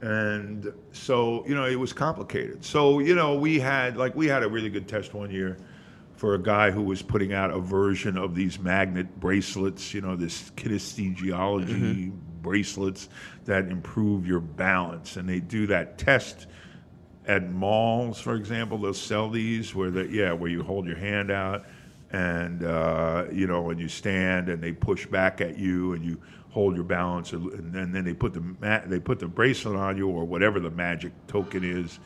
and 0.00 0.72
so 0.92 1.44
you 1.46 1.54
know 1.54 1.64
it 1.64 1.76
was 1.76 1.92
complicated. 1.92 2.64
So 2.64 2.98
you 3.00 3.14
know 3.14 3.34
we 3.38 3.58
had 3.58 3.96
like 3.96 4.14
we 4.14 4.26
had 4.26 4.42
a 4.42 4.48
really 4.48 4.70
good 4.70 4.86
test 4.88 5.14
one 5.14 5.30
year 5.30 5.56
for 6.16 6.34
a 6.34 6.38
guy 6.42 6.70
who 6.70 6.82
was 6.82 7.00
putting 7.00 7.32
out 7.32 7.50
a 7.52 7.60
version 7.60 8.16
of 8.18 8.34
these 8.34 8.58
magnet 8.58 9.18
bracelets. 9.20 9.94
You 9.94 10.00
know 10.02 10.16
this 10.16 10.50
kinesthesiology 10.56 12.12
bracelets 12.42 13.08
that 13.46 13.66
improve 13.70 14.26
your 14.26 14.40
balance, 14.40 15.16
and 15.16 15.28
they 15.28 15.40
do 15.40 15.66
that 15.68 15.98
test 15.98 16.46
at 17.28 17.50
malls, 17.50 18.18
for 18.20 18.34
example, 18.34 18.78
they'll 18.78 18.94
sell 18.94 19.28
these 19.28 19.74
where 19.74 19.90
the 19.90 20.08
yeah, 20.08 20.32
where 20.32 20.50
you 20.50 20.62
hold 20.62 20.86
your 20.86 20.96
hand 20.96 21.30
out 21.30 21.66
and 22.10 22.64
uh, 22.64 23.26
you 23.30 23.46
know, 23.46 23.70
and 23.70 23.78
you 23.78 23.86
stand 23.88 24.48
and 24.48 24.62
they 24.62 24.72
push 24.72 25.06
back 25.06 25.40
at 25.42 25.58
you 25.58 25.92
and 25.92 26.04
you 26.04 26.18
hold 26.48 26.74
your 26.74 26.84
balance 26.84 27.34
and, 27.34 27.74
and 27.76 27.94
then 27.94 28.02
they 28.02 28.14
put 28.14 28.32
the 28.32 28.40
ma- 28.40 28.80
they 28.86 28.98
put 28.98 29.18
the 29.18 29.28
bracelet 29.28 29.76
on 29.76 29.96
you 29.96 30.08
or 30.08 30.24
whatever 30.24 30.58
the 30.58 30.70
magic 30.70 31.12
token 31.26 31.62
is, 31.62 31.98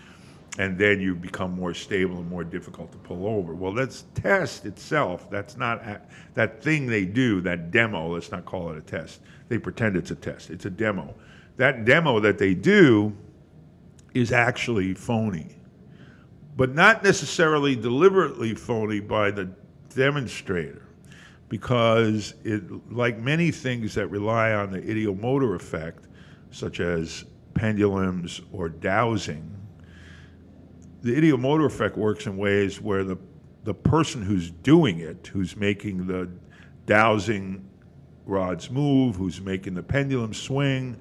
and 0.59 0.77
then 0.77 1.01
you 1.01 1.15
become 1.15 1.53
more 1.53 1.73
stable 1.73 2.17
and 2.17 2.29
more 2.29 2.43
difficult 2.43 2.91
to 2.91 2.99
pull 2.99 3.25
over. 3.29 3.55
Well, 3.55 3.73
that's 3.73 4.05
test 4.15 4.67
itself. 4.67 5.31
That's 5.31 5.57
not 5.57 5.79
a- 5.87 6.01
that 6.35 6.61
thing 6.61 6.87
they 6.89 7.05
do. 7.05 7.41
That 7.41 7.71
demo. 7.71 8.13
Let's 8.13 8.33
not 8.33 8.45
call 8.45 8.71
it 8.71 8.77
a 8.77 8.83
test. 8.83 9.21
They 9.49 9.59
pretend 9.59 9.97
it's 9.97 10.11
a 10.11 10.17
test. 10.17 10.51
It's 10.51 10.65
a 10.67 10.71
demo. 10.71 11.15
That 11.59 11.85
demo 11.85 12.19
that 12.19 12.39
they 12.39 12.55
do 12.55 13.17
is 14.15 14.33
actually 14.33 14.95
phony, 14.95 15.57
but 16.57 16.75
not 16.75 17.03
necessarily 17.03 17.75
deliberately 17.77 18.55
phony 18.55 19.01
by 19.01 19.31
the 19.31 19.51
demonstrator, 19.95 20.83
because 21.49 22.35
it, 22.45 22.93
like 22.93 23.19
many 23.19 23.51
things 23.51 23.95
that 23.95 24.07
rely 24.09 24.53
on 24.53 24.71
the 24.71 24.81
ideomotor 24.81 25.55
effect, 25.55 26.09
such 26.51 26.81
as 26.81 27.25
pendulums 27.55 28.41
or 28.53 28.69
dowsing, 28.69 29.49
the 31.03 31.15
ideomotor 31.15 31.67
effect 31.67 31.97
works 31.97 32.27
in 32.27 32.37
ways 32.37 32.81
where 32.81 33.05
the 33.05 33.19
the 33.65 33.75
person 33.75 34.23
who's 34.23 34.51
doing 34.51 34.99
it, 34.99 35.29
who's 35.29 35.57
making 35.57 36.07
the 36.07 36.29
dowsing 36.87 37.65
rods 38.27 38.71
move, 38.71 39.15
who's 39.15 39.41
making 39.41 39.75
the 39.75 39.83
pendulum 39.83 40.35
swing, 40.35 40.97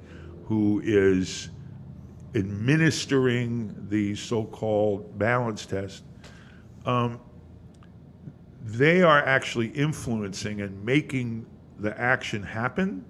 who 0.45 0.79
is 0.83 1.49
administering 2.35 3.75
the 3.89 4.15
so-called 4.15 5.17
balance 5.17 5.65
test, 5.65 6.03
um, 6.85 7.19
they 8.63 9.01
are 9.01 9.19
actually 9.19 9.67
influencing 9.67 10.61
and 10.61 10.83
making 10.85 11.45
the 11.79 11.99
action 11.99 12.43
happen, 12.43 13.03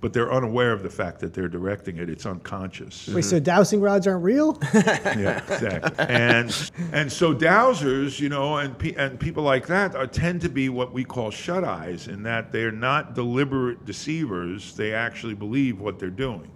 but 0.00 0.12
they're 0.12 0.32
unaware 0.32 0.72
of 0.72 0.82
the 0.82 0.90
fact 0.90 1.20
that 1.20 1.32
they're 1.32 1.48
directing 1.48 1.96
it. 1.96 2.10
It's 2.10 2.26
unconscious. 2.26 3.08
Wait, 3.08 3.24
so 3.24 3.40
dowsing 3.40 3.80
rods 3.80 4.06
aren't 4.06 4.24
real? 4.24 4.58
yeah, 4.74 5.38
exactly. 5.38 6.04
And 6.06 6.70
and 6.92 7.10
so 7.10 7.34
dowsers, 7.34 8.20
you 8.20 8.28
know, 8.28 8.58
and 8.58 8.76
pe- 8.76 8.94
and 8.94 9.18
people 9.18 9.42
like 9.42 9.66
that 9.68 9.94
are, 9.94 10.06
tend 10.06 10.42
to 10.42 10.48
be 10.48 10.68
what 10.68 10.92
we 10.92 11.04
call 11.04 11.30
shut 11.30 11.64
eyes, 11.64 12.08
in 12.08 12.22
that 12.24 12.52
they're 12.52 12.72
not 12.72 13.14
deliberate 13.14 13.84
deceivers. 13.86 14.74
They 14.74 14.92
actually 14.92 15.34
believe 15.34 15.80
what 15.80 15.98
they're 15.98 16.10
doing. 16.10 16.50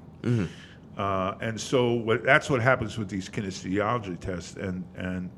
Uh, 1.00 1.34
and 1.40 1.58
so 1.58 1.92
what, 1.92 2.22
that's 2.24 2.50
what 2.50 2.60
happens 2.60 2.98
with 2.98 3.08
these 3.08 3.26
kinesiology 3.30 4.20
tests. 4.20 4.56
And 4.56 4.84
and 4.96 5.30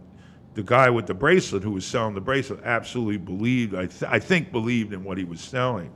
the 0.54 0.62
guy 0.64 0.90
with 0.90 1.06
the 1.06 1.14
bracelet 1.14 1.62
who 1.62 1.70
was 1.70 1.86
selling 1.86 2.14
the 2.14 2.20
bracelet 2.20 2.60
absolutely 2.64 3.16
believed. 3.16 3.74
I 3.74 3.86
th- 3.86 4.10
I 4.10 4.18
think 4.18 4.50
believed 4.50 4.92
in 4.92 5.04
what 5.04 5.18
he 5.18 5.24
was 5.24 5.40
selling. 5.40 5.92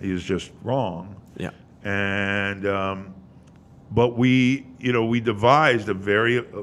He 0.00 0.10
was 0.10 0.24
just 0.24 0.52
wrong 0.62 1.16
Yeah. 1.36 1.50
and 1.84 2.66
um, 2.66 3.14
but 3.90 4.16
we 4.16 4.66
you 4.78 4.92
know 4.92 5.04
we 5.04 5.20
devised 5.20 5.88
a 5.90 5.94
very 5.94 6.38
uh, 6.38 6.62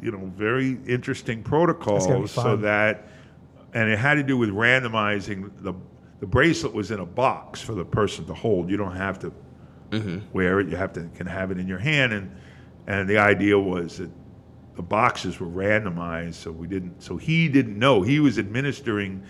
you 0.00 0.10
know 0.12 0.30
very 0.36 0.78
interesting 0.86 1.42
protocol 1.42 1.94
That's 1.94 2.06
gonna 2.06 2.20
be 2.22 2.28
so 2.28 2.56
that 2.56 3.08
and 3.74 3.90
it 3.90 3.98
had 3.98 4.14
to 4.14 4.22
do 4.22 4.36
with 4.38 4.50
randomizing 4.50 5.50
the 5.62 5.74
the 6.20 6.26
bracelet 6.26 6.72
was 6.72 6.90
in 6.90 7.00
a 7.00 7.06
box 7.06 7.60
for 7.60 7.74
the 7.74 7.84
person 7.84 8.24
to 8.26 8.34
hold 8.34 8.70
you 8.70 8.76
don't 8.76 8.96
have 8.96 9.18
to 9.20 9.32
Mm-hmm. 10.00 10.18
wear 10.32 10.60
it 10.60 10.68
you 10.68 10.76
have 10.76 10.92
to 10.94 11.08
can 11.14 11.26
have 11.26 11.50
it 11.50 11.58
in 11.58 11.66
your 11.68 11.78
hand. 11.78 12.12
And 12.12 12.36
and 12.86 13.08
the 13.08 13.18
idea 13.18 13.58
was 13.58 13.98
that 13.98 14.10
the 14.76 14.82
boxes 14.82 15.38
were 15.40 15.46
randomized 15.46 16.34
so 16.34 16.50
we 16.50 16.66
didn't 16.66 17.02
so 17.02 17.16
he 17.16 17.48
didn't 17.48 17.78
know. 17.78 18.02
He 18.02 18.20
was 18.20 18.38
administering 18.38 19.22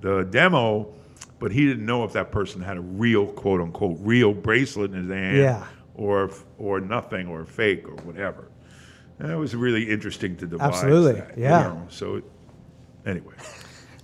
the 0.00 0.24
demo 0.24 0.94
but 1.38 1.50
he 1.50 1.64
didn't 1.66 1.86
know 1.86 2.04
if 2.04 2.12
that 2.12 2.30
person 2.30 2.60
had 2.60 2.76
a 2.76 2.80
real 2.82 3.26
quote 3.26 3.60
unquote 3.62 3.96
real 4.00 4.34
bracelet 4.34 4.92
in 4.92 5.02
his 5.04 5.10
hand 5.10 5.36
Yeah. 5.38 5.64
or 5.94 6.30
or 6.58 6.80
nothing 6.80 7.28
or 7.28 7.44
fake 7.46 7.88
or 7.88 7.94
whatever. 8.04 8.48
And 9.18 9.30
it 9.30 9.36
was 9.36 9.54
really 9.54 9.88
interesting 9.90 10.36
to 10.36 10.46
devise 10.46 10.68
Absolutely, 10.74 11.20
that, 11.20 11.36
you 11.36 11.44
yeah. 11.44 11.62
know, 11.62 11.86
so 11.88 12.22
anyway 13.06 13.34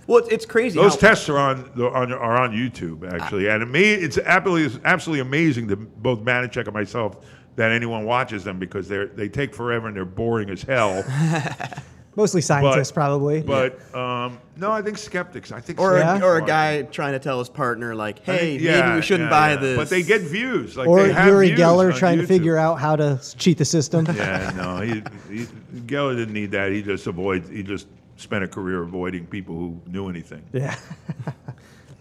Well, 0.07 0.19
it's, 0.19 0.29
it's 0.29 0.45
crazy. 0.45 0.79
those 0.79 0.93
how- 0.95 1.09
tests 1.09 1.29
are 1.29 1.37
on, 1.37 1.69
on 1.79 2.11
are 2.13 2.41
on 2.41 2.51
YouTube 2.51 3.11
actually, 3.11 3.47
and 3.49 3.61
it 3.61 3.67
may, 3.67 3.93
it's 3.93 4.17
absolutely 4.17 4.79
absolutely 4.85 5.19
amazing 5.21 5.67
to 5.67 5.75
both 5.75 6.19
Banachek 6.19 6.65
and 6.65 6.73
myself 6.73 7.17
that 7.57 7.71
anyone 7.71 8.05
watches 8.05 8.43
them 8.43 8.57
because 8.57 8.87
they 8.87 9.05
they 9.05 9.27
take 9.29 9.53
forever 9.53 9.87
and 9.87 9.95
they're 9.97 10.05
boring 10.05 10.49
as 10.49 10.63
hell. 10.63 11.03
Mostly 12.15 12.41
scientists, 12.41 12.91
probably. 12.91 13.43
But 13.43 13.79
um, 13.93 14.39
no, 14.55 14.71
I 14.71 14.81
think 14.81 14.97
skeptics. 14.97 15.51
I 15.51 15.59
think 15.59 15.79
or, 15.79 15.99
skeptics 15.99 16.21
Yeah? 16.21 16.25
a, 16.25 16.31
or 16.31 16.39
a 16.39 16.41
are. 16.41 16.47
guy 16.47 16.81
trying 16.81 17.13
to 17.13 17.19
tell 17.19 17.37
his 17.37 17.47
partner, 17.47 17.93
like, 17.93 18.27
I 18.27 18.31
hey, 18.31 18.37
think- 18.37 18.61
yeah, 18.63 18.81
maybe 18.81 18.95
we 18.95 19.01
shouldn't 19.03 19.27
yeah, 19.27 19.37
buy 19.39 19.49
yeah. 19.51 19.59
this. 19.59 19.77
But 19.77 19.89
they 19.89 20.01
get 20.01 20.21
views. 20.21 20.75
Like 20.75 20.87
or 20.87 21.03
they 21.03 21.13
have 21.13 21.27
Yuri 21.27 21.49
views 21.49 21.59
Geller 21.59 21.93
on 21.93 21.99
trying 21.99 22.17
to 22.17 22.23
YouTube. 22.23 22.27
figure 22.27 22.57
out 22.57 22.79
how 22.79 22.95
to 22.95 23.19
cheat 23.37 23.59
the 23.59 23.65
system. 23.65 24.07
Yeah, 24.15 24.51
no, 24.55 24.81
he, 24.81 25.03
he, 25.29 25.45
Geller 25.81 26.15
didn't 26.15 26.33
need 26.33 26.49
that. 26.51 26.71
He 26.71 26.81
just 26.81 27.05
avoids. 27.05 27.49
He 27.49 27.61
just 27.61 27.85
spent 28.17 28.43
a 28.43 28.47
career 28.47 28.81
avoiding 28.83 29.25
people 29.27 29.55
who 29.55 29.81
knew 29.87 30.09
anything. 30.09 30.43
yeah. 30.53 30.75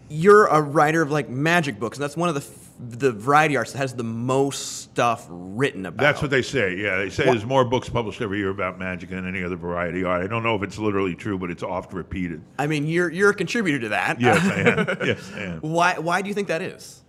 You're 0.08 0.46
a 0.46 0.60
writer 0.60 1.02
of 1.02 1.10
like 1.10 1.28
magic 1.28 1.80
books, 1.80 1.96
and 1.98 2.04
that's 2.04 2.16
one 2.16 2.28
of 2.28 2.36
the 2.36 2.40
f- 2.40 2.62
the 2.78 3.10
variety 3.10 3.56
arts 3.56 3.72
that 3.72 3.78
has 3.78 3.92
the 3.92 4.04
most 4.04 4.82
stuff 4.82 5.26
written 5.28 5.84
about. 5.84 6.00
That's 6.00 6.22
what 6.22 6.30
they 6.30 6.42
say. 6.42 6.76
Yeah, 6.76 6.98
they 6.98 7.10
say 7.10 7.24
there's 7.24 7.44
more 7.44 7.64
books 7.64 7.88
published 7.88 8.20
every 8.20 8.38
year 8.38 8.50
about 8.50 8.78
magic 8.78 9.10
than 9.10 9.26
any 9.26 9.42
other 9.42 9.56
variety 9.56 10.04
art. 10.04 10.22
I 10.22 10.28
don't 10.28 10.44
know 10.44 10.54
if 10.54 10.62
it's 10.62 10.78
literally 10.78 11.16
true, 11.16 11.38
but 11.38 11.50
it's 11.50 11.64
oft 11.64 11.92
repeated. 11.92 12.40
I 12.56 12.68
mean, 12.68 12.86
you're 12.86 13.10
you're 13.10 13.30
a 13.30 13.34
contributor 13.34 13.80
to 13.80 13.88
that. 13.88 14.20
Yes, 14.20 14.44
I 14.46 14.60
am. 14.60 14.98
Yes, 15.06 15.32
I 15.34 15.40
am. 15.40 15.60
why 15.62 15.98
why 15.98 16.22
do 16.22 16.28
you 16.28 16.34
think 16.34 16.46
that 16.48 16.62
is? 16.62 17.02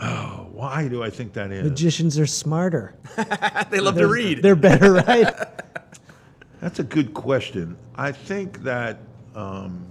Oh, 0.00 0.48
why 0.50 0.88
do 0.88 1.02
I 1.02 1.10
think 1.10 1.34
that 1.34 1.52
is? 1.52 1.62
Magicians 1.62 2.18
are 2.18 2.26
smarter. 2.26 2.94
they 3.70 3.80
love 3.80 3.96
to 3.96 4.06
read. 4.06 4.40
They're 4.42 4.56
better, 4.56 4.94
right? 4.94 5.28
That's 6.64 6.78
a 6.78 6.84
good 6.84 7.12
question. 7.12 7.76
I 7.94 8.10
think 8.10 8.62
that 8.62 8.98
um, 9.34 9.84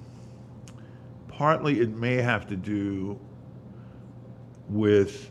partly 1.27 1.81
it 1.81 1.91
may 1.91 2.15
have 2.15 2.47
to 2.47 2.55
do 2.55 3.19
with 4.69 5.29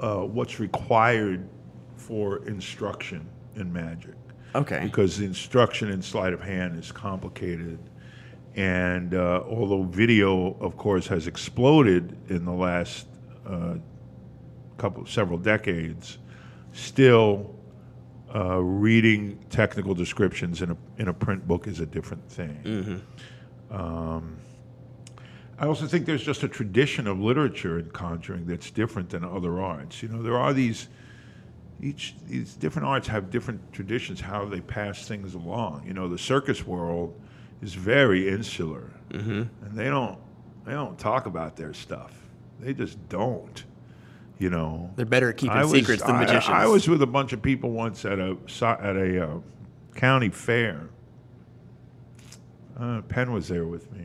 uh, 0.00 0.22
what's 0.22 0.58
required 0.58 1.48
for 1.94 2.44
instruction 2.48 3.28
in 3.54 3.72
magic. 3.72 4.16
Okay. 4.56 4.80
Because 4.82 5.16
the 5.16 5.24
instruction 5.24 5.92
in 5.92 6.02
sleight 6.02 6.32
of 6.32 6.40
hand 6.40 6.76
is 6.76 6.90
complicated. 6.90 7.78
And 8.56 9.14
uh, 9.14 9.44
although 9.48 9.84
video, 9.84 10.54
of 10.54 10.76
course, 10.76 11.06
has 11.06 11.28
exploded 11.28 12.18
in 12.30 12.44
the 12.44 12.52
last 12.52 13.06
uh, 13.46 13.74
couple, 14.76 15.06
several 15.06 15.38
decades, 15.38 16.18
still 16.72 17.55
uh, 18.34 18.58
reading 18.60 19.38
technical 19.50 19.94
descriptions 19.94 20.62
in 20.62 20.70
a 20.72 20.76
in 20.98 21.08
a 21.08 21.12
print 21.14 21.46
book 21.46 21.66
is 21.66 21.80
a 21.80 21.86
different 21.86 22.28
thing. 22.30 23.02
Um, 23.70 24.36
I 25.58 25.66
also 25.66 25.86
think 25.86 26.04
there's 26.06 26.22
just 26.24 26.42
a 26.42 26.48
tradition 26.48 27.06
of 27.06 27.18
literature 27.18 27.78
in 27.78 27.90
conjuring 27.90 28.46
that's 28.46 28.70
different 28.70 29.08
than 29.10 29.24
other 29.24 29.60
arts. 29.60 30.02
You 30.02 30.08
know, 30.08 30.22
there 30.22 30.36
are 30.36 30.52
these 30.52 30.88
each 31.80 32.14
these 32.26 32.54
different 32.54 32.88
arts 32.88 33.06
have 33.08 33.30
different 33.30 33.72
traditions 33.72 34.20
how 34.20 34.44
they 34.44 34.60
pass 34.60 35.06
things 35.06 35.34
along. 35.34 35.84
You 35.86 35.94
know, 35.94 36.08
the 36.08 36.18
circus 36.18 36.66
world 36.66 37.18
is 37.62 37.74
very 37.74 38.28
insular, 38.28 38.90
and 39.62 39.72
they 39.72 39.86
don't 39.88 40.18
they 40.64 40.72
don't 40.72 40.98
talk 40.98 41.26
about 41.26 41.56
their 41.56 41.72
stuff. 41.72 42.12
They 42.60 42.74
just 42.74 43.08
don't. 43.08 43.64
You 44.38 44.50
know, 44.50 44.90
They're 44.96 45.06
better 45.06 45.30
at 45.30 45.38
keeping 45.38 45.56
was- 45.58 45.70
secrets 45.70 46.02
than 46.02 46.16
I- 46.16 46.20
magicians. 46.20 46.48
I, 46.54 46.66
was 46.66 46.88
with 46.88 47.00
a 47.02 47.06
bunch 47.06 47.32
of 47.32 47.40
people 47.40 47.70
once 47.70 48.04
at 48.04 48.18
a 48.18 48.36
at 48.62 48.96
a 48.96 49.28
uh, 49.28 49.38
county 49.94 50.28
fair. 50.28 50.90
Uh, 52.78 53.00
Penn 53.02 53.32
was 53.32 53.48
there 53.48 53.64
with 53.64 53.90
me. 53.92 54.04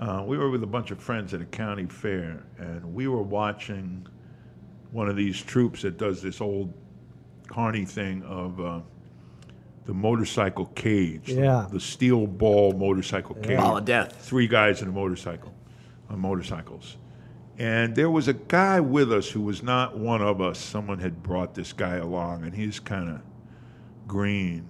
Uh, 0.00 0.24
we 0.26 0.36
were 0.38 0.50
with 0.50 0.62
a 0.62 0.66
bunch 0.66 0.90
of 0.90 0.98
friends 0.98 1.34
at 1.34 1.40
a 1.42 1.44
county 1.44 1.84
fair, 1.86 2.42
and 2.58 2.82
we 2.94 3.06
were 3.08 3.22
watching 3.22 4.06
one 4.90 5.08
of 5.08 5.16
these 5.16 5.40
troupes 5.40 5.82
that 5.82 5.96
does 5.98 6.22
this 6.22 6.40
old 6.40 6.72
carny 7.48 7.84
thing 7.84 8.22
of 8.24 8.58
uh, 8.60 8.80
the 9.84 9.92
motorcycle 9.94 10.66
cage, 10.74 11.26
the- 11.26 11.34
Yeah. 11.42 11.66
the, 11.70 11.78
steel 11.78 12.26
ball 12.26 12.72
motorcycle 12.72 13.34
cage, 13.36 13.58
Ball 13.58 13.76
of 13.76 13.84
death. 13.84 14.16
three 14.26 14.46
guys 14.48 14.80
in 14.82 14.88
a 14.88 14.92
motorcycle, 14.92 15.52
on 16.08 16.18
motorcycles. 16.18 16.96
And 17.62 17.94
there 17.94 18.10
was 18.10 18.26
a 18.26 18.32
guy 18.32 18.80
with 18.80 19.12
us 19.12 19.30
who 19.30 19.40
was 19.40 19.62
not 19.62 19.96
one 19.96 20.20
of 20.20 20.40
us. 20.40 20.58
Someone 20.58 20.98
had 20.98 21.22
brought 21.22 21.54
this 21.54 21.72
guy 21.72 21.94
along, 21.98 22.42
and 22.42 22.52
he's 22.52 22.80
kind 22.80 23.08
of 23.08 23.20
green. 24.08 24.66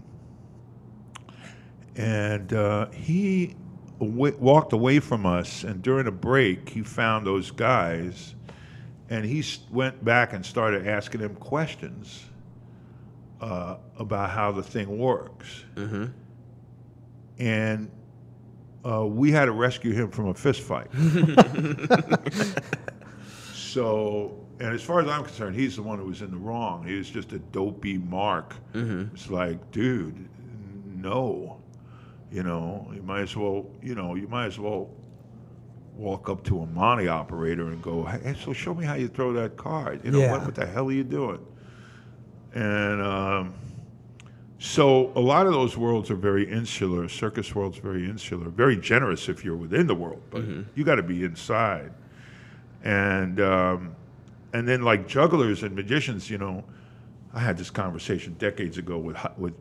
And 1.97 2.53
uh, 2.53 2.91
he 2.91 3.57
awa- 3.99 4.37
walked 4.39 4.75
away 4.75 5.01
from 5.01 5.25
us, 5.25 5.65
and 5.65 5.81
during 5.81 6.07
a 6.07 6.11
break, 6.11 6.69
he 6.69 6.83
found 6.83 7.27
those 7.27 7.51
guys, 7.51 8.35
and 9.09 9.25
he 9.25 9.43
went 9.71 10.05
back 10.05 10.35
and 10.35 10.45
started 10.45 10.87
asking 10.87 11.23
them 11.23 11.35
questions 11.37 12.27
uh, 13.41 13.77
about 13.99 14.29
how 14.29 14.53
the 14.53 14.63
thing 14.63 14.99
works. 14.99 15.65
And 17.39 17.91
uh, 18.85 19.07
we 19.07 19.31
had 19.31 19.47
to 19.47 19.53
rescue 19.53 19.93
him 19.93 20.11
from 20.11 20.29
a 20.29 20.35
fist 20.35 20.61
fight. 20.61 20.89
so, 23.73 24.37
and 24.61 24.75
as 24.75 24.83
far 24.83 25.01
as 25.01 25.09
I'm 25.09 25.25
concerned, 25.25 25.57
he's 25.57 25.77
the 25.77 25.83
one 25.83 25.99
who 25.99 26.07
was 26.07 26.21
in 26.23 26.31
the 26.31 26.37
wrong. 26.37 26.85
He 26.87 26.95
was 26.97 27.09
just 27.11 27.33
a 27.33 27.39
dopey 27.39 27.99
mark. 27.99 28.55
It's 29.15 29.31
like, 29.31 29.71
dude, 29.71 30.29
no. 30.97 31.59
You 32.31 32.43
know, 32.43 32.91
you 32.95 33.03
might 33.03 33.23
as 33.23 33.37
well, 33.37 33.67
you 33.83 33.95
know, 33.95 34.15
you 34.15 34.27
might 34.29 34.47
as 34.47 34.59
well 34.59 34.89
walk 35.97 36.29
up 36.31 36.43
to 36.45 36.61
a 36.63 36.67
monte 36.67 37.07
operator 37.09 37.67
and 37.69 37.83
go, 37.83 38.05
hey, 38.05 38.35
so 38.43 38.53
show 38.55 38.73
me 38.75 38.85
how 38.87 38.95
you 38.95 39.09
throw 39.09 39.33
that 39.35 39.57
card. 39.57 40.03
You 40.05 40.11
know, 40.13 40.21
Yeah. 40.21 40.33
what, 40.33 40.45
what 40.47 40.55
the 40.55 40.65
hell 40.67 40.89
are 40.89 40.93
you 40.93 41.05
doing? 41.05 41.45
And 42.55 43.03
um, 43.03 43.55
so 44.59 45.13
a 45.15 45.21
lot 45.21 45.47
of 45.47 45.53
those 45.53 45.77
worlds 45.77 46.11
are 46.11 46.15
very 46.17 46.51
insular. 46.51 47.09
Circus 47.09 47.55
world's 47.55 47.79
very 47.79 48.05
insular, 48.09 48.49
very 48.49 48.77
generous 48.77 49.29
if 49.29 49.45
you're 49.45 49.57
within 49.57 49.87
the 49.87 49.95
world, 49.95 50.23
but 50.31 50.43
you 50.75 50.85
got 50.85 50.97
to 50.97 51.03
be 51.03 51.25
inside. 51.25 51.93
And 52.85 53.41
um, 53.41 53.97
and 54.53 54.69
then 54.69 54.83
like 54.83 55.07
jugglers 55.07 55.63
and 55.63 55.75
magicians, 55.75 56.29
you 56.29 56.39
know, 56.39 56.65
I 57.33 57.41
had 57.41 57.57
this 57.57 57.71
conversation 57.71 58.35
decades 58.39 58.79
ago 58.79 58.99
with 58.99 59.17
with 59.37 59.55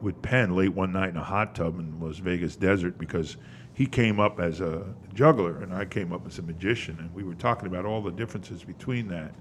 with 0.00 0.20
Penn 0.22 0.56
late 0.56 0.74
one 0.74 0.92
night 0.92 1.10
in 1.10 1.16
a 1.16 1.24
hot 1.24 1.54
tub 1.54 1.78
in 1.78 2.00
Las 2.00 2.18
Vegas 2.18 2.56
desert 2.56 2.98
because 2.98 3.36
he 3.74 3.86
came 3.86 4.20
up 4.20 4.40
as 4.40 4.60
a 4.60 4.84
juggler 5.14 5.62
and 5.62 5.74
I 5.74 5.84
came 5.84 6.12
up 6.12 6.26
as 6.26 6.38
a 6.38 6.42
magician, 6.42 6.96
and 6.98 7.14
we 7.14 7.22
were 7.22 7.34
talking 7.34 7.66
about 7.66 7.84
all 7.84 8.02
the 8.02 8.12
differences 8.12 8.62
between 8.64 9.08
that. 9.08 9.34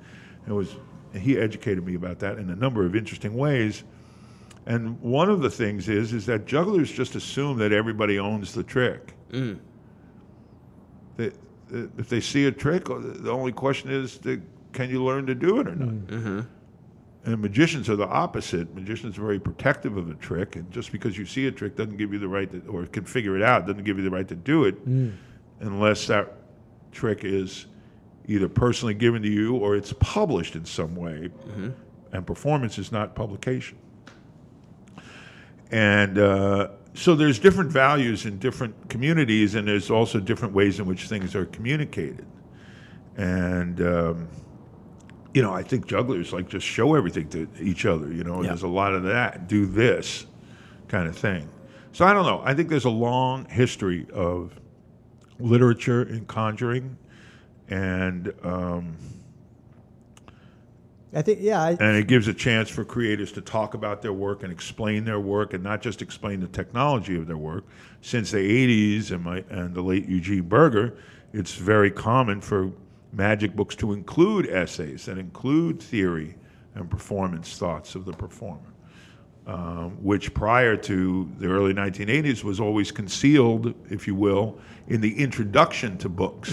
It 0.47 0.51
was 0.51 0.75
and 1.13 1.23
he 1.23 1.37
educated 1.37 1.85
me 1.85 1.95
about 1.95 2.19
that 2.19 2.37
in 2.37 2.49
a 2.49 2.55
number 2.55 2.85
of 2.85 2.95
interesting 2.95 3.33
ways. 3.35 3.83
And 4.65 4.99
one 5.01 5.29
of 5.29 5.41
the 5.41 5.49
things 5.49 5.89
is 5.89 6.13
is 6.13 6.25
that 6.27 6.45
jugglers 6.45 6.91
just 6.91 7.15
assume 7.15 7.57
that 7.59 7.71
everybody 7.71 8.19
owns 8.19 8.53
the 8.53 8.63
trick. 8.63 9.13
They, 11.17 11.31
if 11.97 12.09
they 12.09 12.21
see 12.21 12.45
a 12.45 12.51
trick, 12.51 12.89
uh, 12.89 12.99
the 12.99 13.31
only 13.31 13.51
question 13.51 13.91
is, 13.91 14.17
that, 14.19 14.41
can 14.73 14.89
you 14.89 15.03
learn 15.03 15.25
to 15.27 15.35
do 15.35 15.59
it 15.59 15.67
or 15.67 15.75
not? 15.75 15.89
Mm. 15.89 16.05
Mm-hmm. 16.05 16.39
And 17.25 17.41
magicians 17.41 17.89
are 17.89 17.95
the 17.95 18.07
opposite. 18.07 18.73
Magicians 18.73 19.17
are 19.17 19.21
very 19.21 19.39
protective 19.39 19.97
of 19.97 20.09
a 20.09 20.13
trick, 20.15 20.55
and 20.55 20.69
just 20.71 20.91
because 20.91 21.17
you 21.17 21.25
see 21.25 21.47
a 21.47 21.51
trick 21.51 21.75
doesn't 21.75 21.97
give 21.97 22.13
you 22.13 22.19
the 22.19 22.27
right 22.27 22.49
to, 22.51 22.61
or 22.69 22.85
can 22.85 23.03
figure 23.03 23.35
it 23.35 23.43
out, 23.43 23.67
doesn't 23.67 23.83
give 23.83 23.97
you 23.97 24.03
the 24.03 24.09
right 24.09 24.27
to 24.27 24.35
do 24.35 24.65
it, 24.65 24.87
mm. 24.87 25.13
unless 25.59 26.07
that 26.07 26.33
trick 26.91 27.23
is 27.23 27.65
either 28.27 28.47
personally 28.47 28.93
given 28.93 29.21
to 29.21 29.27
you 29.27 29.55
or 29.55 29.75
it's 29.75 29.93
published 29.99 30.55
in 30.55 30.63
some 30.63 30.95
way. 30.95 31.29
Mm-hmm. 31.47 31.69
And 32.11 32.25
performance 32.25 32.77
is 32.77 32.91
not 32.91 33.15
publication. 33.15 33.77
And 35.71 36.17
uh, 36.17 36.69
so 36.93 37.15
there's 37.15 37.39
different 37.39 37.71
values 37.71 38.25
in 38.25 38.39
different 38.39 38.89
communities, 38.89 39.55
and 39.55 39.67
there's 39.67 39.89
also 39.91 40.19
different 40.19 40.53
ways 40.53 40.79
in 40.79 40.85
which 40.85 41.07
things 41.07 41.35
are 41.35 41.45
communicated. 41.45 42.25
And 43.17 43.81
um, 43.81 44.27
you 45.33 45.41
know, 45.41 45.53
I 45.53 45.61
think 45.63 45.85
jugglers 45.87 46.33
like 46.33 46.49
just 46.49 46.65
show 46.65 46.95
everything 46.95 47.29
to 47.29 47.47
each 47.59 47.85
other. 47.85 48.11
You 48.11 48.23
know, 48.23 48.41
Yeah. 48.41 48.49
there's 48.49 48.63
a 48.63 48.67
lot 48.67 48.93
of 48.93 49.03
that. 49.03 49.47
Do 49.47 49.65
this 49.65 50.25
kind 50.87 51.07
of 51.07 51.15
thing. 51.15 51.47
So 51.91 52.05
I 52.05 52.13
don't 52.13 52.25
know. 52.25 52.41
I 52.43 52.53
think 52.53 52.69
there's 52.69 52.85
a 52.85 52.89
long 52.89 53.45
history 53.45 54.07
of 54.13 54.59
literature 55.39 56.03
in 56.03 56.25
conjuring, 56.25 56.97
and 57.69 58.33
um, 58.43 58.97
I 61.13 61.21
think 61.23 61.39
yeah. 61.41 61.61
I, 61.61 61.69
and 61.71 61.97
it 61.97 62.07
gives 62.07 62.27
a 62.27 62.33
chance 62.33 62.69
for 62.69 62.85
creators 62.85 63.31
to 63.33 63.41
talk 63.41 63.73
about 63.73 64.01
their 64.01 64.13
work 64.13 64.43
and 64.43 64.51
explain 64.51 65.05
their 65.05 65.19
work 65.19 65.53
and 65.53 65.63
not 65.63 65.81
just 65.81 66.01
explain 66.01 66.39
the 66.39 66.47
technology 66.47 67.15
of 67.15 67.25
their 67.25 67.37
work. 67.37 67.65
Since 68.01 68.31
the 68.31 68.37
80s 68.37 69.11
and, 69.11 69.23
my, 69.23 69.43
and 69.49 69.73
the 69.73 69.81
late 69.81 70.07
Eugene 70.07 70.43
Burger, 70.43 70.97
it's 71.33 71.55
very 71.55 71.89
common 71.89 72.41
for 72.41 72.71
magic 73.11 73.55
books 73.55 73.75
to 73.77 73.93
include 73.93 74.47
essays 74.47 75.05
that 75.05 75.17
include 75.17 75.81
theory 75.81 76.35
and 76.75 76.89
performance 76.89 77.57
thoughts 77.57 77.95
of 77.95 78.05
the 78.05 78.13
performer, 78.13 78.73
um, 79.47 79.91
which 80.03 80.31
prior 80.35 80.77
to 80.77 81.27
the 81.39 81.47
early 81.47 81.73
1980s 81.73 82.43
was 82.43 82.59
always 82.59 82.91
concealed, 82.91 83.73
if 83.89 84.05
you 84.05 84.13
will, 84.13 84.59
in 84.87 85.01
the 85.01 85.19
introduction 85.19 85.97
to 85.97 86.07
books. 86.07 86.51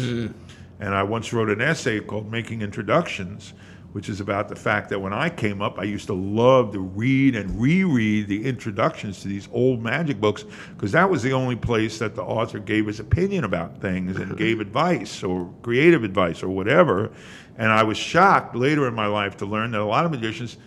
And 0.78 0.94
I 0.94 1.02
once 1.02 1.32
wrote 1.32 1.48
an 1.48 1.60
essay 1.60 2.00
called 2.00 2.30
Making 2.30 2.62
Introductions, 2.62 3.54
which 3.92 4.08
is 4.08 4.20
about 4.20 4.48
the 4.48 4.56
fact 4.56 4.90
that 4.90 5.00
when 5.00 5.12
I 5.12 5.30
came 5.30 5.62
up, 5.62 5.78
I 5.78 5.84
used 5.84 6.06
to 6.08 6.12
love 6.12 6.72
to 6.72 6.80
read 6.80 7.34
and 7.34 7.60
reread 7.60 8.28
the 8.28 8.44
introductions 8.44 9.22
to 9.22 9.28
these 9.28 9.48
old 9.52 9.82
magic 9.82 10.20
books 10.20 10.44
because 10.74 10.92
that 10.92 11.08
was 11.08 11.22
the 11.22 11.32
only 11.32 11.56
place 11.56 11.98
that 11.98 12.14
the 12.14 12.22
author 12.22 12.58
gave 12.58 12.86
his 12.86 13.00
opinion 13.00 13.44
about 13.44 13.80
things 13.80 14.16
and 14.16 14.36
gave 14.36 14.60
advice 14.60 15.22
or 15.22 15.52
creative 15.62 16.04
advice 16.04 16.42
or 16.42 16.48
whatever. 16.48 17.10
And 17.56 17.72
I 17.72 17.82
was 17.84 17.96
shocked 17.96 18.54
later 18.54 18.86
in 18.86 18.94
my 18.94 19.06
life 19.06 19.38
to 19.38 19.46
learn 19.46 19.70
that 19.70 19.80
a 19.80 19.84
lot 19.84 20.04
of 20.04 20.10
magicians 20.10 20.58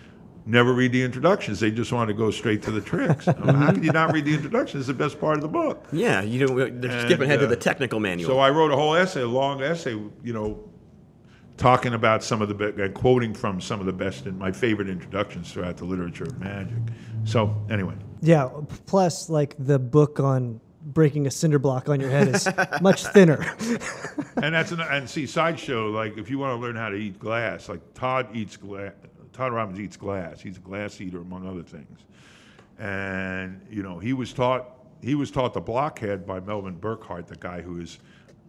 never 0.46 0.74
read 0.74 0.92
the 0.92 1.04
introductions. 1.04 1.60
They 1.60 1.72
just 1.72 1.92
want 1.92 2.08
to 2.08 2.14
go 2.14 2.32
straight 2.32 2.64
to 2.64 2.72
the 2.72 2.82
tricks. 2.82 3.26
How 3.26 3.72
can 3.72 3.84
you 3.84 3.92
not 3.92 4.12
read 4.12 4.26
the 4.26 4.34
introductions? 4.34 4.82
It's 4.82 4.88
the 4.88 5.04
best 5.04 5.20
part 5.20 5.36
of 5.36 5.42
the 5.42 5.48
book. 5.48 5.86
Yeah, 5.92 6.22
you 6.22 6.48
don't. 6.48 6.82
They're 6.82 7.06
skipping 7.06 7.26
ahead 7.26 7.40
to 7.40 7.46
uh, 7.46 7.50
the 7.50 7.56
technical 7.56 8.00
manual. 8.00 8.30
So 8.30 8.40
I 8.40 8.50
wrote 8.50 8.72
a 8.72 8.76
whole 8.76 8.96
essay, 8.96 9.22
a 9.22 9.28
long 9.28 9.62
essay, 9.62 9.92
you 9.92 10.34
know, 10.34 10.60
talking 11.60 11.94
about 11.94 12.24
some 12.24 12.42
of 12.42 12.48
the 12.48 12.54
be- 12.56 12.82
and 12.82 12.96
quoting 12.96 13.34
from 13.34 13.60
some 13.62 13.80
of 13.80 13.86
the 13.86 13.94
best 13.94 14.26
and 14.26 14.40
my 14.40 14.52
favorite 14.52 14.90
introductions 14.90 15.52
throughout 15.52 15.78
the 15.78 15.86
literature 15.86 16.24
of 16.24 16.40
magic. 16.40 16.78
So 17.26 17.56
anyway, 17.70 17.96
yeah. 18.22 18.50
Plus, 18.88 19.30
like 19.30 19.56
the 19.60 19.78
book 19.78 20.20
on 20.20 20.62
breaking 20.82 21.28
a 21.28 21.32
cinder 21.32 21.60
block 21.60 21.90
on 21.90 22.00
your 22.00 22.10
head 22.10 22.30
is 22.30 22.48
much 22.82 23.06
thinner. 23.08 23.46
and 24.42 24.56
that's 24.56 24.72
an, 24.72 24.80
and 24.80 25.08
see 25.08 25.28
sideshow. 25.28 25.90
Like 25.90 26.18
if 26.18 26.30
you 26.30 26.40
want 26.40 26.58
to 26.58 26.66
learn 26.66 26.78
how 26.78 26.90
to 26.90 26.96
eat 26.96 27.20
glass, 27.20 27.70
like 27.70 27.82
Todd 27.94 28.30
eats 28.34 28.58
glass. 28.58 28.94
Todd 29.34 29.54
Robbins 29.54 29.80
eats 29.80 29.98
glass. 29.98 30.42
He's 30.42 30.58
a 30.58 30.62
glass 30.62 31.00
eater 31.00 31.20
among 31.20 31.48
other 31.48 31.64
things, 31.64 32.00
and 32.80 33.62
you 33.70 33.84
know 33.84 34.00
he 34.00 34.14
was 34.14 34.34
taught 34.34 34.78
he 35.02 35.16
was 35.16 35.30
taught 35.30 35.54
the 35.54 35.62
blockhead 35.62 36.26
by 36.26 36.40
Melvin 36.40 36.78
Burkhart, 36.78 37.28
the 37.28 37.36
guy 37.36 37.62
who 37.62 37.80
is 37.80 38.00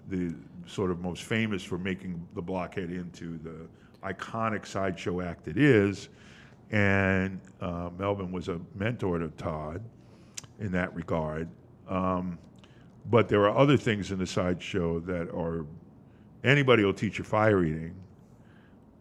the 0.09 0.35
sort 0.71 0.91
of 0.91 1.01
most 1.01 1.25
famous 1.25 1.63
for 1.63 1.79
making 1.79 2.27
the 2.35 2.43
blockhead 2.43 2.91
into 2.91 3.39
the 3.39 3.67
iconic 4.07 4.67
sideshow 4.67 5.21
act 5.21 5.49
it 5.49 5.59
is. 5.59 6.09
And 6.71 7.41
uh, 7.61 7.91
Melvin 7.99 8.31
was 8.31 8.49
a 8.49 8.61
mentor 8.75 9.19
to 9.19 9.29
Todd 9.29 9.83
in 10.61 10.71
that 10.73 10.95
regard. 10.95 11.49
Um, 11.89 12.39
but 13.07 13.29
there 13.29 13.43
are 13.43 13.57
other 13.57 13.77
things 13.77 14.13
in 14.13 14.19
the 14.19 14.27
sideshow 14.27 15.01
that 15.01 15.29
are 15.31 15.67
anybody 16.45 16.85
will 16.85 16.95
teach 16.95 17.19
you 17.19 17.25
fire 17.25 17.65
eating. 17.65 17.95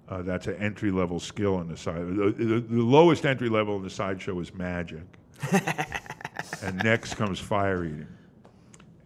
Uh, 0.08 0.24
that's 0.24 0.48
an 0.48 0.56
entry 0.56 0.90
level 0.90 1.20
skill 1.20 1.62
in 1.62 1.68
the 1.68 1.78
side. 1.78 2.00
The, 2.00 2.32
the, 2.32 2.60
the 2.62 2.82
lowest 2.82 3.26
entry 3.26 3.50
level 3.50 3.76
in 3.76 3.84
the 3.84 3.90
sideshow 3.92 4.40
is 4.40 4.52
magic, 4.56 5.04
and 6.64 6.78
next 6.84 7.14
comes 7.14 7.40
fire 7.40 7.86
eating. 7.86 8.08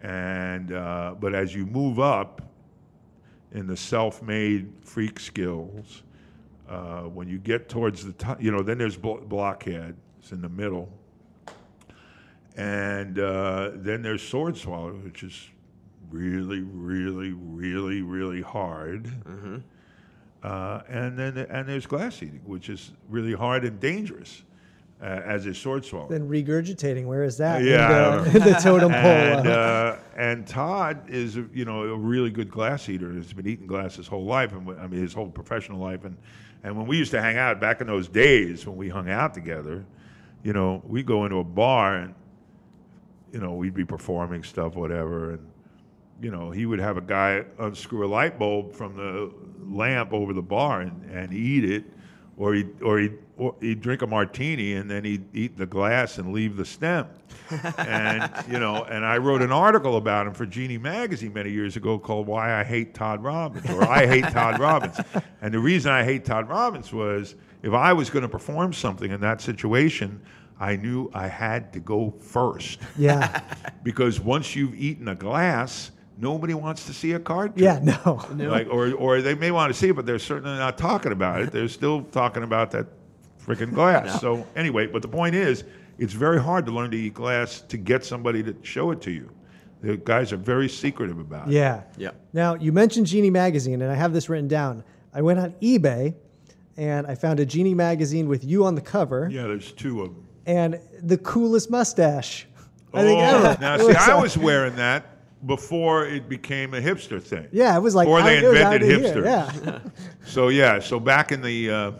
And 0.00 0.72
uh, 0.72 1.14
but 1.20 1.34
as 1.34 1.54
you 1.54 1.66
move 1.66 2.00
up 2.00 2.40
in 3.54 3.66
the 3.66 3.76
self-made 3.76 4.70
freak 4.82 5.18
skills, 5.18 6.02
uh, 6.68 7.02
when 7.02 7.28
you 7.28 7.38
get 7.38 7.68
towards 7.68 8.04
the 8.04 8.12
top, 8.12 8.42
you 8.42 8.50
know, 8.50 8.62
then 8.62 8.78
there's 8.78 8.96
blo- 8.96 9.20
blockhead. 9.20 9.96
It's 10.18 10.32
in 10.32 10.42
the 10.42 10.48
middle, 10.48 10.88
and 12.56 13.18
uh, 13.18 13.70
then 13.74 14.02
there's 14.02 14.22
sword 14.22 14.56
swallow, 14.56 14.92
which 14.92 15.22
is 15.22 15.48
really, 16.10 16.60
really, 16.60 17.32
really, 17.32 18.02
really 18.02 18.42
hard. 18.42 19.10
Uh, 20.42 20.82
and 20.88 21.18
then 21.18 21.38
and 21.38 21.68
there's 21.68 21.86
glass 21.86 22.22
eating, 22.22 22.42
which 22.44 22.68
is 22.68 22.92
really 23.08 23.32
hard 23.32 23.64
and 23.64 23.80
dangerous, 23.80 24.42
uh, 25.00 25.04
as 25.04 25.46
is 25.46 25.58
sword 25.58 25.84
swallow. 25.84 26.08
then 26.08 26.28
regurgitating, 26.28 27.06
where 27.06 27.24
is 27.24 27.36
that? 27.36 27.62
Yeah, 27.62 28.20
the, 28.20 28.38
the 28.38 28.54
totem 28.54 28.90
pole. 28.90 29.00
and, 29.00 29.48
uh, 29.48 29.96
and 30.16 30.46
Todd 30.46 31.08
is, 31.08 31.36
you 31.36 31.64
know, 31.64 31.82
a 31.82 31.96
really 31.96 32.30
good 32.30 32.50
glass 32.50 32.88
eater. 32.88 33.12
He's 33.12 33.32
been 33.32 33.46
eating 33.46 33.66
glass 33.66 33.96
his 33.96 34.06
whole 34.06 34.24
life, 34.24 34.52
and 34.52 34.68
I 34.80 34.86
mean 34.86 35.02
his 35.02 35.12
whole 35.12 35.28
professional 35.28 35.78
life. 35.78 36.04
And 36.04 36.16
and 36.62 36.76
when 36.76 36.86
we 36.86 36.96
used 36.96 37.10
to 37.10 37.20
hang 37.20 37.36
out 37.36 37.60
back 37.60 37.82
in 37.82 37.86
those 37.86 38.08
days 38.08 38.66
when 38.66 38.76
we 38.76 38.88
hung 38.88 39.10
out 39.10 39.34
together, 39.34 39.84
you 40.42 40.54
know, 40.54 40.82
we 40.86 41.00
would 41.00 41.06
go 41.06 41.24
into 41.24 41.38
a 41.38 41.44
bar 41.44 41.96
and, 41.96 42.14
you 43.32 43.40
know, 43.40 43.52
we'd 43.52 43.74
be 43.74 43.84
performing 43.84 44.42
stuff, 44.42 44.74
whatever, 44.74 45.32
and 45.32 45.50
you 46.22 46.30
know, 46.30 46.50
he 46.50 46.64
would 46.64 46.78
have 46.78 46.96
a 46.96 47.02
guy 47.02 47.44
unscrew 47.58 48.06
a 48.06 48.08
light 48.08 48.38
bulb 48.38 48.72
from 48.72 48.96
the 48.96 49.30
lamp 49.68 50.12
over 50.12 50.32
the 50.32 50.42
bar 50.42 50.80
and, 50.80 51.10
and 51.10 51.34
eat 51.34 51.64
it, 51.64 51.84
or 52.36 52.54
he 52.54 52.66
or 52.82 52.98
he 52.98 53.10
or 53.36 53.54
he'd 53.60 53.80
drink 53.80 54.02
a 54.02 54.06
martini 54.06 54.74
and 54.74 54.90
then 54.90 55.04
he'd 55.04 55.24
eat 55.34 55.56
the 55.56 55.66
glass 55.66 56.18
and 56.18 56.32
leave 56.32 56.56
the 56.56 56.64
stem. 56.64 57.06
and 57.78 58.30
you 58.50 58.58
know, 58.58 58.84
and 58.84 59.04
I 59.04 59.18
wrote 59.18 59.42
an 59.42 59.52
article 59.52 59.96
about 59.96 60.26
him 60.26 60.34
for 60.34 60.46
Genii 60.46 60.78
magazine 60.78 61.32
many 61.32 61.50
years 61.50 61.76
ago 61.76 61.98
called 61.98 62.26
"Why 62.26 62.60
I 62.60 62.64
Hate 62.64 62.94
Todd 62.94 63.22
Robbins" 63.22 63.68
or 63.70 63.84
"I 63.84 64.06
Hate 64.06 64.24
Todd 64.24 64.58
Robbins." 64.58 64.98
And 65.42 65.52
the 65.52 65.58
reason 65.58 65.92
I 65.92 66.04
hate 66.04 66.24
Todd 66.24 66.48
Robbins 66.48 66.90
was 66.90 67.34
if 67.62 67.74
I 67.74 67.92
was 67.92 68.08
going 68.08 68.22
to 68.22 68.30
perform 68.30 68.72
something 68.72 69.10
in 69.10 69.20
that 69.20 69.42
situation, 69.42 70.22
I 70.58 70.76
knew 70.76 71.10
I 71.12 71.28
had 71.28 71.70
to 71.74 71.80
go 71.80 72.14
first 72.18 72.80
yeah, 72.96 73.42
because 73.82 74.20
once 74.20 74.56
you've 74.56 74.74
eaten 74.74 75.08
a 75.08 75.14
glass, 75.14 75.90
nobody 76.18 76.54
wants 76.54 76.86
to 76.86 76.94
see 76.94 77.12
a 77.12 77.18
card 77.18 77.54
trick. 77.56 77.64
yeah, 77.64 77.80
no. 78.04 78.24
Like, 78.48 78.68
or, 78.70 78.92
or 78.94 79.20
they 79.22 79.34
may 79.34 79.50
want 79.50 79.72
to 79.72 79.78
see 79.78 79.88
it, 79.88 79.96
but 79.96 80.06
they're 80.06 80.18
certainly 80.18 80.56
not 80.56 80.78
talking 80.78 81.12
about 81.12 81.40
it. 81.42 81.50
They're 81.52 81.68
still 81.68 82.02
talking 82.02 82.42
about 82.42 82.70
that 82.72 82.86
freaking 83.44 83.72
glass. 83.74 84.20
So 84.20 84.46
anyway, 84.56 84.86
but 84.86 85.02
the 85.02 85.08
point 85.08 85.34
is, 85.34 85.64
it's 85.98 86.12
very 86.12 86.40
hard 86.40 86.66
to 86.66 86.72
learn 86.72 86.90
to 86.90 86.96
eat 86.96 87.14
glass 87.14 87.60
to 87.62 87.76
get 87.76 88.04
somebody 88.04 88.42
to 88.42 88.54
show 88.62 88.90
it 88.90 89.00
to 89.02 89.10
you. 89.10 89.30
The 89.82 89.96
guys 89.98 90.32
are 90.32 90.36
very 90.38 90.68
secretive 90.68 91.18
about 91.18 91.48
it. 91.48 91.52
Yeah. 91.52 91.82
Yeah. 91.98 92.10
Now, 92.32 92.54
you 92.54 92.72
mentioned 92.72 93.06
Genii 93.06 93.30
Magazine, 93.30 93.82
and 93.82 93.92
I 93.92 93.94
have 93.94 94.12
this 94.12 94.28
written 94.28 94.48
down. 94.48 94.82
I 95.12 95.20
went 95.22 95.38
on 95.38 95.52
eBay 95.62 96.14
and 96.76 97.06
I 97.06 97.14
found 97.14 97.38
a 97.38 97.46
Genii 97.46 97.74
Magazine 97.74 98.26
with 98.28 98.42
you 98.44 98.64
on 98.64 98.74
the 98.74 98.80
cover 98.80 99.28
Yeah, 99.30 99.42
there's 99.46 99.70
two 99.72 100.00
of 100.02 100.08
them. 100.14 100.26
and 100.46 100.80
the 101.02 101.18
coolest 101.18 101.70
mustache 101.70 102.46
I 102.92 103.02
think 103.02 103.20
Oh, 103.20 103.22
ever. 103.50 103.60
Now, 103.60 103.76
see, 103.78 103.94
I 104.12 104.20
was 104.20 104.36
wearing 104.38 104.74
that 104.76 105.04
before 105.46 106.06
it 106.06 106.28
became 106.28 106.74
a 106.74 106.80
hipster 106.80 107.22
thing. 107.22 107.48
Yeah, 107.52 107.76
it 107.76 107.80
was 107.80 107.94
like 107.94 108.06
before 108.06 108.22
they 108.22 108.38
out- 108.38 108.44
it 108.44 108.48
was 108.48 108.60
invented 108.60 109.02
hipsters. 109.14 109.24
Yeah. 109.64 109.78
So 110.26 110.48
yeah, 110.48 110.78
so 110.80 110.98
back 110.98 111.32
in 111.32 111.42
the 111.42 111.70
uh, 111.70 111.92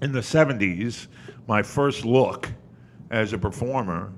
in 0.00 0.10
the 0.12 0.20
70s, 0.20 1.06
my 1.46 1.62
first 1.62 2.04
look 2.04 2.48
as 3.10 3.32
a 3.34 3.38
performer 3.38 4.10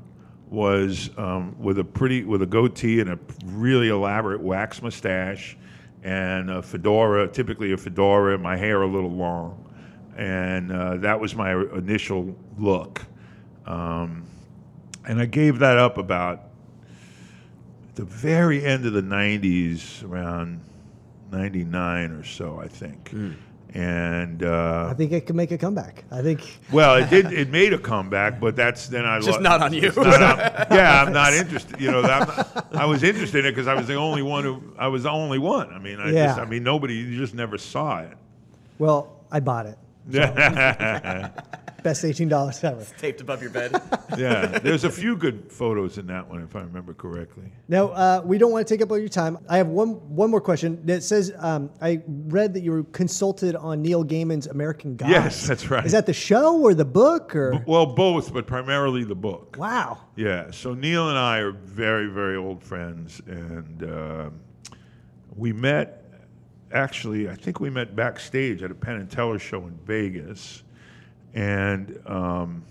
was 0.48 1.10
um, 1.16 1.56
with 1.58 1.78
a 1.80 1.84
pretty 1.84 2.22
with 2.24 2.42
a 2.42 2.46
goatee 2.46 3.00
and 3.00 3.10
a 3.10 3.18
really 3.44 3.88
elaborate 3.88 4.40
wax 4.40 4.80
mustache 4.82 5.56
and 6.04 6.48
a 6.50 6.62
fedora, 6.62 7.26
typically 7.26 7.72
a 7.72 7.76
fedora, 7.76 8.38
my 8.38 8.56
hair 8.56 8.82
a 8.82 8.86
little 8.86 9.10
long, 9.10 9.68
and 10.16 10.70
uh, 10.70 10.96
that 10.98 11.18
was 11.18 11.34
my 11.34 11.52
initial 11.76 12.36
look. 12.58 13.02
Um, 13.66 14.24
and 15.08 15.20
I 15.20 15.26
gave 15.26 15.58
that 15.58 15.76
up 15.78 15.98
about 15.98 16.43
the 17.94 18.04
very 18.04 18.64
end 18.64 18.86
of 18.86 18.92
the 18.92 19.02
90s, 19.02 20.02
around 20.08 20.60
99 21.32 22.10
or 22.12 22.24
so, 22.24 22.58
I 22.60 22.68
think. 22.68 23.14
And 23.76 24.44
uh, 24.44 24.86
I 24.88 24.94
think 24.94 25.10
it 25.10 25.26
could 25.26 25.34
make 25.34 25.50
a 25.50 25.58
comeback. 25.58 26.04
I 26.12 26.22
think. 26.22 26.60
well, 26.72 26.94
it 26.94 27.10
did. 27.10 27.32
It 27.32 27.50
made 27.50 27.72
a 27.72 27.78
comeback, 27.78 28.38
but 28.38 28.54
that's 28.54 28.86
then 28.86 29.04
I 29.04 29.18
Just 29.18 29.38
lo- 29.38 29.42
not 29.42 29.62
on 29.62 29.72
you. 29.72 29.82
it's 29.88 29.96
not 29.96 30.22
on- 30.22 30.38
yeah, 30.70 31.02
I'm 31.02 31.12
not 31.12 31.32
interested. 31.32 31.80
You 31.80 31.90
know, 31.90 32.02
that, 32.02 32.66
I 32.72 32.84
was 32.86 33.02
interested 33.02 33.40
in 33.40 33.46
it 33.46 33.50
because 33.50 33.66
I 33.66 33.74
was 33.74 33.88
the 33.88 33.96
only 33.96 34.22
one 34.22 34.44
who. 34.44 34.62
I 34.78 34.86
was 34.86 35.02
the 35.02 35.10
only 35.10 35.38
one. 35.40 35.72
I 35.72 35.80
mean, 35.80 35.98
I 35.98 36.12
Yeah. 36.12 36.26
just. 36.26 36.38
I 36.38 36.44
mean, 36.44 36.62
nobody. 36.62 36.94
You 36.94 37.16
just 37.18 37.34
never 37.34 37.58
saw 37.58 37.98
it. 38.02 38.16
Well, 38.78 39.24
I 39.32 39.40
bought 39.40 39.66
it. 39.66 39.76
Best 41.82 42.04
eighteen 42.04 42.28
dollars 42.28 42.62
ever. 42.64 42.84
Taped 42.98 43.20
above 43.20 43.42
your 43.42 43.50
bed. 43.50 43.72
yeah, 44.18 44.58
there's 44.58 44.84
a 44.84 44.90
few 44.90 45.16
good 45.16 45.52
photos 45.52 45.98
in 45.98 46.06
that 46.06 46.26
one, 46.26 46.42
if 46.42 46.56
I 46.56 46.60
remember 46.60 46.94
correctly. 46.94 47.52
Now 47.68 47.88
uh, 47.88 48.22
we 48.24 48.38
don't 48.38 48.50
want 48.52 48.66
to 48.66 48.74
take 48.74 48.80
up 48.82 48.90
all 48.90 48.98
your 48.98 49.08
time. 49.08 49.38
I 49.48 49.58
have 49.58 49.68
one 49.68 49.90
one 50.08 50.30
more 50.30 50.40
question 50.40 50.84
that 50.86 51.02
says 51.02 51.32
um, 51.38 51.70
I 51.82 52.00
read 52.06 52.54
that 52.54 52.62
you 52.62 52.72
were 52.72 52.84
consulted 52.84 53.54
on 53.54 53.82
Neil 53.82 54.02
Gaiman's 54.04 54.46
American 54.46 54.96
Gods. 54.96 55.10
Yes, 55.10 55.46
that's 55.46 55.70
right. 55.70 55.84
Is 55.84 55.92
that 55.92 56.06
the 56.06 56.14
show 56.14 56.58
or 56.60 56.72
the 56.74 56.84
book 56.86 57.36
or? 57.36 57.62
Well, 57.66 57.86
both, 57.86 58.32
but 58.32 58.46
primarily 58.46 59.04
the 59.04 59.14
book. 59.14 59.56
Wow. 59.58 59.98
Yeah. 60.16 60.50
So 60.50 60.72
Neil 60.74 61.10
and 61.10 61.18
I 61.18 61.38
are 61.38 61.52
very, 61.52 62.06
very 62.06 62.36
old 62.36 62.62
friends, 62.62 63.20
and 63.26 63.82
um 63.84 64.40
we 65.36 65.52
met. 65.52 66.03
Actually, 66.74 67.28
I 67.28 67.34
think 67.36 67.60
we 67.60 67.70
met 67.70 67.94
backstage 67.94 68.62
at 68.62 68.70
a 68.70 68.74
Penn 68.74 68.96
and 68.96 69.08
Teller 69.10 69.38
show 69.38 69.66
in 69.66 69.78
Vegas, 69.86 70.64
and 71.32 71.98
um, 72.06 72.64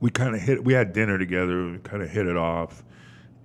we 0.00 0.10
kind 0.10 0.34
of 0.34 0.40
hit. 0.40 0.62
We 0.64 0.72
had 0.72 0.92
dinner 0.92 1.16
together. 1.16 1.70
We 1.70 1.78
kind 1.78 2.02
of 2.02 2.10
hit 2.10 2.26
it 2.26 2.36
off, 2.36 2.82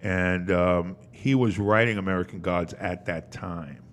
and 0.01 0.51
um, 0.51 0.95
he 1.11 1.35
was 1.35 1.59
writing 1.59 1.99
American 1.99 2.41
Gods 2.41 2.73
at 2.73 3.05
that 3.05 3.31
time. 3.31 3.83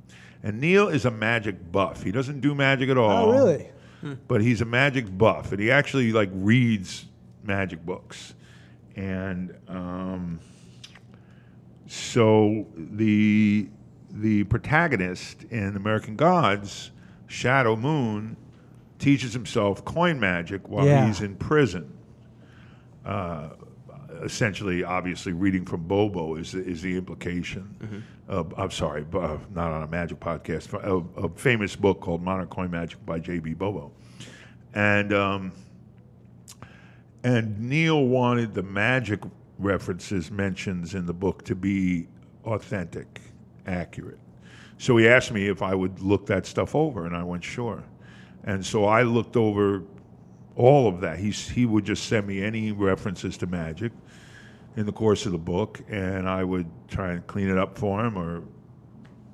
And 0.43 0.59
Neil 0.59 0.89
is 0.89 1.05
a 1.05 1.11
magic 1.11 1.71
buff. 1.71 2.03
He 2.03 2.11
doesn't 2.11 2.41
do 2.41 2.55
magic 2.55 2.89
at 2.89 2.97
all 2.97 3.31
Oh, 3.31 3.33
really? 3.47 3.69
but 4.29 4.41
he's 4.41 4.63
a 4.63 4.65
magic 4.65 5.17
buff, 5.19 5.53
and 5.53 5.61
he 5.61 5.71
actually 5.71 6.11
like 6.13 6.31
reads 6.33 7.05
magic 7.45 7.85
books, 7.85 8.33
and 8.97 9.55
um, 9.69 10.41
so 11.87 12.67
the 12.77 13.69
the 14.11 14.45
protagonist 14.45 15.45
in 15.45 15.77
American 15.77 16.17
Gods, 16.17 16.91
Shadow 17.27 17.77
Moon, 17.77 18.37
teaches 18.99 19.33
himself 19.33 19.85
coin 19.85 20.19
magic 20.21 20.69
while 20.69 20.85
Yeah. 20.87 21.07
he's 21.07 21.21
in 21.23 21.37
prison. 21.37 21.91
Uh, 23.05 23.51
essentially, 24.23 24.85
obviously, 24.85 25.33
reading 25.33 25.65
from 25.65 25.83
Bobo 25.85 26.35
is 26.37 26.55
is 26.55 26.83
the 26.83 26.97
implication. 26.97 28.05
Of, 28.29 28.55
I'm 28.57 28.71
sorry, 28.71 29.03
but 29.03 29.19
uh, 29.23 29.39
not 29.55 29.73
on 29.73 29.83
a 29.83 29.87
magic 29.89 30.21
podcast. 30.21 30.73
A, 30.75 31.21
a 31.21 31.29
famous 31.31 31.75
book 31.75 32.01
called 32.01 32.23
Modern 32.23 32.47
Coin 32.47 32.71
Magic 32.71 33.05
by 33.07 33.19
J.B. 33.19 33.55
Bobo, 33.55 33.91
and 34.75 35.13
um, 35.13 35.53
and 37.25 37.59
Neil 37.59 38.05
wanted 38.07 38.55
the 38.55 38.63
magic 38.63 39.21
references 39.59 40.31
mentions 40.31 40.95
in 40.95 41.07
the 41.07 41.13
book 41.13 41.45
to 41.45 41.55
be 41.55 42.07
authentic, 42.45 43.21
accurate. 43.67 44.19
So 44.79 44.97
he 44.97 45.09
asked 45.09 45.33
me 45.33 45.49
if 45.49 45.63
I 45.63 45.75
would 45.75 46.01
look 46.01 46.27
that 46.27 46.47
stuff 46.47 46.75
over, 46.75 47.07
and 47.07 47.15
I 47.15 47.23
went 47.23 47.45
sure. 47.45 47.85
And 48.45 48.65
so 48.65 48.87
I 48.87 49.03
looked 49.03 49.37
over 49.37 49.83
all 50.57 50.89
of 50.89 51.01
that. 51.03 51.19
He's, 51.19 51.49
he 51.49 51.67
would 51.67 51.85
just 51.85 52.05
send 52.05 52.27
me 52.27 52.43
any 52.43 52.73
references 52.73 53.37
to 53.39 53.47
magic 53.47 53.93
in 54.77 54.87
the 54.87 54.93
course 54.93 55.27
of 55.27 55.33
the 55.33 55.39
book, 55.39 55.81
and 55.89 56.29
I 56.29 56.45
would 56.45 56.67
try 56.89 57.13
and 57.13 57.27
clean 57.27 57.49
it 57.49 57.59
up 57.59 57.77
for 57.77 58.05
him 58.05 58.17
or 58.17 58.43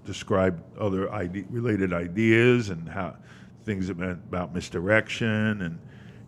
describe 0.04 0.62
other 0.78 1.12
ide- 1.12 1.46
related 1.50 1.92
ideas 1.92 2.70
and 2.70 2.88
how 2.88 3.16
things 3.64 3.90
about 3.90 4.54
misdirection. 4.54 5.62
And 5.62 5.78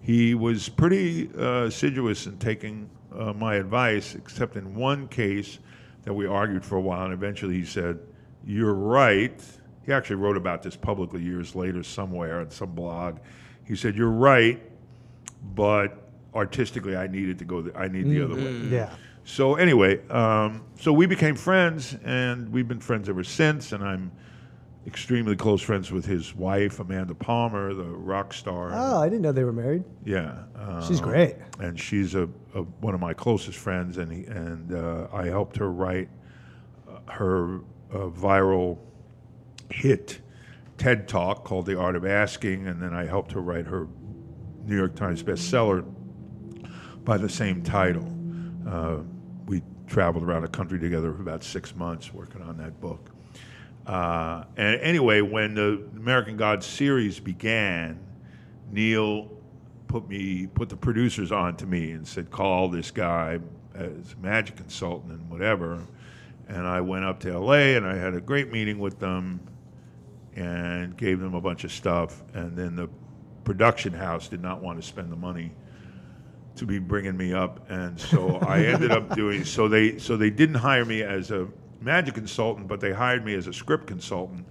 he 0.01 0.35
was 0.35 0.69
pretty 0.69 1.31
uh, 1.37 1.65
assiduous 1.65 2.27
in 2.27 2.39
taking 2.39 2.91
uh, 3.13 3.33
my 3.33 3.55
advice, 3.55 4.15
except 4.15 4.57
in 4.57 4.75
one 4.75 5.09
case 5.09 5.59
that 6.05 6.15
we 6.15 6.27
argued 6.27 6.65
for 6.65 6.77
a 6.77 6.81
while, 6.81 7.05
and 7.05 7.13
eventually 7.13 7.55
he 7.55 7.65
said, 7.65 7.99
"You're 8.45 8.75
right." 8.75 9.41
He 9.85 9.93
actually 9.93 10.17
wrote 10.17 10.37
about 10.37 10.63
this 10.63 10.77
publicly 10.77 11.23
years 11.23 11.55
later 11.55 11.83
somewhere 11.83 12.41
on 12.41 12.51
some 12.51 12.73
blog. 12.73 13.19
He 13.65 13.77
said, 13.77 13.97
"You're 13.97 14.11
right, 14.11 14.61
but 15.55 16.11
artistically, 16.35 16.97
I 16.97 17.07
needed 17.07 17.39
to 17.39 17.45
go. 17.45 17.63
The, 17.63 17.77
I 17.77 17.89
need 17.89 18.07
the 18.09 18.23
other 18.23 18.35
way." 18.35 18.53
Yeah. 18.69 18.95
So 19.25 19.57
anyway, 19.57 20.07
um, 20.09 20.63
so 20.81 20.93
we 20.93 21.05
became 21.07 21.37
friends, 21.37 21.97
and 22.05 22.51
we've 22.51 22.67
been 22.69 22.81
friends 22.81 23.09
ever 23.09 23.25
since. 23.25 23.73
And 23.73 23.85
I'm 23.85 24.11
extremely 24.89 25.37
close 25.37 25.61
friends 25.61 25.93
with 25.93 26.07
his 26.07 26.35
wife, 26.35 26.81
Amanda 26.81 27.15
Palmer, 27.15 27.75
the 27.75 27.85
rock 27.85 28.33
star. 28.33 28.71
Oh, 28.73 29.01
I 29.03 29.09
didn't 29.09 29.21
know 29.21 29.33
they 29.33 29.45
were 29.45 29.53
married. 29.53 29.85
Yeah, 30.05 30.45
uh, 30.57 30.85
She's 30.89 31.01
great. 31.01 31.37
and 31.61 31.79
she's 31.79 32.15
a, 32.15 32.23
a 32.55 32.63
one 32.81 32.95
of 32.95 33.01
my 33.01 33.13
closest 33.13 33.59
friends, 33.59 33.99
and 33.99 34.11
he, 34.11 34.25
and 34.25 34.73
uh, 34.75 35.07
I 35.13 35.27
helped 35.27 35.59
her 35.59 35.71
write 35.71 36.09
uh, 36.89 37.13
her 37.13 37.59
uh, 37.93 38.09
viral 38.09 38.79
hit 39.71 40.21
TED 40.79 41.07
Talk 41.07 41.45
called 41.45 41.67
The 41.67 41.79
Art 41.79 41.95
of 41.95 42.07
Asking, 42.07 42.67
and 42.67 42.81
then 42.81 42.95
I 42.95 43.05
helped 43.05 43.33
her 43.33 43.43
write 43.43 43.67
her 43.67 43.87
New 44.65 44.77
York 44.77 44.97
Times 44.97 45.23
bestseller 45.23 45.85
by 47.05 47.19
the 47.19 47.29
same 47.29 47.63
title. 47.63 48.09
Uh, 48.67 48.99
we 49.47 49.63
traveled 49.87 50.25
around 50.25 50.43
the 50.43 50.49
country 50.49 50.79
together 50.81 51.13
for 51.13 51.21
about 51.21 51.45
six 51.45 51.75
months 51.77 52.13
working 52.15 52.41
on 52.41 52.57
that 52.57 52.81
book. 52.81 53.11
Uh, 53.89 54.45
and 54.59 54.79
anyway, 54.83 55.23
when 55.23 55.55
the 55.55 55.83
American 55.97 56.37
Gods 56.37 56.67
series 56.67 57.19
began, 57.19 57.99
Neil 58.71 59.31
put 59.87 60.07
me 60.07 60.47
put 60.47 60.69
the 60.69 60.77
producers 60.77 61.33
on 61.33 61.57
to 61.57 61.67
me 61.67 61.93
and 61.93 62.07
said, 62.07 62.31
"Call 62.31 62.69
this 62.69 62.91
guy 62.91 63.39
as 63.75 64.15
magic 64.21 64.57
consultant 64.57 65.13
and 65.13 65.31
whatever." 65.31 65.79
And 66.49 66.67
I 66.67 66.83
went 66.83 67.07
up 67.07 67.21
to 67.21 67.31
L.A. 67.33 67.77
and 67.77 67.87
I 67.87 67.97
had 67.97 68.15
a 68.15 68.21
great 68.21 68.53
meeting 68.53 68.79
with 68.79 68.99
them 68.99 69.41
and 70.37 70.97
gave 70.97 71.19
them 71.19 71.35
a 71.35 71.41
bunch 71.41 71.65
of 71.65 71.73
stuff. 71.73 72.23
And 72.35 72.57
then 72.57 72.77
the 72.77 72.89
production 73.45 73.95
house 73.95 74.29
did 74.29 74.43
not 74.43 74.63
want 74.63 74.81
to 74.81 74.87
spend 74.87 75.11
the 75.11 75.17
money 75.17 75.53
to 76.57 76.67
be 76.67 76.79
bringing 76.79 77.17
me 77.17 77.33
up, 77.33 77.71
and 77.71 77.99
so 77.99 78.37
I 78.37 78.65
ended 78.65 78.91
up 78.91 79.15
doing. 79.17 79.45
So 79.45 79.67
they 79.67 79.97
so 79.97 80.19
they 80.19 80.29
didn't 80.29 80.57
hire 80.57 80.85
me 80.85 81.03
as 81.03 81.31
a 81.31 81.49
magic 81.81 82.15
consultant, 82.15 82.69
but 82.69 82.81
they 82.81 82.93
hired 82.93 83.25
me 83.25 83.35
as 83.35 83.47
a 83.47 83.53
script 83.53 83.87
consultant 83.87 84.45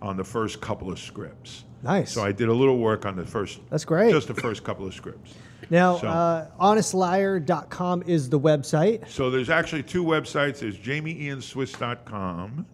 on 0.00 0.16
the 0.16 0.24
first 0.24 0.60
couple 0.60 0.90
of 0.90 0.98
scripts. 0.98 1.64
Nice. 1.82 2.12
So 2.12 2.22
I 2.22 2.32
did 2.32 2.48
a 2.48 2.52
little 2.52 2.78
work 2.78 3.06
on 3.06 3.16
the 3.16 3.24
first. 3.26 3.60
That's 3.70 3.84
great. 3.84 4.12
Just 4.12 4.28
the 4.28 4.34
first 4.34 4.62
couple 4.64 4.86
of 4.86 4.94
scripts. 4.94 5.34
Now, 5.70 5.96
So- 5.98 6.08
uh, 6.08 6.46
honestliar.com 6.60 8.04
is 8.06 8.28
the 8.30 8.38
website. 8.38 9.08
So 9.08 9.30
there's 9.30 9.50
actually 9.50 9.82
two 9.84 10.04
websites. 10.04 10.60
There's 10.60 10.76
jamyianswiss.com. 10.78 12.66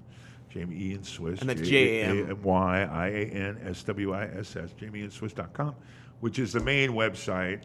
Jamy 0.55 0.81
Ian 0.81 1.05
Swiss. 1.05 1.41
And 1.41 1.51
that's 1.51 1.61
J-A-M. 1.61 2.43
Y-I-A-N-S-W-I-S-S. 2.43 4.71
jamyianswiss.com, 4.81 5.75
which 6.21 6.39
is 6.39 6.53
the 6.53 6.61
main 6.61 6.91
website. 6.93 7.63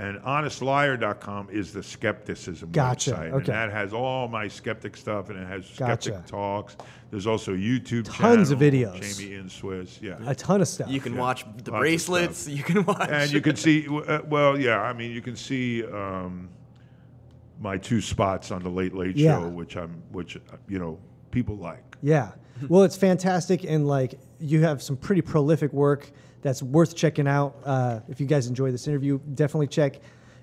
And 0.00 0.18
honestliar.com 0.22 1.48
is 1.50 1.72
the 1.74 1.82
skepticism 1.82 2.70
Gotcha, 2.72 3.10
website. 3.12 3.34
And 3.34 3.46
that 3.46 3.70
has 3.70 3.92
all 3.92 4.28
my 4.28 4.48
skeptic 4.48 4.96
stuff 4.96 5.28
and 5.28 5.38
it 5.38 5.46
has 5.46 5.68
Gotcha. 5.76 6.02
skeptic 6.10 6.26
talks. 6.26 6.76
There's 7.10 7.26
also 7.26 7.52
YouTube 7.54 8.04
Tons 8.04 8.50
of 8.50 8.60
videos. 8.60 8.98
Jamy 9.00 9.32
Ian 9.32 9.50
Swiss. 9.50 9.98
Yeah. 10.00 10.16
A 10.26 10.34
ton 10.34 10.62
of 10.62 10.68
stuff. 10.68 10.88
You 10.90 11.00
can 11.00 11.14
Yeah. 11.14 11.20
watch 11.20 11.44
the 11.64 11.70
Lots 11.72 11.80
bracelets. 11.80 12.48
You 12.48 12.62
can 12.62 12.84
watch. 12.86 13.08
and 13.10 13.30
you 13.30 13.40
can 13.42 13.56
see 13.56 13.86
uh, 13.88 14.20
well 14.28 14.58
yeah 14.58 14.80
i 14.80 14.92
mean 14.94 15.10
you 15.10 15.20
can 15.20 15.36
see 15.36 15.84
um, 15.84 16.48
my 17.60 17.76
two 17.76 18.00
spots 18.00 18.50
on 18.50 18.62
the 18.62 18.70
late 18.70 18.94
late 18.94 19.16
Yeah. 19.16 19.38
show 19.40 19.48
which 19.48 19.76
i'm 19.76 20.02
which 20.12 20.36
uh, 20.36 20.40
you 20.68 20.78
know 20.78 20.98
people 21.30 21.56
like 21.56 21.96
Yeah. 22.02 22.30
Well, 22.68 22.82
it's 22.82 22.96
fantastic, 22.96 23.64
and 23.64 23.86
like 23.86 24.18
you 24.38 24.62
have 24.64 24.82
some 24.82 24.96
pretty 24.96 25.22
prolific 25.22 25.72
work 25.72 26.10
that's 26.42 26.62
worth 26.62 26.94
checking 26.94 27.26
out. 27.26 27.56
Uh, 27.64 28.00
if 28.08 28.20
you 28.20 28.26
guys 28.26 28.46
enjoy 28.46 28.70
this 28.70 28.86
interview, 28.88 29.18
definitely 29.34 29.66
check 29.66 30.00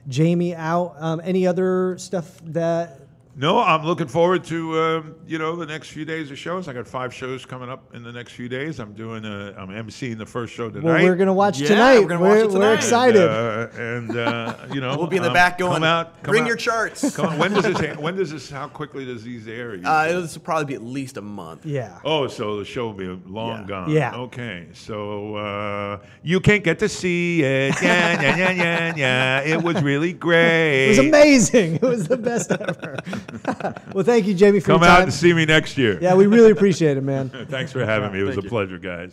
Jamy 0.08 0.56
out. 0.56 0.96
Um, 0.98 1.22
any 1.24 1.48
other 1.48 1.98
stuff 1.98 2.40
that 2.46 3.07
No, 3.40 3.60
I'm 3.62 3.86
looking 3.86 4.08
forward 4.08 4.44
to 4.46 4.80
um, 4.80 5.16
you 5.28 5.38
know 5.38 5.56
the 5.56 5.68
next 5.68 5.90
few 5.90 6.06
days 6.06 6.32
of 6.32 6.40
shows. 6.40 6.68
I 6.68 6.74
got 6.74 6.88
five 6.88 7.14
shows 7.14 7.46
coming 7.46 7.70
up 7.70 7.94
in 7.94 8.02
the 8.02 8.12
next 8.12 8.32
few 8.32 8.50
days. 8.50 8.80
I'm 8.80 8.94
doing 8.94 9.26
a, 9.26 9.54
I'm 9.56 9.68
emceeing 9.70 10.18
the 10.18 10.26
first 10.26 10.56
show 10.56 10.72
tonight. 10.72 10.84
Well, 10.84 11.04
we're 11.04 11.16
gonna 11.16 11.34
watch 11.36 11.60
Yeah, 11.60 11.68
tonight. 11.68 12.00
we're 12.00 12.08
gonna 12.08 12.22
watch 12.22 12.38
it 12.40 12.48
tonight. 12.48 12.54
we're 12.54 12.60
tonight. 12.60 12.74
excited. 12.74 13.22
Uh, 13.30 13.68
and 13.80 14.18
uh, 14.18 14.56
you 14.74 14.82
know 14.82 14.98
We'll 14.98 15.06
be 15.06 15.18
in 15.18 15.22
the 15.22 15.28
um, 15.30 15.36
back 15.36 15.60
going, 15.60 15.74
Come 15.74 15.84
out, 15.84 16.24
come 16.24 16.32
bring 16.32 16.44
out- 16.44 16.48
your 16.48 16.58
charts. 16.58 17.16
Come 17.16 17.28
on, 17.28 17.38
when 17.38 17.54
does 17.54 17.64
this? 17.66 17.98
When 17.98 18.16
does 18.16 18.32
this? 18.32 18.50
How 18.50 18.68
quickly 18.70 19.06
does 19.06 19.24
these 19.24 19.48
air? 19.48 19.74
Uh, 19.74 20.06
usually? 20.06 20.22
this 20.24 20.34
will 20.36 20.42
probably 20.44 20.66
be 20.66 20.74
at 20.74 20.82
least 20.84 21.18
a 21.18 21.22
month. 21.22 21.64
yeah. 21.64 22.00
Oh, 22.04 22.28
so 22.28 22.58
the 22.58 22.66
show 22.66 22.88
will 22.88 22.94
be 22.94 23.06
long 23.30 23.60
Yeah. 23.62 23.68
gone. 23.68 23.90
Yeah. 23.92 24.16
Okay. 24.16 24.68
So 24.74 25.36
uh, 25.36 26.00
you 26.24 26.40
can't 26.40 26.64
get 26.64 26.80
to 26.80 26.90
see 26.90 27.44
it. 27.44 27.76
Yeah, 27.84 28.20
yeah, 28.20 28.36
yeah, 28.36 28.52
yeah, 28.52 28.94
yeah. 28.96 29.40
It 29.42 29.62
was 29.62 29.80
really 29.84 30.14
great. 30.14 30.48
It 30.88 30.90
was 30.90 30.98
amazing. 31.00 31.76
It 31.76 31.82
was 31.84 32.08
the 32.08 32.18
best 32.18 32.52
ever. 32.52 32.98
well, 33.94 34.04
thank 34.04 34.26
you, 34.26 34.34
Jamy, 34.36 34.60
for 34.62 34.68
Come 34.68 34.82
your 34.82 34.90
out 34.90 34.96
time. 34.96 35.04
and 35.04 35.14
see 35.14 35.34
me 35.34 35.46
next 35.46 35.78
year. 35.78 36.00
yeah, 36.02 36.16
we 36.16 36.28
really 36.28 36.52
appreciate 36.52 36.98
it, 36.98 37.04
man. 37.04 37.30
Thanks 37.50 37.72
for 37.72 37.86
having 37.86 38.12
me. 38.12 38.20
It 38.20 38.24
was 38.24 38.36
Thank 38.36 38.44
a 38.44 38.46
you. 38.46 38.50
pleasure, 38.50 38.78
guys. 38.80 39.10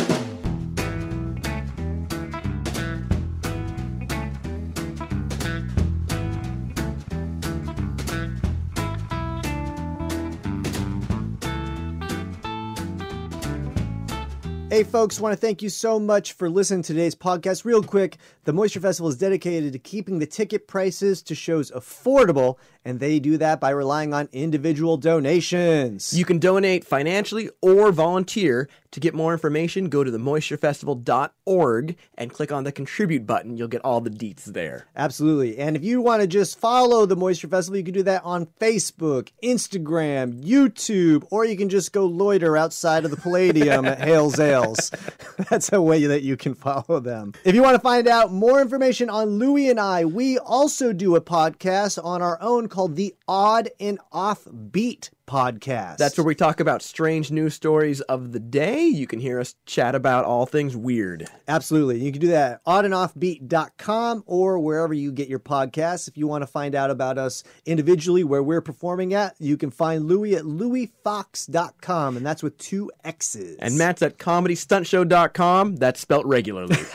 Hey, 14.70 14.82
folks, 14.82 15.20
want 15.20 15.32
to 15.32 15.36
thank 15.36 15.62
you 15.62 15.68
so 15.68 16.00
much 16.00 16.32
for 16.32 16.50
listening 16.50 16.82
to 16.82 16.92
today's 16.94 17.14
podcast. 17.14 17.64
Real 17.64 17.80
quick, 17.80 18.16
the 18.42 18.52
Moisture 18.52 18.80
Festival 18.80 19.08
is 19.08 19.16
dedicated 19.16 19.72
to 19.72 19.78
keeping 19.78 20.18
the 20.18 20.26
ticket 20.26 20.66
prices 20.66 21.22
to 21.22 21.34
shows 21.36 21.70
affordable, 21.70 22.56
and 22.84 23.00
they 23.00 23.18
do 23.18 23.38
that 23.38 23.60
by 23.60 23.70
relying 23.70 24.12
on 24.12 24.28
individual 24.32 24.96
donations. 24.96 26.12
You 26.16 26.24
can 26.24 26.38
donate 26.38 26.84
financially 26.84 27.50
or 27.60 27.92
volunteer. 27.92 28.68
To 28.94 29.00
get 29.00 29.12
more 29.12 29.32
information, 29.32 29.88
go 29.88 30.04
to 30.04 30.10
themoisturefestival.org 30.12 31.96
and 32.16 32.32
click 32.32 32.52
on 32.52 32.62
the 32.62 32.70
contribute 32.70 33.26
button. 33.26 33.56
You'll 33.56 33.66
get 33.66 33.80
all 33.80 34.00
the 34.00 34.08
deets 34.08 34.44
there. 34.44 34.86
Absolutely. 34.94 35.58
And 35.58 35.74
if 35.74 35.82
you 35.82 36.00
want 36.00 36.20
to 36.22 36.28
just 36.28 36.60
follow 36.60 37.04
the 37.04 37.16
Moisture 37.16 37.48
Festival, 37.48 37.76
you 37.76 37.82
can 37.82 37.92
do 37.92 38.04
that 38.04 38.22
on 38.22 38.46
Facebook, 38.60 39.30
Instagram, 39.42 40.44
YouTube, 40.44 41.26
or 41.32 41.44
you 41.44 41.56
can 41.56 41.68
just 41.68 41.92
go 41.92 42.06
loiter 42.06 42.56
outside 42.56 43.04
of 43.04 43.10
the 43.10 43.16
Palladium 43.16 43.84
at 43.84 43.98
Hales 44.04 44.38
Ales. 44.38 44.92
That's 45.50 45.72
a 45.72 45.82
way 45.82 46.06
that 46.06 46.22
you 46.22 46.36
can 46.36 46.54
follow 46.54 47.00
them. 47.00 47.32
If 47.44 47.56
you 47.56 47.62
want 47.62 47.74
to 47.74 47.80
find 47.80 48.06
out 48.06 48.32
more 48.32 48.60
information 48.60 49.10
on 49.10 49.40
Louie 49.40 49.70
and 49.70 49.80
I, 49.80 50.04
we 50.04 50.38
also 50.38 50.92
do 50.92 51.16
a 51.16 51.20
podcast 51.20 51.98
on 52.04 52.22
our 52.22 52.40
own 52.40 52.68
called 52.74 52.96
the 52.96 53.14
Odd 53.28 53.70
and 53.78 54.00
Off 54.10 54.48
Beat 54.72 55.10
podcast. 55.26 55.96
That's 55.96 56.16
where 56.16 56.24
we 56.24 56.34
talk 56.34 56.60
about 56.60 56.82
strange 56.82 57.30
news 57.30 57.54
stories 57.54 58.00
of 58.02 58.32
the 58.32 58.40
day. 58.40 58.86
You 58.86 59.06
can 59.06 59.20
hear 59.20 59.40
us 59.40 59.54
chat 59.66 59.94
about 59.94 60.24
all 60.24 60.46
things 60.46 60.76
weird. 60.76 61.28
Absolutely. 61.48 62.00
You 62.00 62.12
can 62.12 62.20
do 62.20 62.28
that 62.28 62.52
at 62.52 62.64
oddandoffbeat.com 62.64 64.24
or 64.26 64.58
wherever 64.58 64.94
you 64.94 65.12
get 65.12 65.28
your 65.28 65.38
podcasts. 65.38 66.08
If 66.08 66.16
you 66.16 66.26
want 66.26 66.42
to 66.42 66.46
find 66.46 66.74
out 66.74 66.90
about 66.90 67.18
us 67.18 67.44
individually, 67.66 68.24
where 68.24 68.42
we're 68.42 68.60
performing 68.60 69.14
at, 69.14 69.34
you 69.38 69.56
can 69.56 69.70
find 69.70 70.06
Louie 70.06 70.34
at 70.34 70.44
louiefoxx.com, 70.44 72.16
and 72.16 72.24
that's 72.24 72.42
with 72.42 72.58
two 72.58 72.90
X's. 73.04 73.56
And 73.58 73.78
Matt's 73.78 74.02
at 74.02 74.18
comedystuntshow.com. 74.18 75.76
That's 75.76 76.00
spelt 76.00 76.26
regularly. 76.26 76.76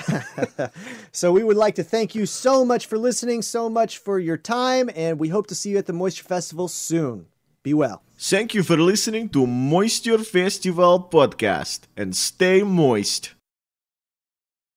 So 1.12 1.32
we 1.32 1.44
would 1.44 1.58
like 1.58 1.76
to 1.76 1.84
thank 1.84 2.16
you 2.16 2.26
so 2.26 2.64
much 2.64 2.86
for 2.86 2.98
listening, 2.98 3.42
so 3.42 3.70
much 3.70 3.98
for 3.98 4.20
your 4.20 4.38
time, 4.38 4.90
and 4.96 5.20
we 5.20 5.30
hope 5.30 5.48
to 5.48 5.56
see 5.56 5.72
you 5.72 5.78
at 5.78 5.86
the 5.86 5.94
Moisture 5.94 6.24
Festival 6.24 6.68
soon. 6.68 7.26
Be 7.64 7.74
well. 7.74 8.04
Thank 8.22 8.54
you 8.54 8.64
for 8.64 8.76
listening 8.76 9.30
to 9.30 9.48
Moisture 9.48 10.18
Festival 10.18 11.08
podcast 11.10 11.84
and 11.96 12.14
stay 12.14 12.64
moist. 12.64 13.34